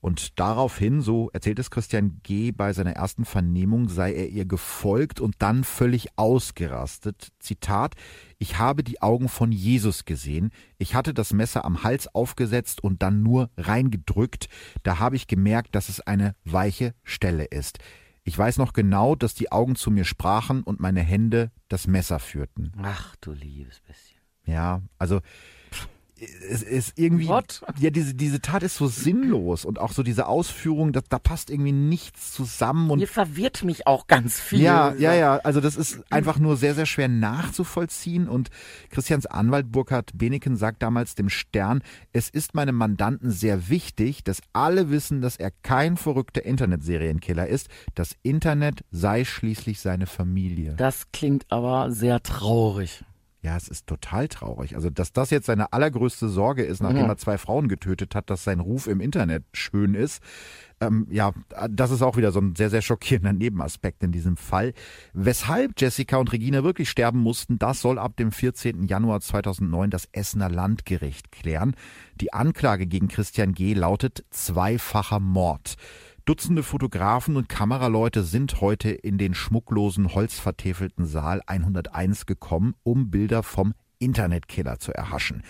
Und 0.00 0.40
daraufhin, 0.40 1.02
so 1.02 1.28
erzählt 1.34 1.58
es 1.58 1.70
Christian 1.70 2.20
G. 2.22 2.52
bei 2.52 2.72
seiner 2.72 2.92
ersten 2.92 3.26
Vernehmung, 3.26 3.90
sei 3.90 4.14
er 4.14 4.30
ihr 4.30 4.46
gefolgt 4.46 5.20
und 5.20 5.34
dann 5.40 5.62
völlig 5.62 6.16
ausgerastet. 6.16 7.32
Zitat, 7.38 7.94
ich 8.38 8.58
habe 8.58 8.82
die 8.82 9.02
Augen 9.02 9.28
von 9.28 9.52
Jesus 9.52 10.06
gesehen. 10.06 10.52
Ich 10.78 10.94
hatte 10.94 11.12
das 11.12 11.34
Messer 11.34 11.66
am 11.66 11.82
Hals 11.82 12.08
aufgesetzt 12.14 12.82
und 12.82 13.02
dann 13.02 13.22
nur 13.22 13.50
reingedrückt. 13.58 14.48
Da 14.84 15.00
habe 15.00 15.16
ich 15.16 15.26
gemerkt, 15.26 15.74
dass 15.74 15.90
es 15.90 16.00
eine 16.00 16.34
weiche 16.44 16.94
Stelle 17.04 17.44
ist. 17.44 17.78
Ich 18.28 18.36
weiß 18.36 18.58
noch 18.58 18.72
genau, 18.72 19.14
dass 19.14 19.34
die 19.34 19.52
Augen 19.52 19.76
zu 19.76 19.92
mir 19.92 20.04
sprachen 20.04 20.64
und 20.64 20.80
meine 20.80 21.00
Hände 21.00 21.52
das 21.68 21.86
Messer 21.86 22.18
führten. 22.18 22.72
Ach 22.82 23.14
du 23.20 23.30
liebes 23.30 23.78
bisschen. 23.80 24.20
Ja, 24.44 24.82
also 24.98 25.20
es 26.18 26.62
ist 26.62 26.94
irgendwie, 26.96 27.28
What? 27.28 27.62
ja, 27.78 27.90
diese, 27.90 28.14
diese 28.14 28.40
Tat 28.40 28.62
ist 28.62 28.76
so 28.76 28.86
sinnlos 28.86 29.66
und 29.66 29.78
auch 29.78 29.92
so 29.92 30.02
diese 30.02 30.26
Ausführung, 30.26 30.92
da, 30.92 31.00
da 31.06 31.18
passt 31.18 31.50
irgendwie 31.50 31.72
nichts 31.72 32.32
zusammen 32.32 32.90
und 32.90 32.98
Hier 32.98 33.08
verwirrt 33.08 33.64
mich 33.64 33.86
auch 33.86 34.06
ganz 34.06 34.40
viel. 34.40 34.60
ja, 34.60 34.94
ja, 34.94 35.12
ja, 35.14 35.36
also 35.38 35.60
das 35.60 35.76
ist 35.76 36.00
einfach 36.10 36.38
nur 36.38 36.56
sehr, 36.56 36.74
sehr 36.74 36.86
schwer 36.86 37.08
nachzuvollziehen 37.08 38.28
und 38.28 38.48
Christians 38.90 39.26
Anwalt 39.26 39.70
Burkhard 39.70 40.10
Beneken 40.14 40.56
sagt 40.56 40.82
damals 40.82 41.16
dem 41.16 41.28
Stern, 41.28 41.82
es 42.12 42.30
ist 42.30 42.54
meinem 42.54 42.76
Mandanten 42.76 43.30
sehr 43.30 43.68
wichtig, 43.68 44.24
dass 44.24 44.40
alle 44.54 44.90
wissen, 44.90 45.20
dass 45.20 45.36
er 45.36 45.50
kein 45.62 45.98
verrückter 45.98 46.44
Internetserienkiller 46.44 47.46
ist. 47.46 47.68
Das 47.94 48.16
Internet 48.22 48.84
sei 48.90 49.24
schließlich 49.24 49.80
seine 49.80 50.06
Familie. 50.06 50.74
Das 50.76 51.10
klingt 51.12 51.44
aber 51.50 51.90
sehr 51.90 52.22
traurig. 52.22 53.04
Ja, 53.46 53.56
es 53.56 53.68
ist 53.68 53.86
total 53.86 54.26
traurig. 54.26 54.74
Also, 54.74 54.90
dass 54.90 55.12
das 55.12 55.30
jetzt 55.30 55.46
seine 55.46 55.72
allergrößte 55.72 56.28
Sorge 56.28 56.64
ist, 56.64 56.82
nachdem 56.82 57.02
Ja. 57.04 57.06
er 57.06 57.16
zwei 57.16 57.38
Frauen 57.38 57.68
getötet 57.68 58.16
hat, 58.16 58.28
dass 58.28 58.42
sein 58.42 58.58
Ruf 58.58 58.88
im 58.88 59.00
Internet 59.00 59.44
schön 59.52 59.94
ist. 59.94 60.20
Ähm, 60.80 61.06
ja, 61.12 61.30
das 61.70 61.92
ist 61.92 62.02
auch 62.02 62.16
wieder 62.16 62.32
so 62.32 62.40
ein 62.40 62.56
sehr, 62.56 62.70
sehr 62.70 62.82
schockierender 62.82 63.32
Nebenaspekt 63.32 64.02
in 64.02 64.10
diesem 64.10 64.36
Fall. 64.36 64.74
Weshalb 65.12 65.80
Jessica 65.80 66.16
und 66.16 66.32
Regina 66.32 66.64
wirklich 66.64 66.90
sterben 66.90 67.20
mussten, 67.20 67.56
das 67.60 67.80
soll 67.80 68.00
ab 68.00 68.16
dem 68.16 68.32
14. 68.32 68.82
Januar 68.82 69.20
2009 69.20 69.90
das 69.90 70.08
Essener 70.10 70.50
Landgericht 70.50 71.30
klären. 71.30 71.76
Die 72.20 72.32
Anklage 72.32 72.88
gegen 72.88 73.06
Christian 73.06 73.52
G. 73.54 73.74
lautet 73.74 74.24
zweifacher 74.30 75.20
Mord. 75.20 75.76
Dutzende 76.26 76.64
Fotografen 76.64 77.36
und 77.36 77.48
Kameraleute 77.48 78.24
sind 78.24 78.60
heute 78.60 78.90
in 78.90 79.16
den 79.16 79.32
schmucklosen, 79.32 80.12
holzvertäfelten 80.12 81.06
Saal 81.06 81.40
101 81.46 82.26
gekommen, 82.26 82.74
um 82.82 83.12
Bilder 83.12 83.44
vom 83.44 83.74
Internetkiller 84.00 84.80
zu 84.80 84.92
erhaschen. 84.92 85.44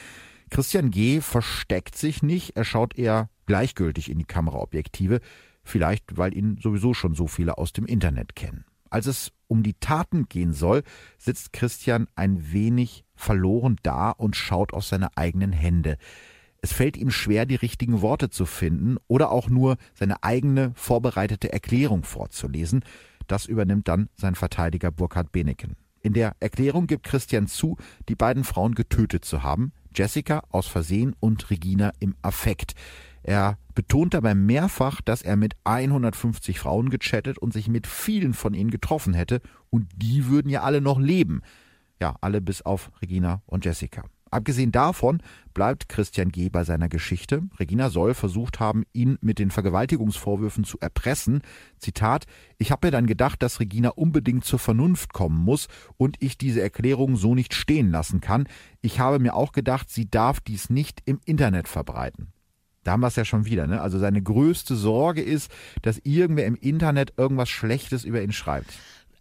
Christian 0.50 0.90
G. 0.90 1.22
versteckt 1.22 1.96
sich 1.96 2.22
nicht, 2.22 2.58
er 2.58 2.64
schaut 2.64 2.98
eher 2.98 3.30
gleichgültig 3.46 4.10
in 4.10 4.18
die 4.18 4.26
Kameraobjektive, 4.26 5.20
vielleicht 5.64 6.18
weil 6.18 6.36
ihn 6.36 6.58
sowieso 6.62 6.92
schon 6.92 7.14
so 7.14 7.26
viele 7.26 7.56
aus 7.56 7.72
dem 7.72 7.86
Internet 7.86 8.36
kennen. 8.36 8.66
Als 8.90 9.06
es 9.06 9.32
um 9.46 9.62
die 9.62 9.74
Taten 9.80 10.28
gehen 10.28 10.52
soll, 10.52 10.82
sitzt 11.16 11.54
Christian 11.54 12.06
ein 12.16 12.52
wenig 12.52 13.06
verloren 13.14 13.76
da 13.82 14.10
und 14.10 14.36
schaut 14.36 14.74
auf 14.74 14.84
seine 14.84 15.16
eigenen 15.16 15.52
Hände. 15.52 15.96
Es 16.66 16.72
fällt 16.72 16.96
ihm 16.96 17.12
schwer, 17.12 17.46
die 17.46 17.54
richtigen 17.54 18.02
Worte 18.02 18.28
zu 18.28 18.44
finden 18.44 18.96
oder 19.06 19.30
auch 19.30 19.48
nur 19.48 19.76
seine 19.94 20.24
eigene 20.24 20.72
vorbereitete 20.74 21.52
Erklärung 21.52 22.02
vorzulesen. 22.02 22.84
Das 23.28 23.46
übernimmt 23.46 23.86
dann 23.86 24.08
sein 24.16 24.34
Verteidiger 24.34 24.90
Burkhard 24.90 25.30
Beneken. 25.30 25.76
In 26.02 26.12
der 26.12 26.34
Erklärung 26.40 26.88
gibt 26.88 27.04
Christian 27.04 27.46
zu, 27.46 27.76
die 28.08 28.16
beiden 28.16 28.42
Frauen 28.42 28.74
getötet 28.74 29.24
zu 29.24 29.44
haben, 29.44 29.70
Jessica 29.94 30.42
aus 30.50 30.66
Versehen 30.66 31.14
und 31.20 31.50
Regina 31.50 31.92
im 32.00 32.16
Affekt. 32.20 32.74
Er 33.22 33.58
betont 33.76 34.14
dabei 34.14 34.34
mehrfach, 34.34 35.00
dass 35.00 35.22
er 35.22 35.36
mit 35.36 35.54
150 35.62 36.58
Frauen 36.58 36.90
gechattet 36.90 37.38
und 37.38 37.52
sich 37.52 37.68
mit 37.68 37.86
vielen 37.86 38.34
von 38.34 38.54
ihnen 38.54 38.72
getroffen 38.72 39.14
hätte 39.14 39.40
und 39.70 39.86
die 39.94 40.26
würden 40.26 40.48
ja 40.48 40.62
alle 40.62 40.80
noch 40.80 40.98
leben. 40.98 41.42
Ja, 42.02 42.16
alle 42.20 42.40
bis 42.40 42.62
auf 42.62 42.90
Regina 43.00 43.40
und 43.46 43.64
Jessica. 43.64 44.02
Abgesehen 44.36 44.70
davon 44.70 45.22
bleibt 45.54 45.88
Christian 45.88 46.28
G. 46.28 46.50
bei 46.50 46.62
seiner 46.62 46.90
Geschichte. 46.90 47.44
Regina 47.58 47.88
soll 47.88 48.12
versucht 48.12 48.60
haben, 48.60 48.84
ihn 48.92 49.16
mit 49.22 49.38
den 49.38 49.50
Vergewaltigungsvorwürfen 49.50 50.62
zu 50.64 50.78
erpressen. 50.78 51.40
Zitat, 51.78 52.26
ich 52.58 52.70
habe 52.70 52.88
mir 52.88 52.90
dann 52.90 53.06
gedacht, 53.06 53.42
dass 53.42 53.60
Regina 53.60 53.88
unbedingt 53.88 54.44
zur 54.44 54.58
Vernunft 54.58 55.14
kommen 55.14 55.38
muss 55.42 55.68
und 55.96 56.16
ich 56.20 56.36
diese 56.36 56.60
Erklärung 56.60 57.16
so 57.16 57.34
nicht 57.34 57.54
stehen 57.54 57.90
lassen 57.90 58.20
kann. 58.20 58.46
Ich 58.82 59.00
habe 59.00 59.20
mir 59.20 59.32
auch 59.32 59.52
gedacht, 59.52 59.88
sie 59.88 60.10
darf 60.10 60.40
dies 60.40 60.68
nicht 60.68 61.00
im 61.06 61.18
Internet 61.24 61.66
verbreiten. 61.66 62.34
Da 62.84 62.92
haben 62.92 63.00
wir 63.00 63.06
es 63.06 63.16
ja 63.16 63.24
schon 63.24 63.46
wieder, 63.46 63.66
ne? 63.66 63.80
Also 63.80 63.98
seine 63.98 64.22
größte 64.22 64.76
Sorge 64.76 65.22
ist, 65.22 65.50
dass 65.80 65.98
irgendwer 66.04 66.44
im 66.44 66.56
Internet 66.56 67.14
irgendwas 67.16 67.48
Schlechtes 67.48 68.04
über 68.04 68.20
ihn 68.20 68.32
schreibt. 68.32 68.68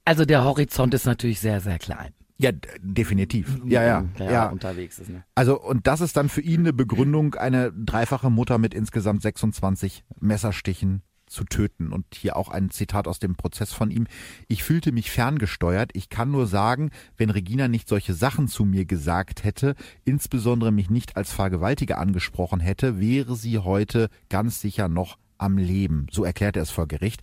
Also 0.04 0.26
der 0.26 0.44
Horizont 0.44 0.94
ist 0.94 1.06
natürlich 1.06 1.40
sehr, 1.40 1.62
sehr 1.62 1.80
klein. 1.80 2.12
Ja, 2.38 2.52
definitiv. 2.82 3.60
Ja, 3.66 3.84
ja, 3.84 4.02
Der 4.20 4.32
ja. 4.32 4.50
unterwegs 4.50 5.00
ist. 5.00 5.10
Ne? 5.10 5.24
Also, 5.36 5.60
und 5.60 5.88
das 5.88 6.02
ist 6.02 6.18
dann 6.18 6.28
für 6.28 6.42
ihn 6.42 6.62
eine 6.62 6.74
Begründung, 6.74 7.36
eine 7.36 7.72
dreifache 7.72 8.30
Mutter 8.30 8.58
mit 8.58 8.74
insgesamt 8.74 9.22
26 9.22 10.04
Messerstichen 10.20 11.02
zu 11.28 11.46
töten. 11.46 11.92
Und 11.92 12.06
hier 12.14 12.36
auch 12.36 12.50
ein 12.50 12.70
Zitat 12.70 13.08
aus 13.08 13.20
dem 13.20 13.36
Prozess 13.36 13.72
von 13.72 13.90
ihm. 13.90 14.06
Ich 14.48 14.64
fühlte 14.64 14.92
mich 14.92 15.12
ferngesteuert. 15.12 15.92
Ich 15.94 16.10
kann 16.10 16.30
nur 16.32 16.46
sagen, 16.46 16.92
wenn 17.18 17.30
Regina 17.30 17.68
nicht 17.68 17.88
solche 17.88 18.14
Sachen 18.14 18.48
zu 18.48 18.66
mir 18.66 18.86
gesagt 18.86 19.44
hätte, 19.44 19.76
insbesondere 20.04 20.72
mich 20.72 20.90
nicht 20.90 21.16
als 21.16 21.32
Vergewaltiger 21.32 21.98
angesprochen 22.00 22.60
hätte, 22.60 23.00
wäre 23.00 23.36
sie 23.36 23.60
heute 23.60 24.10
ganz 24.30 24.60
sicher 24.60 24.90
noch 24.90 25.18
am 25.38 25.58
Leben. 25.58 26.08
So 26.12 26.24
erklärt 26.26 26.58
er 26.58 26.64
es 26.64 26.70
vor 26.72 26.88
Gericht. 26.88 27.22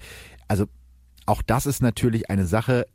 Also, 0.48 0.66
auch 1.26 1.42
das 1.42 1.66
ist 1.66 1.82
natürlich 1.82 2.30
eine 2.30 2.46
Sache, 2.46 2.86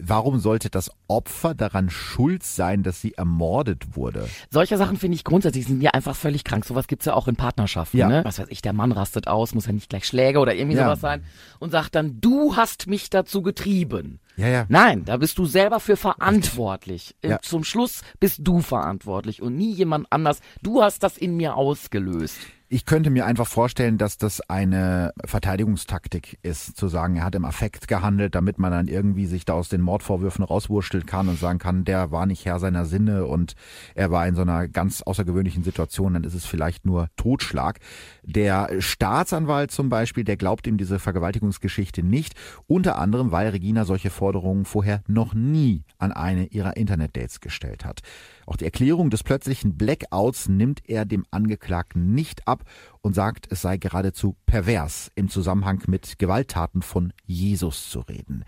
warum 0.00 0.38
sollte 0.38 0.70
das 0.70 0.90
Opfer 1.08 1.54
daran 1.54 1.90
schuld 1.90 2.42
sein, 2.42 2.82
dass 2.82 3.00
sie 3.00 3.14
ermordet 3.14 3.96
wurde? 3.96 4.28
Solche 4.50 4.76
Sachen 4.76 4.96
finde 4.96 5.16
ich 5.16 5.24
grundsätzlich 5.24 5.66
sind 5.66 5.80
ja 5.80 5.90
einfach 5.92 6.16
völlig 6.16 6.44
krank. 6.44 6.64
Sowas 6.64 6.86
gibt's 6.86 7.06
ja 7.06 7.14
auch 7.14 7.28
in 7.28 7.36
Partnerschaften. 7.36 7.96
Ja. 7.98 8.08
Ne? 8.08 8.24
Was 8.24 8.38
weiß 8.38 8.48
ich, 8.50 8.62
der 8.62 8.72
Mann 8.72 8.92
rastet 8.92 9.28
aus, 9.28 9.54
muss 9.54 9.66
ja 9.66 9.72
nicht 9.72 9.88
gleich 9.88 10.06
Schläge 10.06 10.38
oder 10.38 10.54
irgendwie 10.54 10.76
Ja. 10.76 10.84
sowas 10.84 11.00
sein 11.00 11.24
und 11.58 11.70
sagt 11.70 11.94
dann, 11.94 12.20
du 12.20 12.56
hast 12.56 12.86
mich 12.86 13.10
dazu 13.10 13.42
getrieben. 13.42 14.20
Ja, 14.36 14.48
ja. 14.48 14.66
Nein, 14.68 15.04
da 15.04 15.16
bist 15.16 15.36
du 15.38 15.46
selber 15.46 15.80
für 15.80 15.96
verantwortlich. 15.96 17.16
Ja. 17.24 17.40
Zum 17.42 17.64
Schluss 17.64 18.02
bist 18.20 18.40
du 18.42 18.60
verantwortlich 18.60 19.42
und 19.42 19.56
nie 19.56 19.72
jemand 19.72 20.06
anders. 20.10 20.40
Du 20.62 20.82
hast 20.82 21.02
das 21.02 21.18
in 21.18 21.36
mir 21.36 21.56
ausgelöst. 21.56 22.38
Ich 22.70 22.84
könnte 22.84 23.08
mir 23.08 23.24
einfach 23.24 23.46
vorstellen, 23.46 23.96
dass 23.96 24.18
das 24.18 24.42
eine 24.42 25.14
Verteidigungstaktik 25.24 26.38
ist, 26.42 26.76
zu 26.76 26.88
sagen, 26.88 27.16
er 27.16 27.24
hat 27.24 27.34
im 27.34 27.46
Affekt 27.46 27.88
gehandelt, 27.88 28.34
damit 28.34 28.58
man 28.58 28.70
dann 28.70 28.88
irgendwie 28.88 29.24
sich 29.24 29.46
da 29.46 29.54
aus 29.54 29.70
den 29.70 29.80
Mordvorwürfen 29.80 30.44
rauswurschteln 30.44 31.06
kann 31.06 31.28
und 31.28 31.38
sagen 31.38 31.58
kann, 31.58 31.86
der 31.86 32.10
war 32.10 32.26
nicht 32.26 32.44
Herr 32.44 32.58
seiner 32.58 32.84
Sinne 32.84 33.24
und 33.24 33.54
er 33.94 34.10
war 34.10 34.26
in 34.26 34.34
so 34.34 34.42
einer 34.42 34.68
ganz 34.68 35.00
außergewöhnlichen 35.00 35.64
Situation, 35.64 36.12
dann 36.12 36.24
ist 36.24 36.34
es 36.34 36.44
vielleicht 36.44 36.84
nur 36.84 37.08
Totschlag. 37.16 37.78
Der 38.22 38.68
Staatsanwalt 38.80 39.70
zum 39.70 39.88
Beispiel, 39.88 40.24
der 40.24 40.36
glaubt 40.36 40.66
ihm 40.66 40.76
diese 40.76 40.98
Vergewaltigungsgeschichte 40.98 42.02
nicht, 42.02 42.34
unter 42.66 42.98
anderem, 42.98 43.32
weil 43.32 43.48
Regina 43.48 43.86
solche 43.86 44.10
Forderungen 44.10 44.66
vorher 44.66 45.02
noch 45.06 45.32
nie 45.32 45.84
an 45.96 46.12
eine 46.12 46.44
ihrer 46.48 46.76
Internetdates 46.76 47.40
gestellt 47.40 47.86
hat. 47.86 48.02
Auch 48.48 48.56
die 48.56 48.64
Erklärung 48.64 49.10
des 49.10 49.24
plötzlichen 49.24 49.76
Blackouts 49.76 50.48
nimmt 50.48 50.80
er 50.88 51.04
dem 51.04 51.26
Angeklagten 51.30 52.14
nicht 52.14 52.48
ab 52.48 52.64
und 53.02 53.14
sagt, 53.14 53.46
es 53.52 53.60
sei 53.60 53.76
geradezu 53.76 54.36
pervers, 54.46 55.12
im 55.14 55.28
Zusammenhang 55.28 55.82
mit 55.86 56.18
Gewalttaten 56.18 56.80
von 56.80 57.12
Jesus 57.26 57.90
zu 57.90 58.00
reden. 58.00 58.46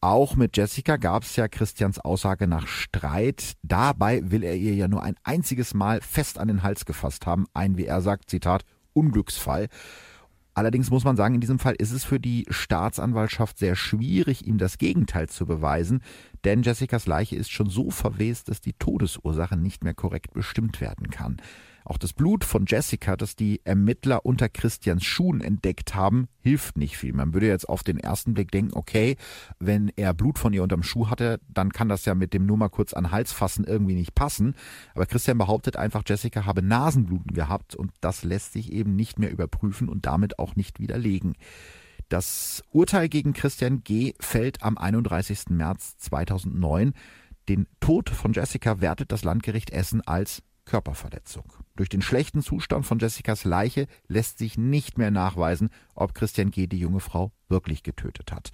Auch 0.00 0.34
mit 0.34 0.56
Jessica 0.56 0.96
gab 0.96 1.22
es 1.22 1.36
ja 1.36 1.46
Christians 1.46 2.00
Aussage 2.00 2.48
nach 2.48 2.66
Streit. 2.66 3.52
Dabei 3.62 4.28
will 4.28 4.42
er 4.42 4.56
ihr 4.56 4.74
ja 4.74 4.88
nur 4.88 5.04
ein 5.04 5.14
einziges 5.22 5.72
Mal 5.72 6.00
fest 6.00 6.40
an 6.40 6.48
den 6.48 6.64
Hals 6.64 6.84
gefasst 6.84 7.24
haben. 7.24 7.46
Ein, 7.54 7.76
wie 7.76 7.86
er 7.86 8.00
sagt, 8.00 8.30
Zitat, 8.30 8.64
Unglücksfall. 8.92 9.68
Allerdings 10.58 10.90
muss 10.90 11.04
man 11.04 11.16
sagen, 11.16 11.36
in 11.36 11.40
diesem 11.40 11.60
Fall 11.60 11.76
ist 11.78 11.92
es 11.92 12.02
für 12.02 12.18
die 12.18 12.44
Staatsanwaltschaft 12.48 13.58
sehr 13.58 13.76
schwierig, 13.76 14.44
ihm 14.44 14.58
das 14.58 14.76
Gegenteil 14.76 15.28
zu 15.28 15.46
beweisen, 15.46 16.02
denn 16.42 16.62
Jessicas 16.62 17.06
Leiche 17.06 17.36
ist 17.36 17.52
schon 17.52 17.70
so 17.70 17.92
verwest, 17.92 18.48
dass 18.48 18.60
die 18.60 18.72
Todesursache 18.72 19.56
nicht 19.56 19.84
mehr 19.84 19.94
korrekt 19.94 20.32
bestimmt 20.32 20.80
werden 20.80 21.10
kann. 21.10 21.36
Auch 21.88 21.96
das 21.96 22.12
Blut 22.12 22.44
von 22.44 22.66
Jessica, 22.68 23.16
das 23.16 23.34
die 23.34 23.62
Ermittler 23.64 24.26
unter 24.26 24.50
Christians 24.50 25.06
Schuhen 25.06 25.40
entdeckt 25.40 25.94
haben, 25.94 26.28
hilft 26.42 26.76
nicht 26.76 26.98
viel. 26.98 27.14
Man 27.14 27.32
würde 27.32 27.46
jetzt 27.46 27.66
auf 27.66 27.82
den 27.82 27.98
ersten 27.98 28.34
Blick 28.34 28.50
denken, 28.50 28.76
okay, 28.76 29.16
wenn 29.58 29.90
er 29.96 30.12
Blut 30.12 30.38
von 30.38 30.52
ihr 30.52 30.62
unterm 30.62 30.82
Schuh 30.82 31.08
hatte, 31.08 31.40
dann 31.48 31.72
kann 31.72 31.88
das 31.88 32.04
ja 32.04 32.14
mit 32.14 32.34
dem 32.34 32.44
nur 32.44 32.58
mal 32.58 32.68
kurz 32.68 32.92
an 32.92 33.10
Hals 33.10 33.32
fassen 33.32 33.64
irgendwie 33.64 33.94
nicht 33.94 34.14
passen. 34.14 34.54
Aber 34.94 35.06
Christian 35.06 35.38
behauptet 35.38 35.76
einfach, 35.76 36.02
Jessica 36.06 36.44
habe 36.44 36.60
Nasenbluten 36.60 37.32
gehabt 37.32 37.74
und 37.74 37.90
das 38.02 38.22
lässt 38.22 38.52
sich 38.52 38.70
eben 38.70 38.94
nicht 38.94 39.18
mehr 39.18 39.30
überprüfen 39.30 39.88
und 39.88 40.04
damit 40.04 40.38
auch 40.38 40.56
nicht 40.56 40.80
widerlegen. 40.80 41.36
Das 42.10 42.62
Urteil 42.70 43.08
gegen 43.08 43.32
Christian 43.32 43.82
G. 43.82 44.12
fällt 44.20 44.62
am 44.62 44.76
31. 44.76 45.44
März 45.48 45.96
2009. 45.96 46.92
Den 47.48 47.66
Tod 47.80 48.10
von 48.10 48.34
Jessica 48.34 48.82
wertet 48.82 49.10
das 49.10 49.24
Landgericht 49.24 49.70
Essen 49.70 50.06
als 50.06 50.42
Körperverletzung. 50.68 51.52
Durch 51.76 51.88
den 51.88 52.02
schlechten 52.02 52.42
Zustand 52.42 52.86
von 52.86 52.98
Jessicas 52.98 53.44
Leiche 53.44 53.86
lässt 54.06 54.38
sich 54.38 54.58
nicht 54.58 54.98
mehr 54.98 55.10
nachweisen, 55.10 55.70
ob 55.94 56.14
Christian 56.14 56.50
G. 56.50 56.66
die 56.66 56.78
junge 56.78 57.00
Frau 57.00 57.32
wirklich 57.48 57.82
getötet 57.82 58.30
hat. 58.30 58.50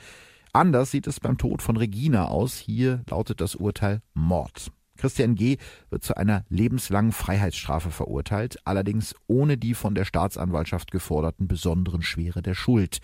Anders 0.52 0.92
sieht 0.92 1.08
es 1.08 1.18
beim 1.18 1.36
Tod 1.36 1.62
von 1.62 1.76
Regina 1.76 2.28
aus. 2.28 2.56
Hier 2.56 3.02
lautet 3.10 3.40
das 3.40 3.56
Urteil 3.56 4.00
Mord. 4.14 4.70
Christian 4.96 5.34
G. 5.34 5.58
wird 5.90 6.04
zu 6.04 6.16
einer 6.16 6.44
lebenslangen 6.48 7.10
Freiheitsstrafe 7.10 7.90
verurteilt, 7.90 8.58
allerdings 8.64 9.16
ohne 9.26 9.58
die 9.58 9.74
von 9.74 9.96
der 9.96 10.04
Staatsanwaltschaft 10.04 10.92
geforderten 10.92 11.48
besonderen 11.48 12.02
Schwere 12.02 12.42
der 12.42 12.54
Schuld. 12.54 13.00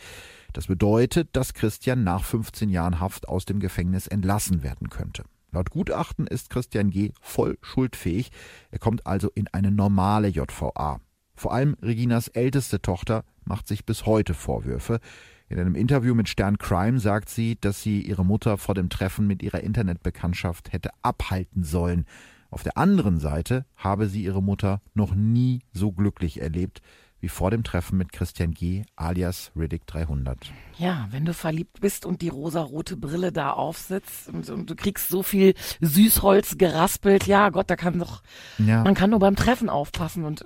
Das 0.52 0.68
bedeutet, 0.68 1.30
dass 1.32 1.54
Christian 1.54 2.04
nach 2.04 2.22
15 2.22 2.70
Jahren 2.70 3.00
Haft 3.00 3.28
aus 3.28 3.44
dem 3.44 3.58
Gefängnis 3.58 4.06
entlassen 4.06 4.62
werden 4.62 4.88
könnte. 4.88 5.24
Laut 5.52 5.70
Gutachten 5.70 6.26
ist 6.26 6.50
Christian 6.50 6.90
G. 6.90 7.12
voll 7.20 7.58
schuldfähig. 7.60 8.30
Er 8.70 8.78
kommt 8.78 9.06
also 9.06 9.30
in 9.34 9.48
eine 9.48 9.70
normale 9.70 10.28
JVA. 10.28 11.00
Vor 11.34 11.52
allem 11.52 11.76
Reginas 11.82 12.28
älteste 12.28 12.80
Tochter 12.82 13.24
macht 13.44 13.66
sich 13.66 13.84
bis 13.84 14.06
heute 14.06 14.34
Vorwürfe. 14.34 15.00
In 15.48 15.58
einem 15.58 15.74
Interview 15.74 16.14
mit 16.14 16.28
Stern 16.28 16.58
Crime 16.58 17.00
sagt 17.00 17.28
sie, 17.28 17.58
dass 17.60 17.82
sie 17.82 18.00
ihre 18.02 18.24
Mutter 18.24 18.58
vor 18.58 18.76
dem 18.76 18.88
Treffen 18.88 19.26
mit 19.26 19.42
ihrer 19.42 19.60
Internetbekanntschaft 19.60 20.72
hätte 20.72 20.90
abhalten 21.02 21.64
sollen. 21.64 22.06
Auf 22.50 22.62
der 22.62 22.76
anderen 22.76 23.18
Seite 23.18 23.64
habe 23.76 24.08
sie 24.08 24.22
ihre 24.22 24.42
Mutter 24.42 24.80
noch 24.94 25.14
nie 25.14 25.60
so 25.72 25.90
glücklich 25.90 26.40
erlebt 26.40 26.82
wie 27.20 27.28
vor 27.28 27.50
dem 27.50 27.62
Treffen 27.62 27.98
mit 27.98 28.12
Christian 28.12 28.52
G. 28.52 28.84
alias 28.96 29.52
Riddick 29.56 29.86
300. 29.86 30.52
Ja, 30.78 31.08
wenn 31.10 31.24
du 31.24 31.34
verliebt 31.34 31.80
bist 31.80 32.06
und 32.06 32.22
die 32.22 32.28
rosarote 32.28 32.96
Brille 32.96 33.32
da 33.32 33.52
aufsitzt 33.52 34.28
und, 34.28 34.48
und, 34.50 34.70
du 34.70 34.74
kriegst 34.74 35.08
so 35.08 35.22
viel 35.22 35.54
Süßholz 35.80 36.58
geraspelt, 36.58 37.26
ja 37.26 37.50
Gott, 37.50 37.70
da 37.70 37.76
kann 37.76 37.98
doch, 37.98 38.22
ja. 38.58 38.82
man 38.82 38.94
kann 38.94 39.10
nur 39.10 39.18
beim 39.18 39.36
Treffen 39.36 39.68
aufpassen 39.68 40.24
und 40.24 40.44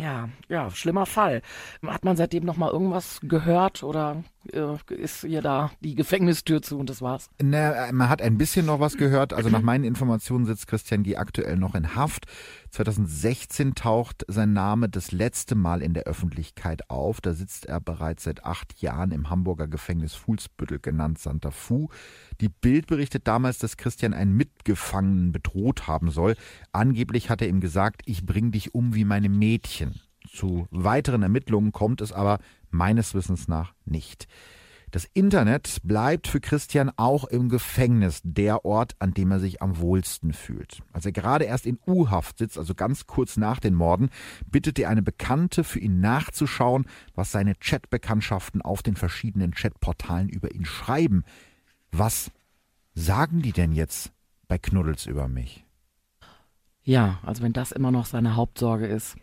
ja, 0.00 0.28
ja, 0.48 0.70
schlimmer 0.70 1.06
Fall. 1.06 1.42
Hat 1.86 2.04
man 2.04 2.16
seitdem 2.16 2.44
noch 2.44 2.56
mal 2.56 2.70
irgendwas 2.70 3.20
gehört 3.22 3.82
oder 3.82 4.24
äh, 4.52 4.76
ist 4.94 5.24
ihr 5.24 5.40
da 5.40 5.70
die 5.80 5.94
Gefängnistür 5.94 6.60
zu 6.60 6.78
und 6.78 6.90
das 6.90 7.00
war's? 7.00 7.30
Na, 7.42 7.90
man 7.92 8.08
hat 8.08 8.20
ein 8.20 8.36
bisschen 8.36 8.66
noch 8.66 8.80
was 8.80 8.96
gehört. 8.96 9.32
Also 9.32 9.48
nach 9.48 9.62
meinen 9.62 9.84
Informationen 9.84 10.44
sitzt 10.44 10.66
Christian 10.66 11.02
G. 11.02 11.16
aktuell 11.16 11.56
noch 11.56 11.74
in 11.74 11.94
Haft. 11.94 12.26
2016 12.76 13.74
taucht 13.74 14.26
sein 14.28 14.52
Name 14.52 14.90
das 14.90 15.10
letzte 15.10 15.54
Mal 15.54 15.80
in 15.80 15.94
der 15.94 16.02
Öffentlichkeit 16.02 16.90
auf. 16.90 17.22
Da 17.22 17.32
sitzt 17.32 17.64
er 17.64 17.80
bereits 17.80 18.24
seit 18.24 18.44
acht 18.44 18.82
Jahren 18.82 19.12
im 19.12 19.30
Hamburger 19.30 19.66
Gefängnis 19.66 20.14
Fuhlsbüttel, 20.14 20.78
genannt 20.78 21.18
Santa 21.18 21.50
Fu. 21.50 21.88
Die 22.42 22.50
Bild 22.50 22.86
berichtet 22.86 23.26
damals, 23.26 23.56
dass 23.56 23.78
Christian 23.78 24.12
einen 24.12 24.36
Mitgefangenen 24.36 25.32
bedroht 25.32 25.86
haben 25.86 26.10
soll. 26.10 26.36
Angeblich 26.72 27.30
hat 27.30 27.40
er 27.40 27.48
ihm 27.48 27.60
gesagt, 27.60 28.02
ich 28.04 28.26
bring 28.26 28.52
dich 28.52 28.74
um 28.74 28.94
wie 28.94 29.06
meine 29.06 29.30
Mädchen. 29.30 29.98
Zu 30.30 30.66
weiteren 30.70 31.22
Ermittlungen 31.22 31.72
kommt 31.72 32.02
es 32.02 32.12
aber 32.12 32.40
meines 32.68 33.14
Wissens 33.14 33.48
nach 33.48 33.72
nicht. 33.86 34.28
Das 34.92 35.04
Internet 35.14 35.78
bleibt 35.82 36.28
für 36.28 36.40
Christian 36.40 36.92
auch 36.96 37.24
im 37.24 37.48
Gefängnis 37.48 38.20
der 38.22 38.64
Ort, 38.64 38.94
an 39.00 39.12
dem 39.12 39.32
er 39.32 39.40
sich 39.40 39.60
am 39.60 39.78
wohlsten 39.78 40.32
fühlt. 40.32 40.80
Als 40.92 41.04
er 41.04 41.12
gerade 41.12 41.44
erst 41.44 41.66
in 41.66 41.78
U-Haft 41.86 42.38
sitzt, 42.38 42.56
also 42.56 42.74
ganz 42.74 43.06
kurz 43.06 43.36
nach 43.36 43.58
den 43.58 43.74
Morden, 43.74 44.10
bittet 44.46 44.78
er 44.78 44.88
eine 44.88 45.02
Bekannte, 45.02 45.64
für 45.64 45.80
ihn 45.80 46.00
nachzuschauen, 46.00 46.86
was 47.14 47.32
seine 47.32 47.54
Chatbekanntschaften 47.56 48.62
auf 48.62 48.82
den 48.82 48.96
verschiedenen 48.96 49.52
Chatportalen 49.52 50.28
über 50.28 50.54
ihn 50.54 50.64
schreiben. 50.64 51.24
Was 51.90 52.30
sagen 52.94 53.42
die 53.42 53.52
denn 53.52 53.72
jetzt 53.72 54.12
bei 54.46 54.56
Knuddels 54.56 55.06
über 55.06 55.26
mich? 55.26 55.66
Ja, 56.84 57.18
also 57.24 57.42
wenn 57.42 57.52
das 57.52 57.72
immer 57.72 57.90
noch 57.90 58.06
seine 58.06 58.36
Hauptsorge 58.36 58.86
ist. 58.86 59.16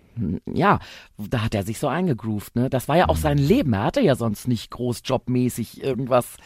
Ja, 0.45 0.79
da 1.17 1.43
hat 1.43 1.55
er 1.55 1.63
sich 1.63 1.79
so 1.79 1.87
eingegroovt, 1.87 2.55
ne? 2.55 2.69
Das 2.69 2.87
war 2.87 2.97
ja 2.97 3.09
auch 3.09 3.17
sein 3.17 3.37
Leben. 3.37 3.73
Er 3.73 3.83
hatte 3.83 4.01
ja 4.01 4.15
sonst 4.15 4.47
nicht 4.47 4.71
groß 4.71 5.01
jobmäßig 5.05 5.83
irgendwas 5.83 6.37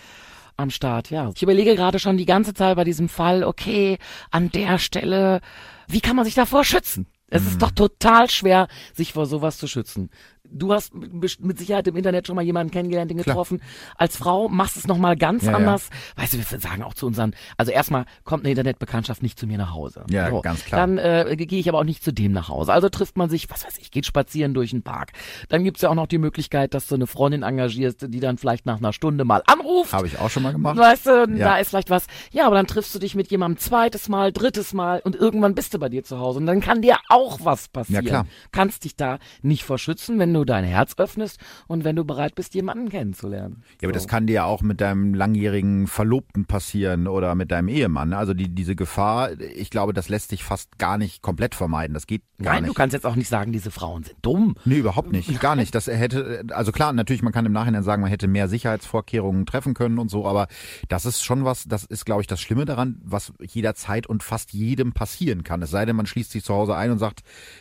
am 0.57 0.69
Start, 0.69 1.11
ja. 1.11 1.31
Ich 1.35 1.43
überlege 1.43 1.75
gerade 1.75 1.99
schon 1.99 2.17
die 2.17 2.25
ganze 2.25 2.53
Zeit 2.53 2.75
bei 2.75 2.83
diesem 2.83 3.09
Fall, 3.09 3.43
okay, 3.43 3.97
an 4.31 4.51
der 4.51 4.79
Stelle, 4.79 5.41
wie 5.87 6.01
kann 6.01 6.15
man 6.15 6.25
sich 6.25 6.35
davor 6.35 6.63
schützen? 6.63 7.07
Es 7.29 7.43
ist 7.43 7.55
mhm. 7.55 7.59
doch 7.59 7.71
total 7.71 8.29
schwer, 8.29 8.67
sich 8.93 9.13
vor 9.13 9.25
sowas 9.25 9.57
zu 9.57 9.67
schützen 9.67 10.09
du 10.51 10.73
hast 10.73 10.93
mit 10.93 11.57
Sicherheit 11.57 11.87
im 11.87 11.95
Internet 11.95 12.27
schon 12.27 12.35
mal 12.35 12.43
jemanden 12.43 12.71
kennengelernt, 12.71 13.11
den 13.11 13.17
getroffen. 13.17 13.59
Klar. 13.59 13.95
Als 13.97 14.17
Frau 14.17 14.49
machst 14.49 14.75
du 14.75 14.79
es 14.79 14.87
nochmal 14.87 15.15
ganz 15.15 15.45
ja, 15.45 15.53
anders. 15.53 15.89
Ja. 16.15 16.23
Weißt 16.23 16.33
du, 16.33 16.37
wir 16.37 16.59
sagen 16.59 16.83
auch 16.83 16.93
zu 16.93 17.05
unseren, 17.05 17.33
also 17.57 17.71
erstmal 17.71 18.05
kommt 18.23 18.43
eine 18.43 18.51
Internetbekanntschaft 18.51 19.21
nicht 19.21 19.39
zu 19.39 19.47
mir 19.47 19.57
nach 19.57 19.73
Hause. 19.73 20.05
Ja, 20.09 20.29
so. 20.29 20.41
ganz 20.41 20.65
klar. 20.65 20.81
Dann 20.81 20.97
äh, 20.97 21.35
gehe 21.37 21.59
ich 21.59 21.69
aber 21.69 21.79
auch 21.79 21.83
nicht 21.83 22.03
zu 22.03 22.11
dem 22.13 22.31
nach 22.31 22.49
Hause. 22.49 22.73
Also 22.73 22.89
trifft 22.89 23.17
man 23.17 23.29
sich, 23.29 23.49
was 23.49 23.65
weiß 23.65 23.77
ich, 23.79 23.91
geht 23.91 24.05
spazieren 24.05 24.53
durch 24.53 24.71
den 24.71 24.83
Park. 24.83 25.11
Dann 25.49 25.63
gibt's 25.63 25.81
ja 25.81 25.89
auch 25.89 25.95
noch 25.95 26.07
die 26.07 26.17
Möglichkeit, 26.17 26.73
dass 26.73 26.87
du 26.87 26.95
eine 26.95 27.07
Freundin 27.07 27.43
engagierst, 27.43 28.05
die 28.09 28.19
dann 28.19 28.37
vielleicht 28.37 28.65
nach 28.65 28.77
einer 28.77 28.93
Stunde 28.93 29.25
mal 29.25 29.43
anruft. 29.45 29.93
Habe 29.93 30.07
ich 30.07 30.19
auch 30.19 30.29
schon 30.29 30.43
mal 30.43 30.51
gemacht. 30.51 30.77
Weißt 30.77 31.05
du, 31.05 31.11
ja. 31.11 31.25
da 31.25 31.57
ist 31.57 31.69
vielleicht 31.69 31.89
was. 31.89 32.07
Ja, 32.31 32.47
aber 32.47 32.55
dann 32.55 32.67
triffst 32.67 32.93
du 32.95 32.99
dich 32.99 33.15
mit 33.15 33.29
jemandem 33.31 33.57
zweites 33.57 34.09
Mal, 34.09 34.31
drittes 34.31 34.73
Mal 34.73 35.01
und 35.03 35.15
irgendwann 35.15 35.55
bist 35.55 35.73
du 35.73 35.79
bei 35.79 35.89
dir 35.89 36.03
zu 36.03 36.19
Hause. 36.19 36.39
Und 36.39 36.45
dann 36.45 36.61
kann 36.61 36.81
dir 36.81 36.97
auch 37.09 37.16
was 37.43 37.67
passieren. 37.67 38.05
Ja, 38.05 38.09
klar. 38.09 38.27
Kannst 38.51 38.83
dich 38.83 38.95
da 38.95 39.19
nicht 39.41 39.63
verschützen, 39.63 40.19
wenn 40.19 40.33
du 40.33 40.45
dein 40.45 40.63
Herz 40.63 40.93
öffnest 40.97 41.39
und 41.67 41.83
wenn 41.83 41.95
du 41.95 42.05
bereit 42.05 42.35
bist, 42.35 42.53
jemanden 42.55 42.89
kennenzulernen. 42.89 43.63
Ja, 43.81 43.87
aber 43.87 43.93
das 43.93 44.07
kann 44.07 44.27
dir 44.27 44.33
ja 44.33 44.45
auch 44.45 44.61
mit 44.61 44.81
deinem 44.81 45.13
langjährigen 45.13 45.87
Verlobten 45.87 46.45
passieren 46.45 47.07
oder 47.07 47.35
mit 47.35 47.51
deinem 47.51 47.67
Ehemann. 47.67 48.13
Also 48.13 48.33
die, 48.33 48.49
diese 48.53 48.75
Gefahr, 48.75 49.39
ich 49.39 49.69
glaube, 49.69 49.93
das 49.93 50.09
lässt 50.09 50.29
sich 50.29 50.43
fast 50.43 50.77
gar 50.77 50.97
nicht 50.97 51.21
komplett 51.21 51.55
vermeiden. 51.55 51.93
Das 51.93 52.07
geht 52.07 52.23
gar 52.41 52.53
Nein, 52.53 52.63
nicht. 52.63 52.69
du 52.69 52.73
kannst 52.73 52.93
jetzt 52.93 53.05
auch 53.05 53.15
nicht 53.15 53.29
sagen, 53.29 53.51
diese 53.51 53.71
Frauen 53.71 54.03
sind 54.03 54.17
dumm. 54.21 54.55
Nee, 54.65 54.77
überhaupt 54.77 55.11
nicht. 55.11 55.39
Gar 55.39 55.55
nicht. 55.55 55.73
Das 55.73 55.87
hätte, 55.87 56.43
also 56.51 56.71
klar, 56.71 56.93
natürlich, 56.93 57.23
man 57.23 57.33
kann 57.33 57.45
im 57.45 57.51
Nachhinein 57.51 57.83
sagen, 57.83 58.01
man 58.01 58.11
hätte 58.11 58.27
mehr 58.27 58.47
Sicherheitsvorkehrungen 58.47 59.45
treffen 59.45 59.73
können 59.73 59.99
und 59.99 60.09
so, 60.09 60.25
aber 60.25 60.47
das 60.89 61.05
ist 61.05 61.23
schon 61.23 61.45
was, 61.45 61.65
das 61.65 61.83
ist, 61.83 62.05
glaube 62.05 62.21
ich, 62.21 62.27
das 62.27 62.41
Schlimme 62.41 62.65
daran, 62.65 62.99
was 63.03 63.33
jederzeit 63.41 64.07
und 64.07 64.23
fast 64.23 64.53
jedem 64.53 64.93
passieren 64.93 65.43
kann. 65.43 65.61
Es 65.61 65.71
sei 65.71 65.85
denn, 65.85 65.95
man 65.95 66.05
schließt 66.05 66.31
sich 66.31 66.43
zu 66.43 66.53
Hause 66.53 66.75
ein 66.75 66.91
und 66.91 66.99
sagt, 66.99 67.06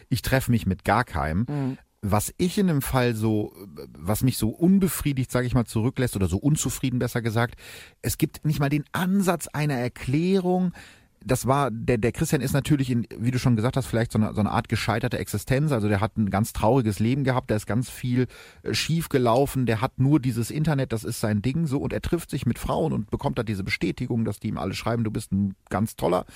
ich 0.09 0.23
treffe 0.23 0.51
mich 0.51 0.67
mit 0.67 0.85
gar 0.85 1.05
keinem. 1.05 1.47
Mhm 1.49 1.79
was 2.03 2.33
ich 2.39 2.59
in 2.59 2.69
dem 2.69 2.83
Fall 2.83 3.15
so, 3.15 3.53
was 3.99 4.23
mich 4.23 4.39
so 4.39 4.51
unbefriedigt, 4.51 5.31
sage 5.31 5.47
ich 5.47 5.55
mal, 5.55 5.65
zurücklässt 5.65 6.17
oder 6.17 6.29
so 6.29 6.39
unzufrieden 6.39 6.99
besser 6.99 7.23
gesagt, 7.23 7.59
es 8.03 8.19
gibt 8.19 8.45
nicht 8.45 8.61
mal 8.61 8.69
den 8.69 8.85
Ansatz 8.93 9.49
einer 9.49 9.75
Erklärung. 9.75 10.73
Das 11.25 11.47
war, 11.47 11.73
der, 11.73 11.99
der 11.99 12.13
Christian 12.13 12.43
ist 12.43 12.53
natürlich 12.53 12.91
in, 12.91 13.07
wie 13.19 13.33
du 13.33 13.39
schon 13.41 13.57
gesagt 13.57 13.77
hast, 13.77 13.87
vielleicht 13.87 14.13
so 14.13 14.19
eine, 14.19 14.33
so 14.35 14.41
eine 14.41 14.53
Art 14.53 14.69
gescheiterte 14.69 15.19
Existenz. 15.19 15.73
Also 15.73 15.89
der 15.89 16.01
hat 16.01 16.17
ein 16.17 16.31
ganz 16.31 16.53
trauriges 16.53 17.01
Leben 17.01 17.25
gehabt, 17.25 17.51
da 17.51 17.57
ist 17.57 17.67
ganz 17.67 17.91
viel 17.91 18.29
äh, 18.63 18.75
schief 18.75 19.09
gelaufen, 19.09 19.67
der 19.67 19.81
hat 19.81 19.99
nur 19.99 20.21
dieses 20.21 20.53
Internet, 20.53 20.93
das 20.93 21.03
ist 21.03 21.21
sein 21.21 21.43
Ding 21.43 21.67
so 21.67 21.79
und 21.79 21.93
er 21.93 22.03
trifft 22.03 22.31
sich 22.31 22.47
mit 22.47 22.61
Frauen 22.61 22.93
und 22.93 23.11
bekommt 23.11 23.39
da 23.39 23.43
diese 23.43 23.65
Bestätigung, 23.65 24.25
dass 24.25 24.39
die 24.39 24.49
ihm 24.49 24.59
alle 24.59 24.75
schreiben, 24.75 25.03
du 25.03 25.11
bist 25.11 25.33
ein 25.33 25.57
ganz 25.71 25.97
toller. 25.97 26.27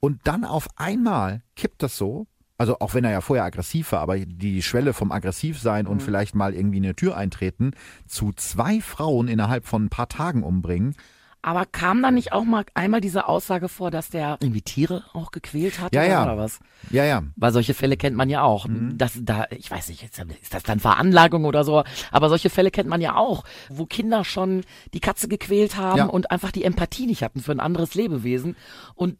Und 0.00 0.20
dann 0.24 0.44
auf 0.44 0.68
einmal 0.76 1.42
kippt 1.54 1.82
das 1.82 1.96
so 1.96 2.26
also 2.56 2.78
auch 2.80 2.94
wenn 2.94 3.04
er 3.04 3.10
ja 3.10 3.20
vorher 3.20 3.44
aggressiv 3.44 3.92
war, 3.92 4.00
aber 4.00 4.18
die 4.18 4.62
Schwelle 4.62 4.92
vom 4.92 5.12
Aggressivsein 5.12 5.86
mhm. 5.86 5.90
und 5.90 6.02
vielleicht 6.02 6.34
mal 6.34 6.54
irgendwie 6.54 6.78
eine 6.78 6.94
Tür 6.94 7.16
eintreten 7.16 7.72
zu 8.06 8.32
zwei 8.32 8.80
Frauen 8.80 9.28
innerhalb 9.28 9.66
von 9.66 9.86
ein 9.86 9.90
paar 9.90 10.08
Tagen 10.08 10.42
umbringen, 10.42 10.94
aber 11.44 11.66
kam 11.66 12.00
da 12.02 12.10
nicht 12.10 12.32
auch 12.32 12.44
mal 12.44 12.64
einmal 12.72 13.02
diese 13.02 13.28
Aussage 13.28 13.68
vor, 13.68 13.90
dass 13.90 14.08
der 14.08 14.38
irgendwie 14.40 14.62
Tiere 14.62 15.04
auch 15.12 15.30
gequält 15.30 15.78
hat 15.78 15.94
ja, 15.94 16.00
oder, 16.00 16.10
ja. 16.10 16.22
oder 16.24 16.38
was? 16.38 16.58
Ja, 16.90 17.04
ja. 17.04 17.22
Weil 17.36 17.52
solche 17.52 17.74
Fälle 17.74 17.98
kennt 17.98 18.16
man 18.16 18.30
ja 18.30 18.42
auch. 18.42 18.66
Mhm. 18.66 18.96
Das, 18.96 19.12
da, 19.20 19.46
ich 19.50 19.70
weiß 19.70 19.90
nicht, 19.90 20.02
ist 20.02 20.54
das 20.54 20.62
dann 20.62 20.80
Veranlagung 20.80 21.44
oder 21.44 21.62
so, 21.62 21.84
aber 22.10 22.30
solche 22.30 22.48
Fälle 22.48 22.70
kennt 22.70 22.88
man 22.88 23.02
ja 23.02 23.16
auch, 23.16 23.44
wo 23.68 23.84
Kinder 23.84 24.24
schon 24.24 24.62
die 24.94 25.00
Katze 25.00 25.28
gequält 25.28 25.76
haben 25.76 25.98
ja. 25.98 26.04
und 26.06 26.30
einfach 26.30 26.50
die 26.50 26.64
Empathie 26.64 27.06
nicht 27.06 27.22
hatten 27.22 27.40
für 27.40 27.52
ein 27.52 27.60
anderes 27.60 27.94
Lebewesen. 27.94 28.56
Und 28.94 29.18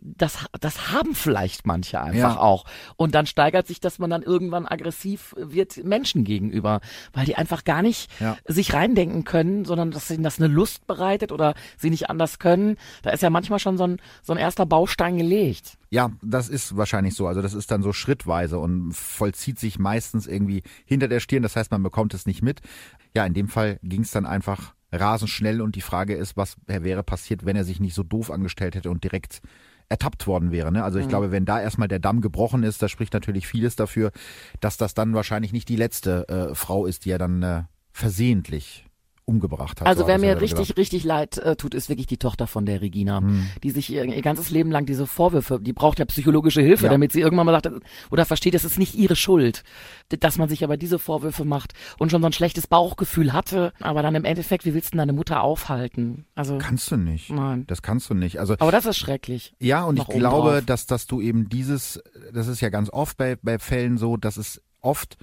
das, 0.00 0.46
das 0.60 0.92
haben 0.92 1.16
vielleicht 1.16 1.66
manche 1.66 2.00
einfach 2.00 2.36
auch. 2.36 2.64
Und 2.94 3.12
dann 3.16 3.26
steigert 3.26 3.66
sich, 3.66 3.80
dass 3.80 3.98
man 3.98 4.10
dann 4.10 4.22
irgendwann 4.22 4.66
aggressiv 4.66 5.34
wird 5.36 5.82
Menschen 5.82 6.22
gegenüber, 6.22 6.80
weil 7.12 7.26
die 7.26 7.34
einfach 7.34 7.64
gar 7.64 7.82
nicht 7.82 8.08
sich 8.46 8.72
reindenken 8.72 9.24
können, 9.24 9.64
sondern 9.64 9.90
dass 9.90 10.10
ihnen 10.10 10.22
das 10.22 10.38
eine 10.38 10.46
Lust 10.46 10.86
bereitet 10.86 11.32
oder 11.40 11.54
sie 11.76 11.90
nicht 11.90 12.10
anders 12.10 12.38
können. 12.38 12.76
Da 13.02 13.10
ist 13.10 13.22
ja 13.22 13.30
manchmal 13.30 13.58
schon 13.58 13.76
so 13.76 13.84
ein, 13.84 14.00
so 14.22 14.32
ein 14.32 14.38
erster 14.38 14.66
Baustein 14.66 15.16
gelegt. 15.16 15.78
Ja, 15.90 16.10
das 16.22 16.48
ist 16.48 16.76
wahrscheinlich 16.76 17.14
so. 17.14 17.26
Also 17.26 17.42
das 17.42 17.54
ist 17.54 17.70
dann 17.70 17.82
so 17.82 17.92
schrittweise 17.92 18.58
und 18.58 18.92
vollzieht 18.92 19.58
sich 19.58 19.78
meistens 19.78 20.26
irgendwie 20.26 20.62
hinter 20.84 21.08
der 21.08 21.20
Stirn. 21.20 21.42
Das 21.42 21.56
heißt, 21.56 21.70
man 21.70 21.82
bekommt 21.82 22.14
es 22.14 22.26
nicht 22.26 22.42
mit. 22.42 22.60
Ja, 23.16 23.26
in 23.26 23.34
dem 23.34 23.48
Fall 23.48 23.78
ging 23.82 24.02
es 24.02 24.12
dann 24.12 24.26
einfach 24.26 24.74
rasend 24.92 25.30
schnell 25.30 25.60
und 25.60 25.76
die 25.76 25.80
Frage 25.80 26.14
ist, 26.14 26.36
was 26.36 26.56
wäre 26.66 27.02
passiert, 27.02 27.44
wenn 27.44 27.56
er 27.56 27.64
sich 27.64 27.80
nicht 27.80 27.94
so 27.94 28.02
doof 28.02 28.30
angestellt 28.30 28.74
hätte 28.74 28.90
und 28.90 29.04
direkt 29.04 29.40
ertappt 29.88 30.26
worden 30.26 30.52
wäre. 30.52 30.72
Ne? 30.72 30.84
Also 30.84 30.98
ich 30.98 31.06
mhm. 31.06 31.10
glaube, 31.10 31.32
wenn 31.32 31.44
da 31.44 31.60
erstmal 31.60 31.88
der 31.88 31.98
Damm 31.98 32.20
gebrochen 32.20 32.62
ist, 32.62 32.80
da 32.80 32.88
spricht 32.88 33.12
natürlich 33.12 33.46
vieles 33.46 33.76
dafür, 33.76 34.12
dass 34.60 34.76
das 34.76 34.94
dann 34.94 35.14
wahrscheinlich 35.14 35.52
nicht 35.52 35.68
die 35.68 35.76
letzte 35.76 36.28
äh, 36.28 36.54
Frau 36.54 36.86
ist, 36.86 37.04
die 37.04 37.10
er 37.10 37.18
dann 37.18 37.42
äh, 37.42 37.62
versehentlich 37.92 38.86
umgebracht 39.30 39.80
hat. 39.80 39.86
Also 39.86 40.02
so 40.02 40.06
wer 40.08 40.14
er 40.16 40.20
mir 40.20 40.40
richtig, 40.40 40.58
gesagt. 40.60 40.78
richtig 40.78 41.04
leid 41.04 41.38
äh, 41.38 41.56
tut, 41.56 41.74
ist 41.74 41.88
wirklich 41.88 42.06
die 42.08 42.18
Tochter 42.18 42.46
von 42.46 42.66
der 42.66 42.80
Regina, 42.80 43.20
Hm. 43.20 43.46
die 43.62 43.70
sich 43.70 43.90
ihr, 43.90 44.04
ihr 44.04 44.22
ganzes 44.22 44.50
Leben 44.50 44.70
lang 44.70 44.86
diese 44.86 45.06
Vorwürfe, 45.06 45.58
die 45.60 45.72
braucht 45.72 45.98
ja 45.98 46.04
psychologische 46.04 46.60
Hilfe, 46.62 46.86
Ja. 46.86 46.90
damit 46.90 47.12
sie 47.12 47.20
irgendwann 47.20 47.46
mal 47.46 47.52
sagt 47.62 47.70
oder 48.10 48.24
versteht, 48.26 48.54
es 48.54 48.64
ist 48.64 48.78
nicht 48.78 48.94
ihre 48.94 49.16
Schuld, 49.16 49.62
dass 50.08 50.36
man 50.38 50.48
sich 50.48 50.64
aber 50.64 50.76
diese 50.76 50.98
Vorwürfe 50.98 51.44
macht 51.44 51.72
und 51.98 52.10
schon 52.10 52.20
so 52.22 52.26
ein 52.26 52.32
schlechtes 52.32 52.66
Bauchgefühl 52.66 53.32
hatte, 53.32 53.72
aber 53.80 54.02
dann 54.02 54.14
im 54.14 54.24
Endeffekt, 54.24 54.64
wie 54.66 54.74
willst 54.74 54.92
du 54.94 54.98
deine 54.98 55.12
Mutter 55.12 55.42
aufhalten? 55.42 56.26
Also, 56.34 56.58
Kannst 56.58 56.90
du 56.90 56.96
nicht. 56.96 57.30
nein. 57.30 57.64
Das 57.68 57.82
kannst 57.82 58.10
du 58.10 58.14
nicht. 58.14 58.38
Also 58.40 58.54
Aber 58.58 58.72
das 58.72 58.86
ist 58.86 58.96
schrecklich. 58.98 59.54
Ja, 59.60 59.84
und 59.84 59.98
ich 59.98 60.06
glaube, 60.08 60.50
drauf. 60.52 60.64
dass, 60.66 60.86
dass 60.86 61.06
du 61.06 61.20
eben 61.20 61.48
dieses, 61.48 62.02
das 62.32 62.48
ist 62.48 62.60
ja 62.60 62.68
ganz 62.70 62.90
oft 62.90 63.16
bei, 63.16 63.36
bei 63.40 63.58
Fällen 63.58 63.98
so, 63.98 64.16
dass 64.16 64.36
es 64.36 64.60
oft 64.80 65.16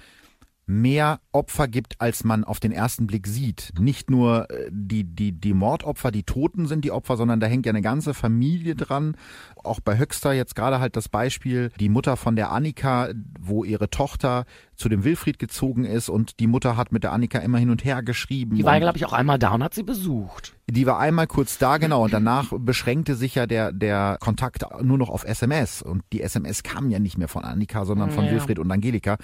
mehr 0.67 1.21
Opfer 1.31 1.67
gibt, 1.67 1.99
als 1.99 2.23
man 2.23 2.43
auf 2.43 2.59
den 2.59 2.73
ersten 2.73 3.07
Blick 3.07 3.25
sieht. 3.25 3.71
Nicht 3.79 4.09
nur 4.09 4.51
äh, 4.51 4.69
die, 4.69 5.05
die, 5.05 5.31
die 5.31 5.53
Mordopfer, 5.53 6.11
die 6.11 6.23
Toten 6.23 6.67
sind 6.67 6.83
die 6.83 6.91
Opfer, 6.91 7.15
sondern 7.15 7.39
da 7.39 7.47
hängt 7.47 7.65
ja 7.65 7.71
eine 7.71 7.81
ganze 7.81 8.13
Familie 8.13 8.75
dran. 8.75 9.15
Auch 9.55 9.79
bei 9.79 9.97
Höxter 9.97 10.33
jetzt 10.33 10.55
gerade 10.55 10.79
halt 10.79 10.95
das 10.97 11.07
Beispiel, 11.07 11.71
die 11.79 11.89
Mutter 11.89 12.17
von 12.17 12.35
der 12.35 12.51
Annika, 12.51 13.09
wo 13.39 13.63
ihre 13.63 13.89
Tochter 13.89 14.45
zu 14.77 14.87
dem 14.89 15.03
Wilfried 15.03 15.39
gezogen 15.39 15.83
ist 15.83 16.07
und 16.07 16.39
die 16.39 16.47
Mutter 16.47 16.77
hat 16.77 16.91
mit 16.91 17.03
der 17.03 17.11
Annika 17.11 17.39
immer 17.39 17.57
hin 17.57 17.69
und 17.71 17.83
her 17.83 18.01
geschrieben. 18.03 18.55
Die 18.55 18.63
war 18.63 18.79
glaube 18.79 18.97
ich, 18.97 19.05
auch 19.05 19.11
einmal 19.13 19.37
da 19.39 19.51
und 19.55 19.63
hat 19.63 19.73
sie 19.73 19.83
besucht. 19.83 20.55
die 20.69 20.85
war 20.85 20.99
einmal 20.99 21.25
kurz 21.27 21.57
da, 21.57 21.77
genau, 21.77 22.03
und 22.03 22.13
danach 22.13 22.53
beschränkte 22.57 23.15
sich 23.15 23.35
ja 23.35 23.47
der, 23.47 23.71
der 23.71 24.17
Kontakt 24.19 24.63
nur 24.83 24.97
noch 24.97 25.09
auf 25.09 25.23
SMS. 25.25 25.81
Und 25.81 26.03
die 26.13 26.21
SMS 26.21 26.61
kamen 26.63 26.89
ja 26.91 26.99
nicht 26.99 27.17
mehr 27.17 27.27
von 27.27 27.43
Annika, 27.43 27.85
sondern 27.85 28.11
von 28.11 28.25
Ja. 28.25 28.31
Wilfried 28.31 28.59
und 28.59 28.71
Angelika. 28.71 29.17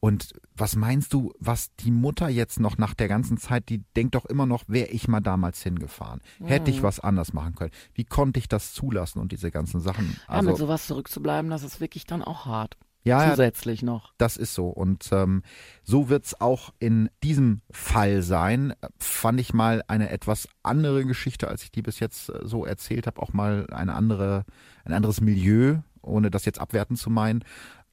Und 0.00 0.32
was 0.54 0.76
meinst 0.76 1.12
du, 1.14 1.32
was 1.38 1.74
die 1.76 1.90
Mutter 1.90 2.28
jetzt 2.28 2.60
noch 2.60 2.76
nach 2.78 2.94
der 2.94 3.08
ganzen 3.08 3.38
Zeit, 3.38 3.68
die 3.70 3.82
denkt 3.96 4.14
doch 4.14 4.26
immer 4.26 4.44
noch, 4.44 4.64
wäre 4.66 4.88
ich 4.88 5.08
mal 5.08 5.20
damals 5.20 5.62
hingefahren? 5.62 6.20
Hätte 6.44 6.70
Mhm. 6.70 6.76
ich 6.76 6.82
was 6.82 7.00
anders 7.00 7.32
machen 7.32 7.54
können? 7.54 7.70
Wie 7.94 8.04
konnte 8.04 8.38
ich 8.40 8.48
das 8.48 8.74
zulassen 8.74 9.20
und 9.20 9.32
diese 9.32 9.50
ganzen 9.50 9.80
Sachen? 9.80 10.16
ja, 10.28 10.42
mit 10.42 10.50
Also, 10.50 10.66
sowas 10.66 10.86
zurückzubleiben, 10.86 11.50
das 11.50 11.62
ist 11.62 11.80
wirklich 11.80 12.04
dann 12.04 12.22
auch 12.22 12.44
hart. 12.44 12.76
Ja, 13.04 13.30
Zusätzlich 13.30 13.82
noch. 13.82 14.12
das 14.18 14.36
ist 14.36 14.54
so. 14.54 14.68
Und 14.68 15.08
ähm, 15.12 15.42
so 15.82 16.08
wird's 16.08 16.40
auch 16.40 16.74
in 16.78 17.08
diesem 17.22 17.62
Fall 17.70 18.22
sein. 18.22 18.74
Fand 18.98 19.40
ich 19.40 19.54
mal 19.54 19.82
eine 19.88 20.10
etwas 20.10 20.48
andere 20.62 21.04
Geschichte, 21.06 21.48
als 21.48 21.62
ich 21.62 21.70
die 21.72 21.82
bis 21.82 22.00
jetzt 22.00 22.28
äh, 22.28 22.40
so 22.44 22.64
erzählt 22.66 23.06
habe. 23.06 23.22
Auch 23.22 23.32
mal 23.32 23.66
eine 23.70 23.94
andere, 23.94 24.44
ein 24.84 24.92
anderes 24.92 25.20
Milieu, 25.20 25.78
ohne 26.02 26.30
das 26.30 26.44
jetzt 26.44 26.60
abwerten 26.60 26.96
zu 26.96 27.08
meinen. 27.10 27.44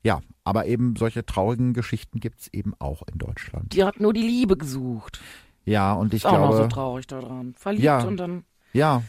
Ja, 0.03 0.21
aber 0.43 0.65
eben 0.67 0.95
solche 0.95 1.25
traurigen 1.25 1.73
Geschichten 1.73 2.19
gibt's 2.19 2.47
eben 2.51 2.73
auch 2.79 3.01
in 3.11 3.17
Deutschland. 3.17 3.73
Die 3.73 3.83
hat 3.83 3.99
nur 3.99 4.13
die 4.13 4.21
Liebe 4.21 4.57
gesucht. 4.57 5.19
Ja, 5.63 5.93
und 5.93 6.13
ich 6.13 6.23
Ist 6.23 6.25
auch 6.27 6.33
noch 6.37 6.51
so 6.51 6.57
glaube, 6.57 6.73
traurig 6.73 7.07
daran. 7.07 7.55
Verliebt 7.57 7.83
Ja. 7.85 8.03
und 8.03 8.17
dann 8.17 8.43
ja, 8.73 9.01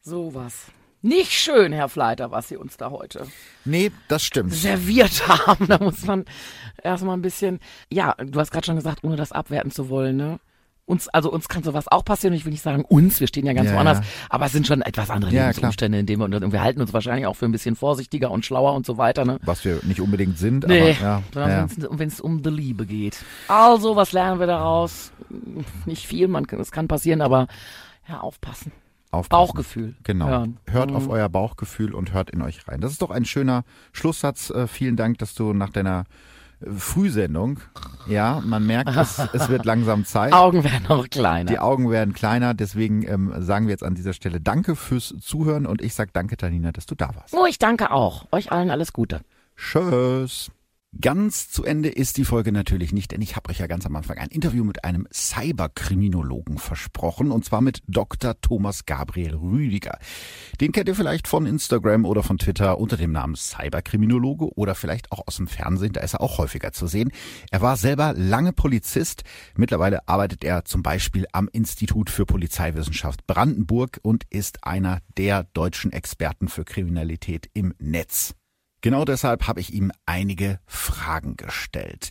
sowas. 0.00 0.66
Nicht 1.00 1.32
schön, 1.32 1.72
Herr 1.72 1.88
Fleiter, 1.88 2.30
was 2.32 2.48
Sie 2.48 2.56
uns 2.56 2.76
da 2.76 2.90
heute 2.90 3.26
nee, 3.64 3.92
das 4.08 4.24
stimmt. 4.24 4.52
serviert 4.52 5.28
haben. 5.46 5.66
Da 5.68 5.78
muss 5.78 6.04
man 6.04 6.24
erstmal 6.82 7.16
ein 7.16 7.22
bisschen, 7.22 7.60
ja, 7.90 8.14
du 8.18 8.38
hast 8.40 8.50
gerade 8.50 8.66
schon 8.66 8.76
gesagt, 8.76 9.04
ohne 9.04 9.16
das 9.16 9.30
abwerten 9.32 9.70
zu 9.70 9.88
wollen, 9.88 10.16
ne? 10.16 10.40
Uns, 10.86 11.06
also 11.08 11.30
uns 11.30 11.48
kann 11.48 11.62
sowas 11.62 11.86
auch 11.86 12.02
passieren. 12.02 12.32
Ich 12.32 12.46
will 12.46 12.50
nicht 12.52 12.62
sagen 12.62 12.82
uns, 12.82 13.20
wir 13.20 13.26
stehen 13.28 13.44
ja 13.44 13.52
ganz 13.52 13.68
Ja, 13.68 13.76
woanders, 13.76 13.98
ja. 13.98 14.04
aber 14.30 14.46
es 14.46 14.52
sind 14.52 14.66
schon 14.66 14.80
etwas 14.80 15.10
andere 15.10 15.30
Ja, 15.30 15.48
Lebensumstände, 15.48 15.98
in 15.98 16.06
denen 16.06 16.32
wir, 16.32 16.42
und 16.42 16.50
wir 16.50 16.62
halten 16.62 16.80
uns 16.80 16.94
wahrscheinlich 16.94 17.26
auch 17.26 17.36
für 17.36 17.44
ein 17.44 17.52
bisschen 17.52 17.76
vorsichtiger 17.76 18.30
und 18.30 18.46
schlauer 18.46 18.72
und 18.72 18.86
so 18.86 18.96
weiter, 18.96 19.26
ne? 19.26 19.38
Was 19.42 19.66
wir 19.66 19.80
nicht 19.82 20.00
unbedingt 20.00 20.38
sind, 20.38 20.66
Nee, 20.66 20.96
aber 21.02 21.48
ja. 21.48 21.66
wenn 21.90 22.08
es 22.08 22.20
um 22.22 22.42
die 22.42 22.48
Liebe 22.48 22.86
geht. 22.86 23.22
Also, 23.48 23.96
was 23.96 24.12
lernen 24.12 24.40
wir 24.40 24.46
daraus? 24.46 25.12
Nicht 25.84 26.06
viel, 26.06 26.26
man, 26.26 26.46
es 26.58 26.70
kann 26.72 26.88
passieren, 26.88 27.20
aber 27.20 27.48
ja, 28.08 28.20
aufpassen. 28.20 28.72
Aufpassen. 29.10 29.46
Bauchgefühl. 29.46 29.94
Genau. 30.04 30.26
Hören. 30.28 30.58
Hört 30.66 30.90
Mhm. 30.90 30.96
auf 30.96 31.08
euer 31.08 31.28
Bauchgefühl 31.28 31.94
und 31.94 32.12
hört 32.12 32.30
in 32.30 32.42
euch 32.42 32.66
rein. 32.68 32.80
Das 32.80 32.92
ist 32.92 33.02
doch 33.02 33.10
ein 33.10 33.24
schöner 33.24 33.64
Schlusssatz. 33.92 34.50
Äh, 34.50 34.66
vielen 34.66 34.96
Dank, 34.96 35.18
dass 35.18 35.34
du 35.34 35.52
nach 35.52 35.70
deiner 35.70 36.04
äh, 36.60 36.70
Frühsendung, 36.70 37.60
ja, 38.06 38.42
man 38.44 38.66
merkt, 38.66 38.94
es, 38.96 39.18
es 39.32 39.48
wird 39.48 39.64
langsam 39.64 40.04
Zeit. 40.04 40.32
Augen 40.32 40.64
werden 40.64 40.84
noch 40.88 41.08
kleiner. 41.08 41.50
Die 41.50 41.58
Augen 41.58 41.90
werden 41.90 42.12
kleiner, 42.14 42.52
deswegen 42.54 43.02
ähm, 43.06 43.32
sagen 43.38 43.66
wir 43.66 43.72
jetzt 43.72 43.84
an 43.84 43.94
dieser 43.94 44.12
Stelle 44.12 44.40
Danke 44.40 44.76
fürs 44.76 45.14
Zuhören 45.20 45.66
und 45.66 45.80
ich 45.82 45.94
sag 45.94 46.12
Danke, 46.12 46.36
Tanina, 46.36 46.72
dass 46.72 46.86
du 46.86 46.94
da 46.94 47.14
warst. 47.14 47.32
Oh, 47.34 47.46
ich 47.46 47.58
danke 47.58 47.90
auch. 47.90 48.26
Euch 48.32 48.50
allen 48.52 48.70
alles 48.70 48.92
Gute. 48.92 49.20
Tschüss. 49.56 50.50
Ganz 51.00 51.50
zu 51.50 51.64
Ende 51.64 51.90
ist 51.90 52.16
die 52.16 52.24
Folge 52.24 52.50
natürlich 52.50 52.94
nicht, 52.94 53.12
denn 53.12 53.20
ich 53.20 53.36
habe 53.36 53.50
euch 53.50 53.58
ja 53.58 53.66
ganz 53.66 53.84
am 53.84 53.94
Anfang 53.94 54.16
ein 54.16 54.30
Interview 54.30 54.64
mit 54.64 54.84
einem 54.84 55.06
Cyberkriminologen 55.12 56.56
versprochen, 56.56 57.30
und 57.30 57.44
zwar 57.44 57.60
mit 57.60 57.82
Dr. 57.86 58.40
Thomas 58.40 58.86
Gabriel 58.86 59.34
Rüdiger. 59.34 59.98
Den 60.62 60.72
kennt 60.72 60.88
ihr 60.88 60.94
vielleicht 60.94 61.28
von 61.28 61.44
Instagram 61.44 62.06
oder 62.06 62.22
von 62.22 62.38
Twitter 62.38 62.78
unter 62.78 62.96
dem 62.96 63.12
Namen 63.12 63.36
Cyberkriminologe 63.36 64.46
oder 64.56 64.74
vielleicht 64.74 65.12
auch 65.12 65.22
aus 65.26 65.36
dem 65.36 65.46
Fernsehen, 65.46 65.92
da 65.92 66.00
ist 66.00 66.14
er 66.14 66.22
auch 66.22 66.38
häufiger 66.38 66.72
zu 66.72 66.86
sehen. 66.86 67.12
Er 67.50 67.60
war 67.60 67.76
selber 67.76 68.14
lange 68.16 68.54
Polizist, 68.54 69.24
mittlerweile 69.56 70.08
arbeitet 70.08 70.42
er 70.42 70.64
zum 70.64 70.82
Beispiel 70.82 71.26
am 71.32 71.48
Institut 71.52 72.08
für 72.08 72.24
Polizeiwissenschaft 72.24 73.26
Brandenburg 73.26 74.00
und 74.02 74.24
ist 74.30 74.64
einer 74.64 75.00
der 75.18 75.44
deutschen 75.52 75.92
Experten 75.92 76.48
für 76.48 76.64
Kriminalität 76.64 77.50
im 77.52 77.74
Netz. 77.78 78.37
Genau 78.80 79.04
deshalb 79.04 79.48
habe 79.48 79.60
ich 79.60 79.72
ihm 79.72 79.90
einige 80.06 80.60
Fragen 80.66 81.36
gestellt. 81.36 82.10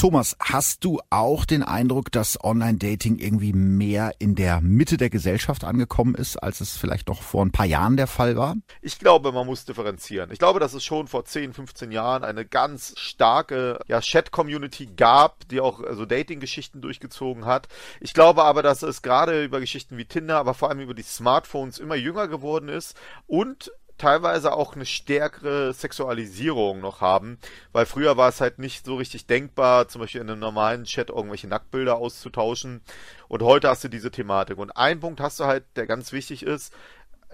Thomas, 0.00 0.34
hast 0.40 0.82
du 0.84 0.98
auch 1.10 1.44
den 1.44 1.62
Eindruck, 1.62 2.10
dass 2.10 2.42
Online-Dating 2.42 3.18
irgendwie 3.18 3.52
mehr 3.52 4.12
in 4.18 4.34
der 4.34 4.62
Mitte 4.62 4.96
der 4.96 5.10
Gesellschaft 5.10 5.62
angekommen 5.62 6.14
ist, 6.14 6.38
als 6.38 6.62
es 6.62 6.74
vielleicht 6.74 7.08
noch 7.08 7.20
vor 7.20 7.44
ein 7.44 7.52
paar 7.52 7.66
Jahren 7.66 7.98
der 7.98 8.06
Fall 8.06 8.34
war? 8.34 8.56
Ich 8.80 8.98
glaube, 8.98 9.30
man 9.30 9.44
muss 9.44 9.66
differenzieren. 9.66 10.30
Ich 10.32 10.38
glaube, 10.38 10.58
dass 10.58 10.72
es 10.72 10.82
schon 10.82 11.06
vor 11.06 11.26
10, 11.26 11.52
15 11.52 11.92
Jahren 11.92 12.24
eine 12.24 12.46
ganz 12.46 12.94
starke 12.96 13.78
ja, 13.88 14.00
Chat-Community 14.00 14.86
gab, 14.96 15.46
die 15.50 15.60
auch 15.60 15.82
also 15.82 16.06
Dating-Geschichten 16.06 16.80
durchgezogen 16.80 17.44
hat. 17.44 17.68
Ich 18.00 18.14
glaube 18.14 18.44
aber, 18.44 18.62
dass 18.62 18.82
es 18.82 19.02
gerade 19.02 19.44
über 19.44 19.60
Geschichten 19.60 19.98
wie 19.98 20.06
Tinder, 20.06 20.38
aber 20.38 20.54
vor 20.54 20.70
allem 20.70 20.80
über 20.80 20.94
die 20.94 21.02
Smartphones 21.02 21.78
immer 21.78 21.96
jünger 21.96 22.26
geworden 22.26 22.70
ist 22.70 22.96
und 23.26 23.70
teilweise 24.00 24.52
auch 24.52 24.74
eine 24.74 24.86
stärkere 24.86 25.72
Sexualisierung 25.74 26.80
noch 26.80 27.00
haben, 27.00 27.38
weil 27.72 27.84
früher 27.84 28.16
war 28.16 28.30
es 28.30 28.40
halt 28.40 28.58
nicht 28.58 28.84
so 28.84 28.96
richtig 28.96 29.26
denkbar, 29.26 29.88
zum 29.88 30.00
Beispiel 30.00 30.22
in 30.22 30.30
einem 30.30 30.40
normalen 30.40 30.84
Chat 30.84 31.10
irgendwelche 31.10 31.48
Nacktbilder 31.48 31.96
auszutauschen. 31.96 32.80
Und 33.28 33.42
heute 33.42 33.68
hast 33.68 33.84
du 33.84 33.88
diese 33.88 34.10
Thematik. 34.10 34.56
Und 34.58 34.70
ein 34.76 35.00
Punkt 35.00 35.20
hast 35.20 35.38
du 35.38 35.44
halt, 35.44 35.64
der 35.76 35.86
ganz 35.86 36.12
wichtig 36.12 36.42
ist, 36.42 36.72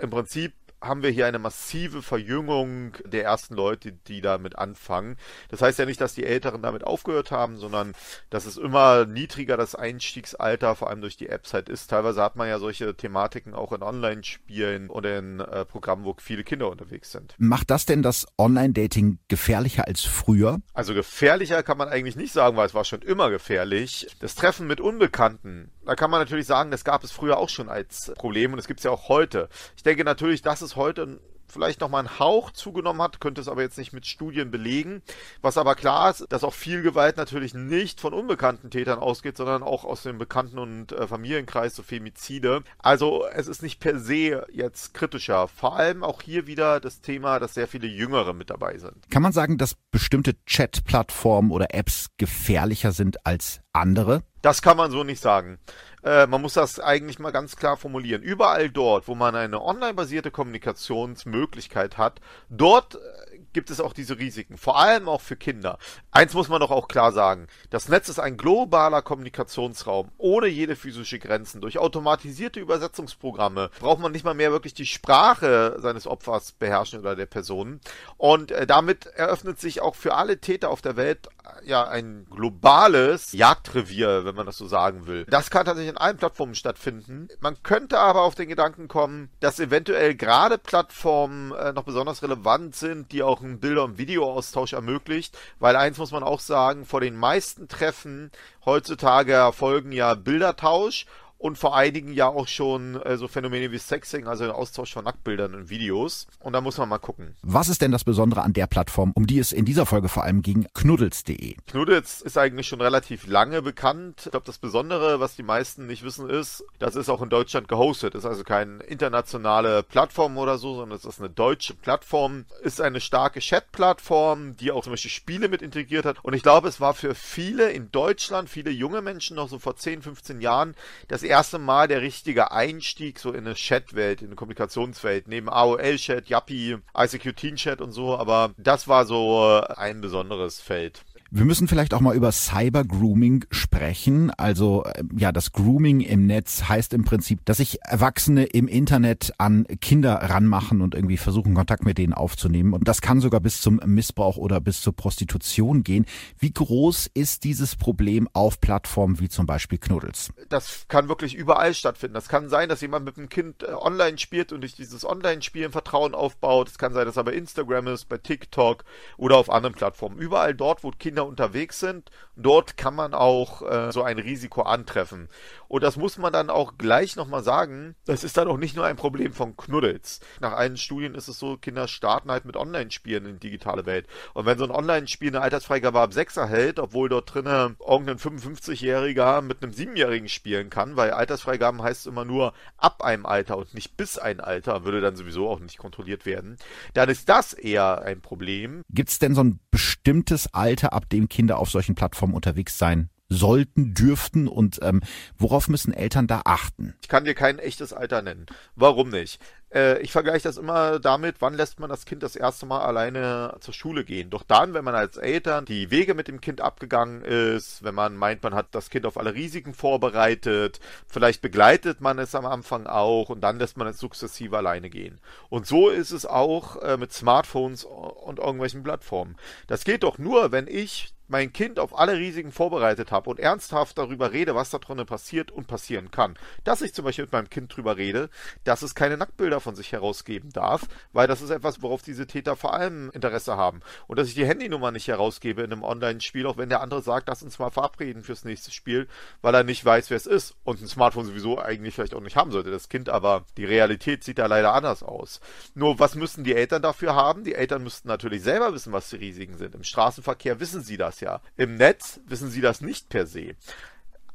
im 0.01 0.11
Prinzip 0.11 0.53
haben 0.87 1.03
wir 1.03 1.11
hier 1.11 1.27
eine 1.27 1.39
massive 1.39 2.03
Verjüngung 2.03 2.93
der 3.05 3.25
ersten 3.25 3.55
Leute, 3.55 3.93
die 3.93 4.21
damit 4.21 4.59
anfangen. 4.59 5.17
Das 5.49 5.63
heißt 5.63 5.79
ja 5.79 5.87
nicht, 5.87 6.01
dass 6.01 6.15
die 6.15 6.25
Älteren 6.25 6.63
damit 6.63 6.85
aufgehört 6.85 7.31
haben, 7.31 7.57
sondern 7.57 7.95
dass 8.31 8.47
es 8.47 8.57
immer 8.57 9.07
niedriger 9.07 9.57
das 9.57 9.75
Einstiegsalter, 9.75 10.75
vor 10.77 10.91
allem 10.91 11.01
durch 11.01 11.17
die 11.17 11.29
Apps 11.29 11.55
halt 11.55 11.69
ist. 11.69 11.89
Teilweise 11.89 12.23
hat 12.23 12.37
man 12.37 12.49
ja 12.49 12.59
solche 12.59 12.97
Thematiken 12.97 13.55
auch 13.55 13.73
in 13.73 13.83
Online-Spielen 13.83 14.91
oder 14.91 15.19
in 15.19 15.41
äh, 15.41 15.65
Programmen, 15.65 16.05
wo 16.05 16.15
viele 16.19 16.45
Kinder 16.45 16.71
unterwegs 16.71 17.13
sind. 17.13 17.35
Macht 17.39 17.71
das 17.71 17.87
denn 17.87 18.03
das 18.03 18.27
Online-Dating 18.39 19.19
gefährlicher 19.29 19.87
als 19.87 20.03
früher? 20.03 20.61
Also 20.75 20.95
gefährlicher 20.95 21.63
kann 21.63 21.79
man 21.79 21.89
eigentlich 21.89 22.17
nicht 22.17 22.33
sagen, 22.33 22.57
weil 22.57 22.67
es 22.67 22.75
war 22.75 22.85
schon 22.85 23.03
immer 23.03 23.31
gefährlich. 23.31 24.09
Das 24.21 24.35
Treffen 24.35 24.67
mit 24.67 24.81
Unbekannten, 24.81 25.71
da 25.85 25.95
kann 25.95 26.11
man 26.11 26.21
natürlich 26.21 26.47
sagen, 26.47 26.71
das 26.71 26.85
gab 26.85 27.05
es 27.05 27.13
früher 27.13 27.39
auch 27.39 27.49
schon 27.49 27.69
als 27.69 28.13
Problem 28.17 28.53
und 28.53 28.59
es 28.59 28.67
gibt 28.67 28.81
es 28.81 28.85
ja 28.85 28.91
auch 28.91 29.09
heute. 29.09 29.49
Ich 29.77 29.83
denke 29.83 30.05
natürlich, 30.05 30.43
dass 30.43 30.63
es 30.63 30.76
heute 30.77 31.21
vielleicht 31.49 31.81
nochmal 31.81 32.01
einen 32.01 32.19
Hauch 32.19 32.51
zugenommen 32.51 33.03
hat, 33.03 33.21
könnte 33.21 33.41
es 33.41 33.49
aber 33.49 33.63
jetzt 33.63 33.79
nicht 33.79 33.93
mit 33.93 34.07
Studien 34.07 34.51
belegen. 34.51 35.03
Was 35.41 35.59
aber 35.59 35.75
klar 35.75 36.11
ist, 36.11 36.27
dass 36.29 36.45
auch 36.45 36.55
viel 36.55 36.83
Gewalt 36.83 37.17
natürlich 37.17 37.55
nicht 37.55 38.01
von 38.01 38.13
unbekannten 38.13 38.71
Tätern 38.71 38.99
ausgeht, 38.99 39.37
sondern 39.37 39.63
auch 39.63 39.85
aus 39.85 40.03
dem 40.03 40.19
Bekannten- 40.19 40.59
und 40.59 40.93
äh, 40.93 41.07
Familienkreis, 41.07 41.75
so 41.77 41.83
Femizide. 41.83 42.63
Also 42.79 43.25
es 43.33 43.47
ist 43.49 43.63
nicht 43.63 43.81
per 43.81 43.99
se 43.99 44.47
jetzt 44.53 44.95
kritischer. 44.95 45.49
Vor 45.49 45.77
allem 45.77 46.03
auch 46.03 46.23
hier 46.23 46.47
wieder 46.47 46.81
das 46.81 47.01
Thema, 47.01 47.39
dass 47.39 47.55
sehr 47.55 47.69
viele 47.69 47.87
Jüngere 47.87 48.33
mit 48.33 48.51
dabei 48.51 48.79
sind. 48.79 49.11
Kann 49.11 49.23
man 49.23 49.33
sagen, 49.33 49.59
dass 49.59 49.77
bestimmte 49.91 50.35
Chat-Plattformen 50.45 51.51
oder 51.51 51.75
Apps 51.75 52.09
gefährlicher 52.17 52.93
sind 52.93 53.25
als 53.25 53.61
andere? 53.77 54.23
Das 54.43 54.63
kann 54.63 54.77
man 54.77 54.91
so 54.91 55.05
nicht 55.05 55.21
sagen. 55.21 55.59
Äh, 56.03 56.27
man 56.27 56.41
muss 56.41 56.55
das 56.55 56.79
eigentlich 56.79 57.19
mal 57.19 57.33
ganz 57.33 57.57
klar 57.57 57.77
formulieren. 57.77 58.23
Überall 58.23 58.71
dort, 58.71 59.09
wo 59.09 59.15
man 59.15 59.35
eine 59.35 59.61
online-basierte 59.61 60.31
Kommunikationsmöglichkeit 60.31 61.99
hat, 61.99 62.21
dort 62.49 62.95
äh, 62.95 63.36
gibt 63.57 63.71
es 63.71 63.81
auch 63.81 63.95
diese 63.95 64.19
Risiken, 64.19 64.59
vor 64.59 64.79
allem 64.79 65.09
auch 65.09 65.23
für 65.23 65.35
Kinder. 65.35 65.79
Eins 66.11 66.35
muss 66.35 66.51
man 66.51 66.61
doch 66.61 66.71
auch 66.71 66.89
klar 66.89 67.11
sagen, 67.11 67.47
das 67.71 67.89
Netz 67.89 68.11
ist 68.11 68.19
ein 68.19 68.37
globaler 68.37 69.01
Kommunikationsraum, 69.01 70.11
ohne 70.19 70.47
jede 70.47 70.77
physische 70.77 71.19
Grenzen. 71.19 71.63
Durch 71.63 71.79
automatisierte 71.79 72.61
Übersetzungsprogramme 72.61 73.71
braucht 73.81 74.01
man 74.01 74.13
nicht 74.13 74.27
mal 74.27 74.35
mehr 74.35 74.53
wirklich 74.53 74.75
die 74.75 74.85
Sprache 74.85 75.77
seines 75.79 76.07
Opfers 76.07 76.53
beherrschen 76.53 77.01
oder 77.01 77.17
der 77.17 77.25
Person. 77.25 77.81
Und 78.19 78.51
äh, 78.51 78.67
damit 78.67 79.07
eröffnet 79.07 79.59
sich 79.59 79.81
auch 79.81 79.95
für 79.95 80.17
alle 80.17 80.39
Täter 80.39 80.69
auf 80.69 80.83
der 80.83 80.97
Welt 80.97 81.29
äh, 81.45 81.67
ja 81.67 81.89
ein 81.89 82.27
globales 82.29 83.33
Jagdrevier, 83.33 84.27
wenn 84.27 84.35
man 84.35 84.45
das 84.45 84.59
so 84.59 84.67
sagen 84.67 85.07
will. 85.07 85.25
Das 85.31 85.49
kann 85.49 85.65
tatsächlich 85.65 85.93
in 85.93 85.97
allen 85.97 86.19
Plattformen 86.19 86.55
stattfinden. 86.55 87.29
Man 87.41 87.63
könnte 87.63 87.99
aber 87.99 88.21
auf 88.21 88.35
den 88.35 88.51
Gedanken 88.51 88.87
kommen, 88.87 89.31
dass 89.41 89.59
eventuell 89.59 90.15
gerade 90.15 90.59
Plattformen 90.59 91.53
äh, 91.53 91.73
noch 91.73 91.85
besonders 91.85 92.23
relevant 92.23 92.77
sind, 92.77 93.13
die 93.13 93.23
auch 93.23 93.46
einen 93.47 93.61
Bilder- 93.61 93.85
und 93.85 93.99
Videoaustausch 93.99 94.73
ermöglicht, 94.73 95.37
weil 95.59 95.77
eins 95.77 95.99
muss 95.99 96.13
man 96.13 96.23
auch 96.23 96.41
sagen, 96.41 96.85
vor 96.85 97.01
den 97.01 97.17
meisten 97.17 97.69
Treffen 97.69 98.31
heutzutage 98.65 99.33
erfolgen 99.33 99.93
ja 99.93 100.15
Bildertausch 100.15 101.07
und 101.39 101.59
vor 101.59 101.77
einigen 101.77 102.13
ja 102.13 102.29
auch 102.29 102.49
schon 102.49 103.01
äh, 103.03 103.17
so 103.17 103.29
Phänomene 103.29 103.71
wie 103.71 103.79
Sexing, 103.79 104.27
also 104.27 104.45
der 104.45 104.55
Austausch 104.55 104.93
von 104.93 105.05
Nacktbildern 105.05 105.55
und 105.55 105.71
Videos. 105.71 106.27
Und 106.41 106.55
da 106.55 106.61
muss 106.61 106.79
man 106.79 106.89
mal 106.89 106.99
gucken. 106.99 107.37
Was 107.43 107.69
ist 107.69 107.83
denn 107.83 107.93
das 107.93 108.05
Besondere 108.05 108.43
an 108.43 108.53
der 108.53 108.67
Plattform, 108.67 109.13
um 109.15 109.27
die 109.27 109.39
es 109.39 109.53
in 109.53 109.65
dieser 109.65 109.87
Folge 109.87 110.09
vor 110.09 110.25
allem 110.25 110.43
ging, 110.43 110.67
knuddels.de? 110.75 111.57
Knuddels 111.67 112.23
ist 112.23 112.39
eigentlich 112.39 112.67
schon 112.67 112.81
relativ 112.81 113.27
lange 113.27 113.63
bekannt. 113.63 114.23
Ich 114.25 114.31
glaube, 114.31 114.47
das 114.47 114.59
Besondere, 114.59 115.21
was 115.21 115.37
die 115.37 115.43
meisten 115.43 115.87
nicht 115.87 116.03
wissen, 116.03 116.29
ist, 116.31 116.65
das 116.79 116.97
ist 116.97 117.09
auch 117.11 117.23
in 117.23 117.29
Deutschland 117.29 117.69
gehostet. 117.69 118.15
Ist 118.15 118.25
also 118.25 118.43
keine 118.43 118.83
internationale 118.85 119.83
Plattform 119.83 120.39
oder 120.39 120.59
so, 120.59 120.75
sondern 120.75 120.97
es 120.97 121.05
ist 121.05 121.21
eine 121.21 121.31
deutsche 121.31 121.75
Plattform. 121.75 122.47
Ist 122.63 122.81
eine 122.81 123.01
starke 123.01 123.41
Chat-Plattform, 123.41 124.57
die 124.57 124.71
auch 124.71 124.85
zum 124.85 124.93
Beispiel 124.93 125.11
Spiele 125.11 125.49
mit 125.49 125.63
integriert 125.63 126.07
hat. 126.07 126.17
Und 126.23 126.35
ich 126.35 126.43
glaube, 126.43 126.69
es 126.69 126.81
war 126.81 126.95
für 126.95 127.15
viele 127.15 127.71
in 127.71 127.91
Deutschland, 127.93 128.49
viele 128.49 128.71
junge 128.71 129.03
Menschen 129.03 129.37
noch 129.37 129.49
so 129.49 129.59
vor 129.59 129.77
10, 129.77 130.03
15 130.03 130.41
Jahren, 130.41 130.75
das 131.09 131.23
erste 131.27 131.59
Mal 131.59 131.89
der 131.89 132.03
richtige 132.03 132.53
Einstieg 132.53 133.19
so 133.19 133.33
in 133.33 133.47
eine 133.47 133.55
Chat-Welt, 133.55 134.21
in 134.21 134.29
eine 134.29 134.37
Kommunikationswelt, 134.37 135.29
neben 135.29 135.49
AOL-Chat, 135.49 136.29
Yappi, 136.29 136.77
ICQ-Teen-Chat 136.97 137.81
und 137.81 137.93
so, 137.93 138.17
aber 138.17 138.53
das 138.59 138.89
war 138.89 139.07
so 139.07 139.63
ein 139.77 140.01
besonderes 140.01 140.61
Feld. 140.61 141.06
Wir 141.31 141.45
müssen 141.45 141.67
vielleicht 141.67 141.93
auch 141.93 142.01
mal 142.01 142.15
über 142.15 142.31
Cyber-Grooming 142.31 143.47
sprechen. 143.51 144.31
Also 144.31 144.85
äh, 144.85 145.03
ja, 145.17 145.33
das 145.33 145.53
Grooming 145.53 146.01
im 146.01 146.27
Netz 146.27 146.65
heißt 146.69 146.95
im 146.95 147.05
Prinzip, 147.05 147.45
dass 147.45 147.57
sich 147.57 147.83
Erwachsene 147.83 148.45
im 148.45 148.69
Internet 148.69 149.33
an 149.39 149.67
Kinder 149.81 150.15
ranmachen 150.15 150.81
und 150.81 150.95
irgendwie 150.95 151.17
versuchen, 151.17 151.55
Kontakt 151.55 151.85
mit 151.85 151.99
denen 151.99 152.13
aufzunehmen. 152.13 152.73
Und 152.73 152.87
das 152.87 153.01
kann 153.01 153.21
sogar 153.21 153.41
bis 153.41 153.61
zum 153.61 153.81
Missbrauch 153.85 154.37
oder 154.37 154.61
bis 154.61 154.81
zur 154.81 154.95
Prostitution 154.95 155.83
gehen. 155.83 156.07
Wie 156.39 156.53
groß 156.53 157.11
ist 157.13 157.43
dieses 157.43 157.75
Problem 157.75 158.29
auf 158.33 158.61
Plattformen 158.61 159.19
wie 159.19 159.29
zum 159.29 159.47
Beispiel 159.47 159.79
Knuddels? 159.79 160.33
Das 160.49 160.87
kann 160.89 161.09
wirklich 161.09 161.35
überall 161.35 161.75
stattfinden. 161.75 162.15
Das 162.15 162.29
kann 162.29 162.49
sein, 162.49 162.69
dass 162.69 162.81
jemand 162.81 163.05
mit 163.05 163.19
einem 163.19 163.29
Kind 163.29 163.65
äh, 163.65 163.73
online 163.73 164.19
spielt 164.19 164.53
und 164.53 164.61
durch 164.61 164.75
dieses 164.75 165.05
Online-Spielen 165.05 165.73
Vertrauen 165.73 166.15
aufbaut. 166.15 166.69
Es 166.69 166.79
kann 166.79 166.93
sein, 166.93 167.07
dass 167.07 167.17
er 167.17 167.25
bei 167.25 167.33
Instagram 167.33 167.89
ist, 167.89 168.09
bei 168.09 168.19
TikTok 168.19 168.85
oder 169.17 169.37
auf 169.37 169.51
anderen 169.51 169.75
Plattformen. 169.75 170.19
Überall 170.19 170.55
dort, 170.55 170.85
wo 170.85 170.91
Kinder 170.91 171.16
Kinder 171.17 171.27
unterwegs 171.27 171.81
sind. 171.81 172.11
Dort 172.37 172.77
kann 172.77 172.95
man 172.95 173.15
auch 173.15 173.63
äh, 173.63 173.93
so 173.93 174.03
ein 174.03 174.19
Risiko 174.19 174.63
antreffen. 174.63 175.29
Und 175.69 175.83
das 175.83 175.97
muss 175.97 176.19
man 176.19 176.33
dann 176.33 176.51
auch 176.51 176.77
gleich 176.79 177.17
nochmal 177.17 177.43
sagen. 177.43 177.97
Das 178.05 178.25
ist 178.25 178.37
dann 178.37 178.49
auch 178.49 178.59
nicht 178.59 178.77
nur 178.77 178.85
ein 178.85 178.97
Problem 178.97 179.33
von 179.33 179.57
Knuddels. 179.57 180.21
Nach 180.41 180.53
allen 180.53 180.77
Studien 180.77 181.15
ist 181.15 181.29
es 181.29 181.39
so, 181.39 181.57
Kinder 181.57 181.89
starten 181.89 182.31
halt 182.31 182.45
mit 182.45 182.57
Online-Spielen 182.57 183.27
in 183.27 183.33
die 183.41 183.49
digitale 183.49 183.87
Welt. 183.87 184.07
Und 184.35 184.47
wenn 184.47 184.59
so 184.59 184.65
ein 184.65 184.71
Online-Spiel 184.71 185.29
eine 185.29 185.41
Altersfreigabe 185.41 186.01
ab 186.01 186.13
6 186.13 186.37
erhält, 186.37 186.79
obwohl 186.79 187.09
dort 187.09 187.35
drinnen 187.35 187.77
irgendein 187.87 188.19
55-Jähriger 188.19 189.41
mit 189.41 189.63
einem 189.63 189.73
7-Jährigen 189.73 190.29
spielen 190.29 190.71
kann, 190.71 190.97
weil 190.97 191.13
Altersfreigaben 191.13 191.83
heißt 191.83 192.07
immer 192.07 192.25
nur 192.25 192.53
ab 192.77 193.03
einem 193.03 193.27
Alter 193.27 193.57
und 193.57 193.75
nicht 193.75 193.97
bis 193.97 194.19
ein 194.19 194.41
Alter, 194.41 194.85
würde 194.85 195.01
dann 195.01 195.17
sowieso 195.17 195.49
auch 195.49 195.61
nicht 195.61 195.79
kontrolliert 195.79 196.27
werden, 196.27 196.57
dann 196.95 197.09
ist 197.09 197.29
das 197.29 197.55
eher 197.55 198.03
ein 198.03 198.21
Problem. 198.21 198.83
Gibt 198.91 199.09
es 199.09 199.19
denn 199.19 199.35
so 199.35 199.43
ein 199.43 199.59
bestimmtes 199.71 200.53
Alter, 200.53 200.93
ab 200.93 201.09
dem 201.09 201.29
Kinder 201.29 201.59
auf 201.59 201.71
solchen 201.71 201.95
Plattformen 201.95 202.26
unterwegs 202.35 202.79
sein 202.79 203.11
sollten, 203.29 203.95
dürften 203.95 204.49
und 204.49 204.79
ähm, 204.83 205.03
worauf 205.37 205.69
müssen 205.69 205.93
Eltern 205.93 206.27
da 206.27 206.43
achten? 206.45 206.95
Ich 207.03 207.09
kann 207.09 207.25
dir 207.25 207.35
kein 207.35 207.59
echtes 207.59 207.93
Alter 207.93 208.23
nennen. 208.23 208.47
Warum 208.77 209.09
nicht? 209.09 209.41
Äh, 209.75 210.01
ich 210.01 210.13
vergleiche 210.13 210.45
das 210.45 210.59
immer 210.59 211.01
damit, 211.01 211.37
wann 211.41 211.55
lässt 211.55 211.81
man 211.81 211.91
das 211.91 212.05
Kind 212.05 212.23
das 212.23 212.37
erste 212.37 212.67
Mal 212.67 212.83
alleine 212.83 213.57
zur 213.61 213.75
Schule 213.75 214.05
gehen. 214.05 214.31
Doch 214.31 214.45
dann, 214.45 214.75
wenn 214.75 214.85
man 214.85 214.95
als 214.95 215.17
Eltern 215.17 215.65
die 215.65 215.91
Wege 215.91 216.15
mit 216.15 216.29
dem 216.29 216.41
Kind 216.41 216.61
abgegangen 216.61 217.23
ist, 217.23 217.83
wenn 217.83 217.95
man 217.95 218.17
meint, 218.17 218.45
man 218.45 218.55
hat 218.55 218.69
das 218.73 218.91
Kind 218.91 219.07
auf 219.07 219.19
alle 219.19 219.35
Risiken 219.35 219.75
vorbereitet, 219.75 220.79
vielleicht 221.09 221.43
begleitet 221.43 222.01
man 222.01 222.19
es 222.21 222.35
am 222.35 222.47
Anfang 222.47 222.87
auch 222.87 223.29
und 223.29 223.41
dann 223.41 223.59
lässt 223.59 223.77
man 223.77 223.89
es 223.89 223.99
sukzessive 223.99 224.57
alleine 224.57 224.89
gehen. 224.89 225.21
Und 225.49 225.67
so 225.67 225.89
ist 225.89 226.13
es 226.13 226.27
auch 226.27 226.77
äh, 226.83 226.97
mit 226.97 227.13
Smartphones 227.13 227.85
und 227.85 228.39
irgendwelchen 228.39 228.85
Plattformen. 228.85 229.37
Das 229.67 229.83
geht 229.83 230.05
doch 230.05 230.19
nur, 230.19 230.53
wenn 230.53 230.69
ich 230.69 231.16
mein 231.29 231.53
Kind 231.53 231.79
auf 231.79 231.99
alle 231.99 232.17
Risiken 232.17 232.53
vorbereitet 232.53 233.11
habe 233.11 233.31
und 233.31 233.41
ernsthaft 233.41 233.99
darüber 233.99 234.33
rede, 234.33 234.55
was 234.55 234.71
da 234.71 234.79
drinnen 234.79 235.07
passiert 235.07 235.51
und 235.51 235.67
passieren 235.67 236.11
kann. 236.11 236.39
Dass 236.65 236.83
ich 236.83 236.95
zum 236.95 237.05
Beispiel 237.05 237.25
mit 237.25 237.33
meinem 237.33 237.51
Kind 237.51 237.77
drüber 237.77 237.97
rede, 237.97 238.31
dass 238.65 238.83
es 238.83 238.95
keine 238.95 239.17
Nacktbilder 239.17 239.61
von 239.61 239.75
sich 239.75 239.93
herausgeben 239.93 240.53
darf, 240.53 240.87
weil 241.13 241.27
das 241.27 241.43
ist 241.43 241.51
etwas, 241.51 241.83
worauf 241.83 242.03
diese 242.03 242.27
Täter 242.27 242.57
vor 242.57 242.75
allem 242.75 243.11
Interesse 243.11 243.57
haben. 243.57 243.81
Und 244.07 244.19
dass 244.19 244.29
ich 244.29 244.35
die 244.35 244.47
Handynummer 244.47 244.93
nicht 244.93 245.09
herausgebe 245.09 245.63
in 245.63 245.73
einem 245.73 245.83
Online-Spiel, 245.83 246.47
auch 246.47 246.57
wenn 246.57 246.69
der 246.69 246.81
andere 246.81 247.03
sagt, 247.03 247.29
lass 247.29 247.43
uns 247.43 247.59
mal 247.59 247.71
verabreden 247.71 248.23
fürs 248.23 248.45
nächste 248.45 248.71
Spiel, 248.71 249.09
weil 249.43 249.55
er 249.55 249.65
nicht 249.65 249.85
weiß, 249.85 250.11
wer 250.11 250.17
es 250.17 250.27
ist 250.27 250.55
und 250.65 250.81
ein 250.81 250.89
Smartphone 250.89 251.27
sowieso 251.27 251.59
eigentlich 251.59 251.95
vielleicht 251.95 252.15
auch 252.15 252.21
nicht 252.21 252.37
haben 252.37 252.51
sollte, 252.51 252.71
das 252.71 252.89
Kind, 252.89 253.09
aber 253.09 253.45
die 253.57 253.65
Realität 253.65 254.25
sieht 254.25 254.39
da 254.39 254.47
leider 254.47 254.73
anders 254.73 255.03
aus. 255.03 255.41
Nur 255.75 255.99
was 255.99 256.15
müssen 256.15 256.45
die 256.45 256.55
Eltern 256.55 256.83
dafür 256.83 257.15
haben? 257.15 257.45
Die 257.45 257.55
Eltern 257.55 257.83
müssten 257.83 258.09
natürlich 258.09 258.43
selber 258.43 258.73
wissen, 258.73 258.93
was 258.93 259.11
die 259.11 259.17
Risiken 259.17 259.57
sind. 259.57 259.75
Im 259.75 259.83
Straßenverkehr 259.83 260.61
wissen 260.61 260.83
sie 260.83 260.97
das 260.97 261.16
ja. 261.21 261.41
Im 261.57 261.77
Netz 261.77 262.21
wissen 262.27 262.51
sie 262.51 262.61
das 262.61 262.81
nicht 262.81 263.09
per 263.09 263.27
se. 263.27 263.57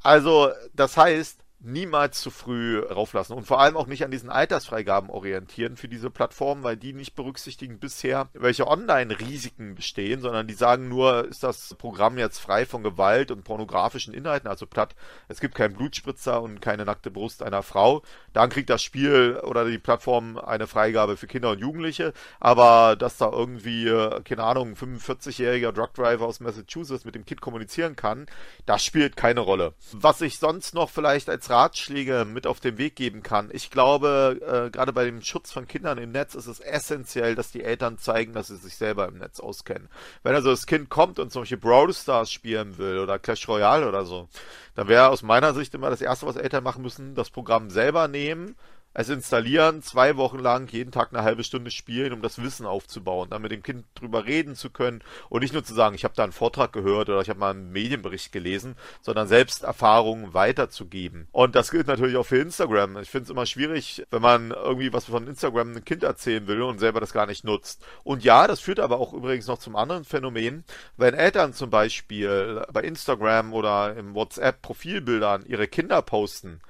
Also, 0.02 0.50
das 0.74 0.96
heißt, 0.96 1.41
niemals 1.64 2.20
zu 2.20 2.30
früh 2.30 2.80
rauflassen 2.80 3.36
und 3.36 3.46
vor 3.46 3.60
allem 3.60 3.76
auch 3.76 3.86
nicht 3.86 4.04
an 4.04 4.10
diesen 4.10 4.30
Altersfreigaben 4.30 5.10
orientieren 5.10 5.76
für 5.76 5.88
diese 5.88 6.10
Plattformen, 6.10 6.64
weil 6.64 6.76
die 6.76 6.92
nicht 6.92 7.14
berücksichtigen 7.14 7.78
bisher, 7.78 8.28
welche 8.32 8.66
Online-Risiken 8.66 9.74
bestehen, 9.74 10.20
sondern 10.20 10.48
die 10.48 10.54
sagen 10.54 10.88
nur, 10.88 11.28
ist 11.28 11.42
das 11.42 11.74
Programm 11.74 12.18
jetzt 12.18 12.38
frei 12.38 12.66
von 12.66 12.82
Gewalt 12.82 13.30
und 13.30 13.44
pornografischen 13.44 14.12
Inhalten, 14.12 14.48
also 14.48 14.66
platt, 14.66 14.94
es 15.28 15.40
gibt 15.40 15.54
keinen 15.54 15.74
Blutspritzer 15.74 16.42
und 16.42 16.60
keine 16.60 16.84
nackte 16.84 17.10
Brust 17.10 17.42
einer 17.42 17.62
Frau, 17.62 18.02
dann 18.32 18.50
kriegt 18.50 18.70
das 18.70 18.82
Spiel 18.82 19.40
oder 19.44 19.64
die 19.64 19.78
Plattform 19.78 20.38
eine 20.38 20.66
Freigabe 20.66 21.16
für 21.16 21.26
Kinder 21.26 21.50
und 21.50 21.60
Jugendliche, 21.60 22.12
aber 22.40 22.96
dass 22.96 23.18
da 23.18 23.30
irgendwie, 23.30 23.86
keine 24.24 24.42
Ahnung, 24.42 24.74
45-jähriger 24.74 25.72
Drugdriver 25.72 26.26
aus 26.26 26.40
Massachusetts 26.40 27.04
mit 27.04 27.14
dem 27.14 27.24
Kind 27.24 27.40
kommunizieren 27.40 27.94
kann, 27.94 28.26
das 28.66 28.84
spielt 28.84 29.16
keine 29.16 29.40
Rolle. 29.40 29.74
Was 29.92 30.20
ich 30.20 30.38
sonst 30.38 30.74
noch 30.74 30.90
vielleicht 30.90 31.28
als 31.28 31.51
Ratschläge 31.52 32.24
mit 32.24 32.46
auf 32.46 32.58
den 32.58 32.78
Weg 32.78 32.96
geben 32.96 33.22
kann. 33.22 33.50
Ich 33.52 33.70
glaube, 33.70 34.40
äh, 34.40 34.70
gerade 34.70 34.92
bei 34.92 35.04
dem 35.04 35.22
Schutz 35.22 35.52
von 35.52 35.68
Kindern 35.68 35.98
im 35.98 36.10
Netz 36.10 36.34
ist 36.34 36.46
es 36.46 36.58
essentiell, 36.58 37.34
dass 37.34 37.52
die 37.52 37.62
Eltern 37.62 37.98
zeigen, 37.98 38.32
dass 38.32 38.48
sie 38.48 38.56
sich 38.56 38.76
selber 38.76 39.06
im 39.06 39.18
Netz 39.18 39.38
auskennen. 39.38 39.88
Wenn 40.22 40.34
also 40.34 40.50
das 40.50 40.66
Kind 40.66 40.88
kommt 40.88 41.18
und 41.18 41.30
zum 41.30 41.42
Beispiel 41.42 41.58
Brawl 41.58 41.92
Stars 41.92 42.32
spielen 42.32 42.78
will 42.78 42.98
oder 42.98 43.18
Clash 43.18 43.46
Royale 43.46 43.86
oder 43.86 44.04
so, 44.04 44.28
dann 44.74 44.88
wäre 44.88 45.10
aus 45.10 45.22
meiner 45.22 45.54
Sicht 45.54 45.74
immer 45.74 45.90
das 45.90 46.00
Erste, 46.00 46.26
was 46.26 46.36
Eltern 46.36 46.64
machen 46.64 46.82
müssen, 46.82 47.14
das 47.14 47.30
Programm 47.30 47.70
selber 47.70 48.08
nehmen, 48.08 48.56
es 48.94 49.08
installieren, 49.08 49.82
zwei 49.82 50.16
Wochen 50.16 50.38
lang 50.38 50.70
jeden 50.70 50.92
Tag 50.92 51.12
eine 51.12 51.22
halbe 51.22 51.44
Stunde 51.44 51.70
spielen, 51.70 52.12
um 52.12 52.22
das 52.22 52.42
Wissen 52.42 52.66
aufzubauen, 52.66 53.30
dann 53.30 53.42
mit 53.42 53.52
dem 53.52 53.62
Kind 53.62 53.84
drüber 53.94 54.26
reden 54.26 54.54
zu 54.54 54.70
können 54.70 55.02
und 55.28 55.42
nicht 55.42 55.54
nur 55.54 55.64
zu 55.64 55.74
sagen, 55.74 55.94
ich 55.94 56.04
habe 56.04 56.14
da 56.14 56.24
einen 56.24 56.32
Vortrag 56.32 56.72
gehört 56.72 57.08
oder 57.08 57.20
ich 57.20 57.28
habe 57.28 57.40
mal 57.40 57.50
einen 57.50 57.72
Medienbericht 57.72 58.32
gelesen, 58.32 58.76
sondern 59.00 59.28
selbst 59.28 59.62
Erfahrungen 59.62 60.34
weiterzugeben. 60.34 61.28
Und 61.32 61.54
das 61.54 61.70
gilt 61.70 61.86
natürlich 61.86 62.16
auch 62.16 62.26
für 62.26 62.38
Instagram. 62.38 62.98
Ich 62.98 63.10
finde 63.10 63.24
es 63.24 63.30
immer 63.30 63.46
schwierig, 63.46 64.04
wenn 64.10 64.22
man 64.22 64.50
irgendwie 64.50 64.92
was 64.92 65.06
von 65.06 65.26
Instagram 65.26 65.70
einem 65.70 65.84
Kind 65.84 66.02
erzählen 66.02 66.46
will 66.46 66.62
und 66.62 66.78
selber 66.78 67.00
das 67.00 67.12
gar 67.12 67.26
nicht 67.26 67.44
nutzt. 67.44 67.84
Und 68.04 68.24
ja, 68.24 68.46
das 68.46 68.60
führt 68.60 68.80
aber 68.80 68.98
auch 68.98 69.12
übrigens 69.12 69.46
noch 69.46 69.58
zum 69.58 69.76
anderen 69.76 70.04
Phänomen, 70.04 70.64
wenn 70.96 71.14
Eltern 71.14 71.54
zum 71.54 71.70
Beispiel 71.70 72.62
bei 72.72 72.82
Instagram 72.82 73.52
oder 73.52 73.96
im 73.96 74.14
WhatsApp 74.14 74.62
Profilbildern 74.62 75.44
ihre 75.46 75.68
Kinder 75.68 76.02
posten, 76.02 76.60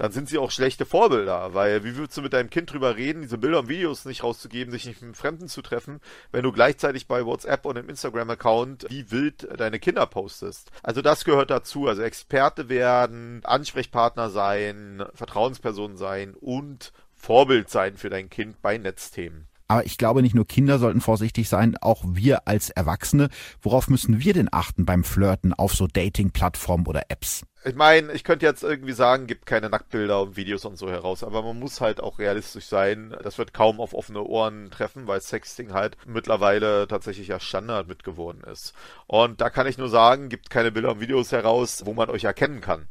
dann 0.00 0.12
sind 0.12 0.30
sie 0.30 0.38
auch 0.38 0.50
schlechte 0.50 0.86
Vorbilder, 0.86 1.52
weil 1.52 1.84
wie 1.84 1.94
würdest 1.94 2.16
du 2.16 2.22
mit 2.22 2.32
deinem 2.32 2.48
Kind 2.48 2.72
drüber 2.72 2.96
reden, 2.96 3.20
diese 3.20 3.36
Bilder 3.36 3.58
und 3.58 3.68
Videos 3.68 4.06
nicht 4.06 4.24
rauszugeben, 4.24 4.72
sich 4.72 4.86
nicht 4.86 5.02
mit 5.02 5.14
Fremden 5.14 5.46
zu 5.46 5.60
treffen, 5.60 6.00
wenn 6.32 6.42
du 6.42 6.52
gleichzeitig 6.52 7.06
bei 7.06 7.26
WhatsApp 7.26 7.66
und 7.66 7.76
im 7.76 7.90
Instagram-Account 7.90 8.86
wie 8.88 9.10
wild 9.10 9.46
deine 9.60 9.78
Kinder 9.78 10.06
postest. 10.06 10.70
Also 10.82 11.02
das 11.02 11.26
gehört 11.26 11.50
dazu, 11.50 11.86
also 11.86 12.00
Experte 12.00 12.70
werden, 12.70 13.42
Ansprechpartner 13.44 14.30
sein, 14.30 15.04
Vertrauensperson 15.12 15.98
sein 15.98 16.34
und 16.34 16.94
Vorbild 17.14 17.68
sein 17.68 17.98
für 17.98 18.08
dein 18.08 18.30
Kind 18.30 18.62
bei 18.62 18.78
Netzthemen. 18.78 19.48
Aber 19.68 19.84
ich 19.84 19.98
glaube, 19.98 20.22
nicht 20.22 20.34
nur 20.34 20.46
Kinder 20.46 20.78
sollten 20.78 21.02
vorsichtig 21.02 21.50
sein, 21.50 21.76
auch 21.78 22.02
wir 22.06 22.48
als 22.48 22.70
Erwachsene. 22.70 23.28
Worauf 23.60 23.88
müssen 23.88 24.18
wir 24.18 24.32
denn 24.32 24.48
achten 24.50 24.86
beim 24.86 25.04
Flirten 25.04 25.52
auf 25.52 25.74
so 25.74 25.86
Dating-Plattformen 25.86 26.86
oder 26.86 27.02
Apps? 27.10 27.44
Ich 27.62 27.74
meine, 27.74 28.12
ich 28.14 28.24
könnte 28.24 28.46
jetzt 28.46 28.62
irgendwie 28.62 28.92
sagen, 28.94 29.26
gibt 29.26 29.44
keine 29.44 29.68
Nacktbilder 29.68 30.22
und 30.22 30.36
Videos 30.36 30.64
und 30.64 30.78
so 30.78 30.90
heraus, 30.90 31.22
aber 31.22 31.42
man 31.42 31.58
muss 31.58 31.82
halt 31.82 32.00
auch 32.00 32.18
realistisch 32.18 32.64
sein. 32.66 33.14
Das 33.22 33.36
wird 33.36 33.52
kaum 33.52 33.80
auf 33.80 33.92
offene 33.92 34.22
Ohren 34.22 34.70
treffen, 34.70 35.06
weil 35.06 35.20
Sexting 35.20 35.74
halt 35.74 35.98
mittlerweile 36.06 36.88
tatsächlich 36.88 37.28
ja 37.28 37.38
Standard 37.38 37.86
mitgeworden 37.86 38.42
ist. 38.44 38.72
Und 39.06 39.42
da 39.42 39.50
kann 39.50 39.66
ich 39.66 39.76
nur 39.76 39.90
sagen, 39.90 40.30
gibt 40.30 40.48
keine 40.48 40.72
Bilder 40.72 40.92
und 40.92 41.00
Videos 41.00 41.32
heraus, 41.32 41.82
wo 41.84 41.92
man 41.92 42.08
euch 42.08 42.24
erkennen 42.24 42.62
kann. 42.62 42.88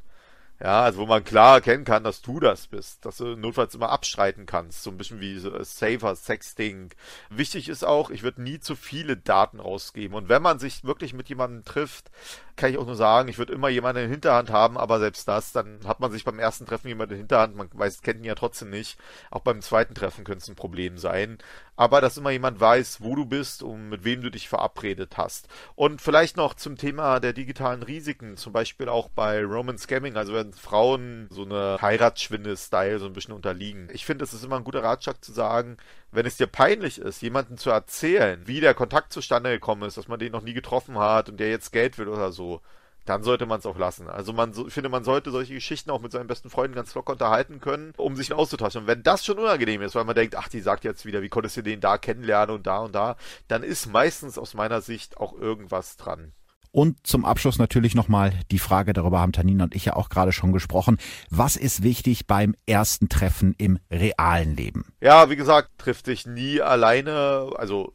Ja, 0.62 0.82
also 0.84 1.00
wo 1.00 1.06
man 1.06 1.24
klar 1.24 1.56
erkennen 1.56 1.86
kann, 1.86 2.04
dass 2.04 2.22
du 2.22 2.42
das 2.42 2.68
bist, 2.68 3.06
dass 3.06 3.16
du 3.18 3.38
notfalls 3.38 3.76
immer 3.76 3.92
abstreiten 3.92 4.46
kannst, 4.46 4.84
so 4.84 4.92
ein 4.92 4.98
bisschen 4.98 5.22
wie 5.22 5.40
so 5.40 5.52
Safer 5.64 6.16
Sexting. 6.18 6.90
Wichtig 7.30 7.70
ist 7.70 7.86
auch, 7.86 8.10
ich 8.10 8.24
würde 8.24 8.42
nie 8.42 8.60
zu 8.60 8.76
viele 8.76 9.16
Daten 9.16 9.62
rausgeben 9.62 10.18
und 10.18 10.28
wenn 10.28 10.42
man 10.42 10.60
sich 10.60 10.84
wirklich 10.84 11.14
mit 11.14 11.30
jemandem 11.30 11.64
trifft, 11.64 12.12
kann 12.60 12.72
ich 12.72 12.78
auch 12.78 12.86
nur 12.86 12.96
sagen, 12.96 13.30
ich 13.30 13.38
würde 13.38 13.54
immer 13.54 13.70
jemanden 13.70 14.04
in 14.04 14.12
Hinterhand 14.12 14.52
haben, 14.52 14.78
aber 14.78 15.00
selbst 15.00 15.28
das, 15.28 15.54
dann 15.54 15.80
hat 15.88 16.02
man 16.02 16.12
sich 16.12 16.26
beim 16.26 16.40
ersten 16.40 16.66
Treffen 16.66 16.90
jemanden 16.90 17.14
in 17.14 17.20
Hinterhand, 17.20 17.56
man 17.56 17.70
weiß, 17.72 18.02
kennt 18.02 18.20
ihn 18.20 18.26
ja 18.26 18.36
trotzdem 18.36 18.70
nicht. 18.70 19.00
Auch 19.32 19.42
beim 19.42 19.62
zweiten 19.62 19.96
Treffen 19.96 20.26
könnte 20.26 20.44
es 20.44 20.50
ein 20.50 20.56
Problem 20.56 20.98
sein. 20.98 21.38
Aber 21.78 22.02
dass 22.02 22.18
immer 22.18 22.32
jemand 22.32 22.60
weiß, 22.60 23.00
wo 23.02 23.16
du 23.16 23.26
bist 23.26 23.64
und 23.64 23.88
mit 23.88 24.04
wem 24.04 24.22
du 24.22 24.30
dich 24.30 24.50
verabredet 24.50 25.18
hast. 25.18 25.48
Und 25.76 26.02
vielleicht 26.02 26.36
noch 26.36 26.54
zum 26.54 26.76
Thema 26.76 27.22
der 27.22 27.32
digitalen 27.32 27.82
Risiken, 27.82 28.36
zum 28.36 28.52
Beispiel 28.52 28.90
auch 28.90 29.08
bei 29.08 29.42
Roman 29.42 29.78
Scamming, 29.78 30.18
also 30.18 30.34
wenn 30.34 30.52
Frauen 30.52 31.28
so 31.32 31.44
eine 31.44 31.78
Heiratsschwindel-Style 31.82 33.00
so 33.00 33.06
ein 33.06 33.14
bisschen 33.14 33.34
unterliegen. 33.34 33.88
Ich 33.94 34.06
finde, 34.06 34.26
es 34.26 34.34
ist 34.34 34.44
immer 34.44 34.58
ein 34.58 34.66
guter 34.66 34.84
Ratschlag 34.84 35.24
zu 35.24 35.32
sagen, 35.32 35.78
wenn 36.12 36.26
es 36.26 36.38
dir 36.38 36.48
peinlich 36.48 37.00
ist, 37.00 37.22
jemanden 37.22 37.58
zu 37.58 37.70
erzählen, 37.70 38.42
wie 38.46 38.60
der 38.60 38.74
Kontakt 38.74 39.14
zustande 39.14 39.52
gekommen 39.52 39.84
ist, 39.84 39.98
dass 39.98 40.08
man 40.08 40.20
den 40.20 40.32
noch 40.32 40.42
nie 40.42 40.54
getroffen 40.54 40.98
hat 40.98 41.30
und 41.30 41.40
der 41.40 41.50
jetzt 41.50 41.72
Geld 41.72 41.98
will 41.98 42.08
oder 42.08 42.32
so, 42.32 42.62
dann 43.06 43.24
sollte 43.24 43.46
man 43.46 43.60
es 43.60 43.66
auch 43.66 43.78
lassen. 43.78 44.08
Also 44.08 44.34
man 44.34 44.54
so, 44.54 44.68
ich 44.68 44.74
finde, 44.74 44.90
man 44.90 45.04
sollte 45.04 45.32
solche 45.32 45.56
Geschichten 45.56 45.90
auch 45.90 46.02
mit 46.02 46.12
seinen 46.12 46.28
besten 46.28 46.50
Freunden 46.50 46.76
ganz 46.76 46.94
locker 46.94 47.14
unterhalten 47.14 47.60
können, 47.60 47.94
um 47.98 48.16
sich 48.16 48.32
auszutauschen. 48.34 48.82
Und 48.82 48.88
wenn 48.88 49.04
das 49.04 49.26
schon 49.26 49.40
unangenehm 49.40 49.82
ist, 49.82 49.96
weil 49.96 50.04
man 50.04 50.16
denkt, 50.16 50.36
ach, 50.36 50.48
die 50.48 50.62
sagt 50.62 50.84
jetzt 50.84 51.06
wieder, 51.06 51.22
wie 51.22 51.30
konntest 51.30 51.58
du 51.58 51.64
den 51.64 51.82
da 51.82 51.98
kennenlernen 51.98 52.56
und 52.56 52.68
da 52.68 52.80
und 52.80 52.94
da, 52.94 53.16
dann 53.48 53.64
ist 53.64 53.88
meistens 53.88 54.38
aus 54.38 54.54
meiner 54.54 54.82
Sicht 54.82 55.18
auch 55.18 55.34
irgendwas 55.34 55.98
dran. 55.98 56.34
Und 56.72 57.06
zum 57.06 57.26
Abschluss 57.26 57.58
natürlich 57.58 57.96
nochmal 57.96 58.34
die 58.52 58.60
Frage, 58.60 58.94
darüber 58.94 59.20
haben 59.20 59.32
Tanina 59.32 59.64
und 59.64 59.76
ich 59.76 59.86
ja 59.86 59.96
auch 59.96 60.10
gerade 60.10 60.32
schon 60.32 60.54
gesprochen. 60.54 60.98
Was 61.30 61.56
ist 61.56 61.84
wichtig 61.84 62.28
beim 62.28 62.56
ersten 62.66 63.10
Treffen 63.10 63.56
im 63.58 63.80
realen 63.92 64.56
Leben? 64.56 64.86
Ja, 65.02 65.30
wie 65.30 65.36
gesagt, 65.36 65.72
trifft 65.78 66.08
dich 66.08 66.26
nie 66.26 66.62
alleine, 66.62 67.50
also 67.56 67.94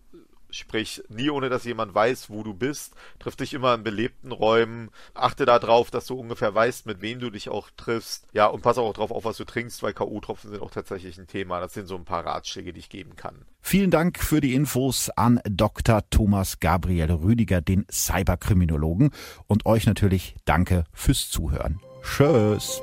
Sprich, 0.54 1.02
nie 1.08 1.30
ohne 1.30 1.48
dass 1.48 1.64
jemand 1.64 1.94
weiß, 1.94 2.30
wo 2.30 2.42
du 2.42 2.54
bist. 2.54 2.94
Triff 3.18 3.36
dich 3.36 3.54
immer 3.54 3.74
in 3.74 3.82
belebten 3.82 4.32
Räumen. 4.32 4.90
Achte 5.14 5.44
darauf, 5.44 5.90
dass 5.90 6.06
du 6.06 6.14
ungefähr 6.14 6.54
weißt, 6.54 6.86
mit 6.86 7.00
wem 7.00 7.20
du 7.20 7.30
dich 7.30 7.48
auch 7.48 7.70
triffst. 7.76 8.26
Ja, 8.32 8.46
und 8.46 8.62
pass 8.62 8.78
auch 8.78 8.92
darauf 8.92 9.10
auf, 9.10 9.24
was 9.24 9.36
du 9.36 9.44
trinkst, 9.44 9.82
weil 9.82 9.92
K.O.-Tropfen 9.92 10.50
sind 10.50 10.62
auch 10.62 10.70
tatsächlich 10.70 11.18
ein 11.18 11.26
Thema. 11.26 11.60
Das 11.60 11.74
sind 11.74 11.86
so 11.86 11.96
ein 11.96 12.04
paar 12.04 12.24
Ratschläge, 12.24 12.72
die 12.72 12.80
ich 12.80 12.88
geben 12.88 13.16
kann. 13.16 13.44
Vielen 13.60 13.90
Dank 13.90 14.18
für 14.18 14.40
die 14.40 14.54
Infos 14.54 15.10
an 15.10 15.40
Dr. 15.48 16.02
Thomas 16.10 16.60
Gabriel 16.60 17.10
Rüdiger, 17.10 17.60
den 17.60 17.86
Cyberkriminologen. 17.90 19.10
Und 19.46 19.66
euch 19.66 19.86
natürlich 19.86 20.36
danke 20.44 20.84
fürs 20.92 21.30
Zuhören. 21.30 21.80
Tschüss. 22.02 22.80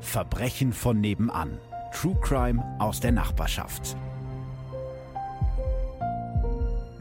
Verbrechen 0.00 0.72
von 0.72 1.00
nebenan. 1.00 1.58
True 1.92 2.16
Crime 2.20 2.62
aus 2.78 3.00
der 3.00 3.12
Nachbarschaft. 3.12 3.96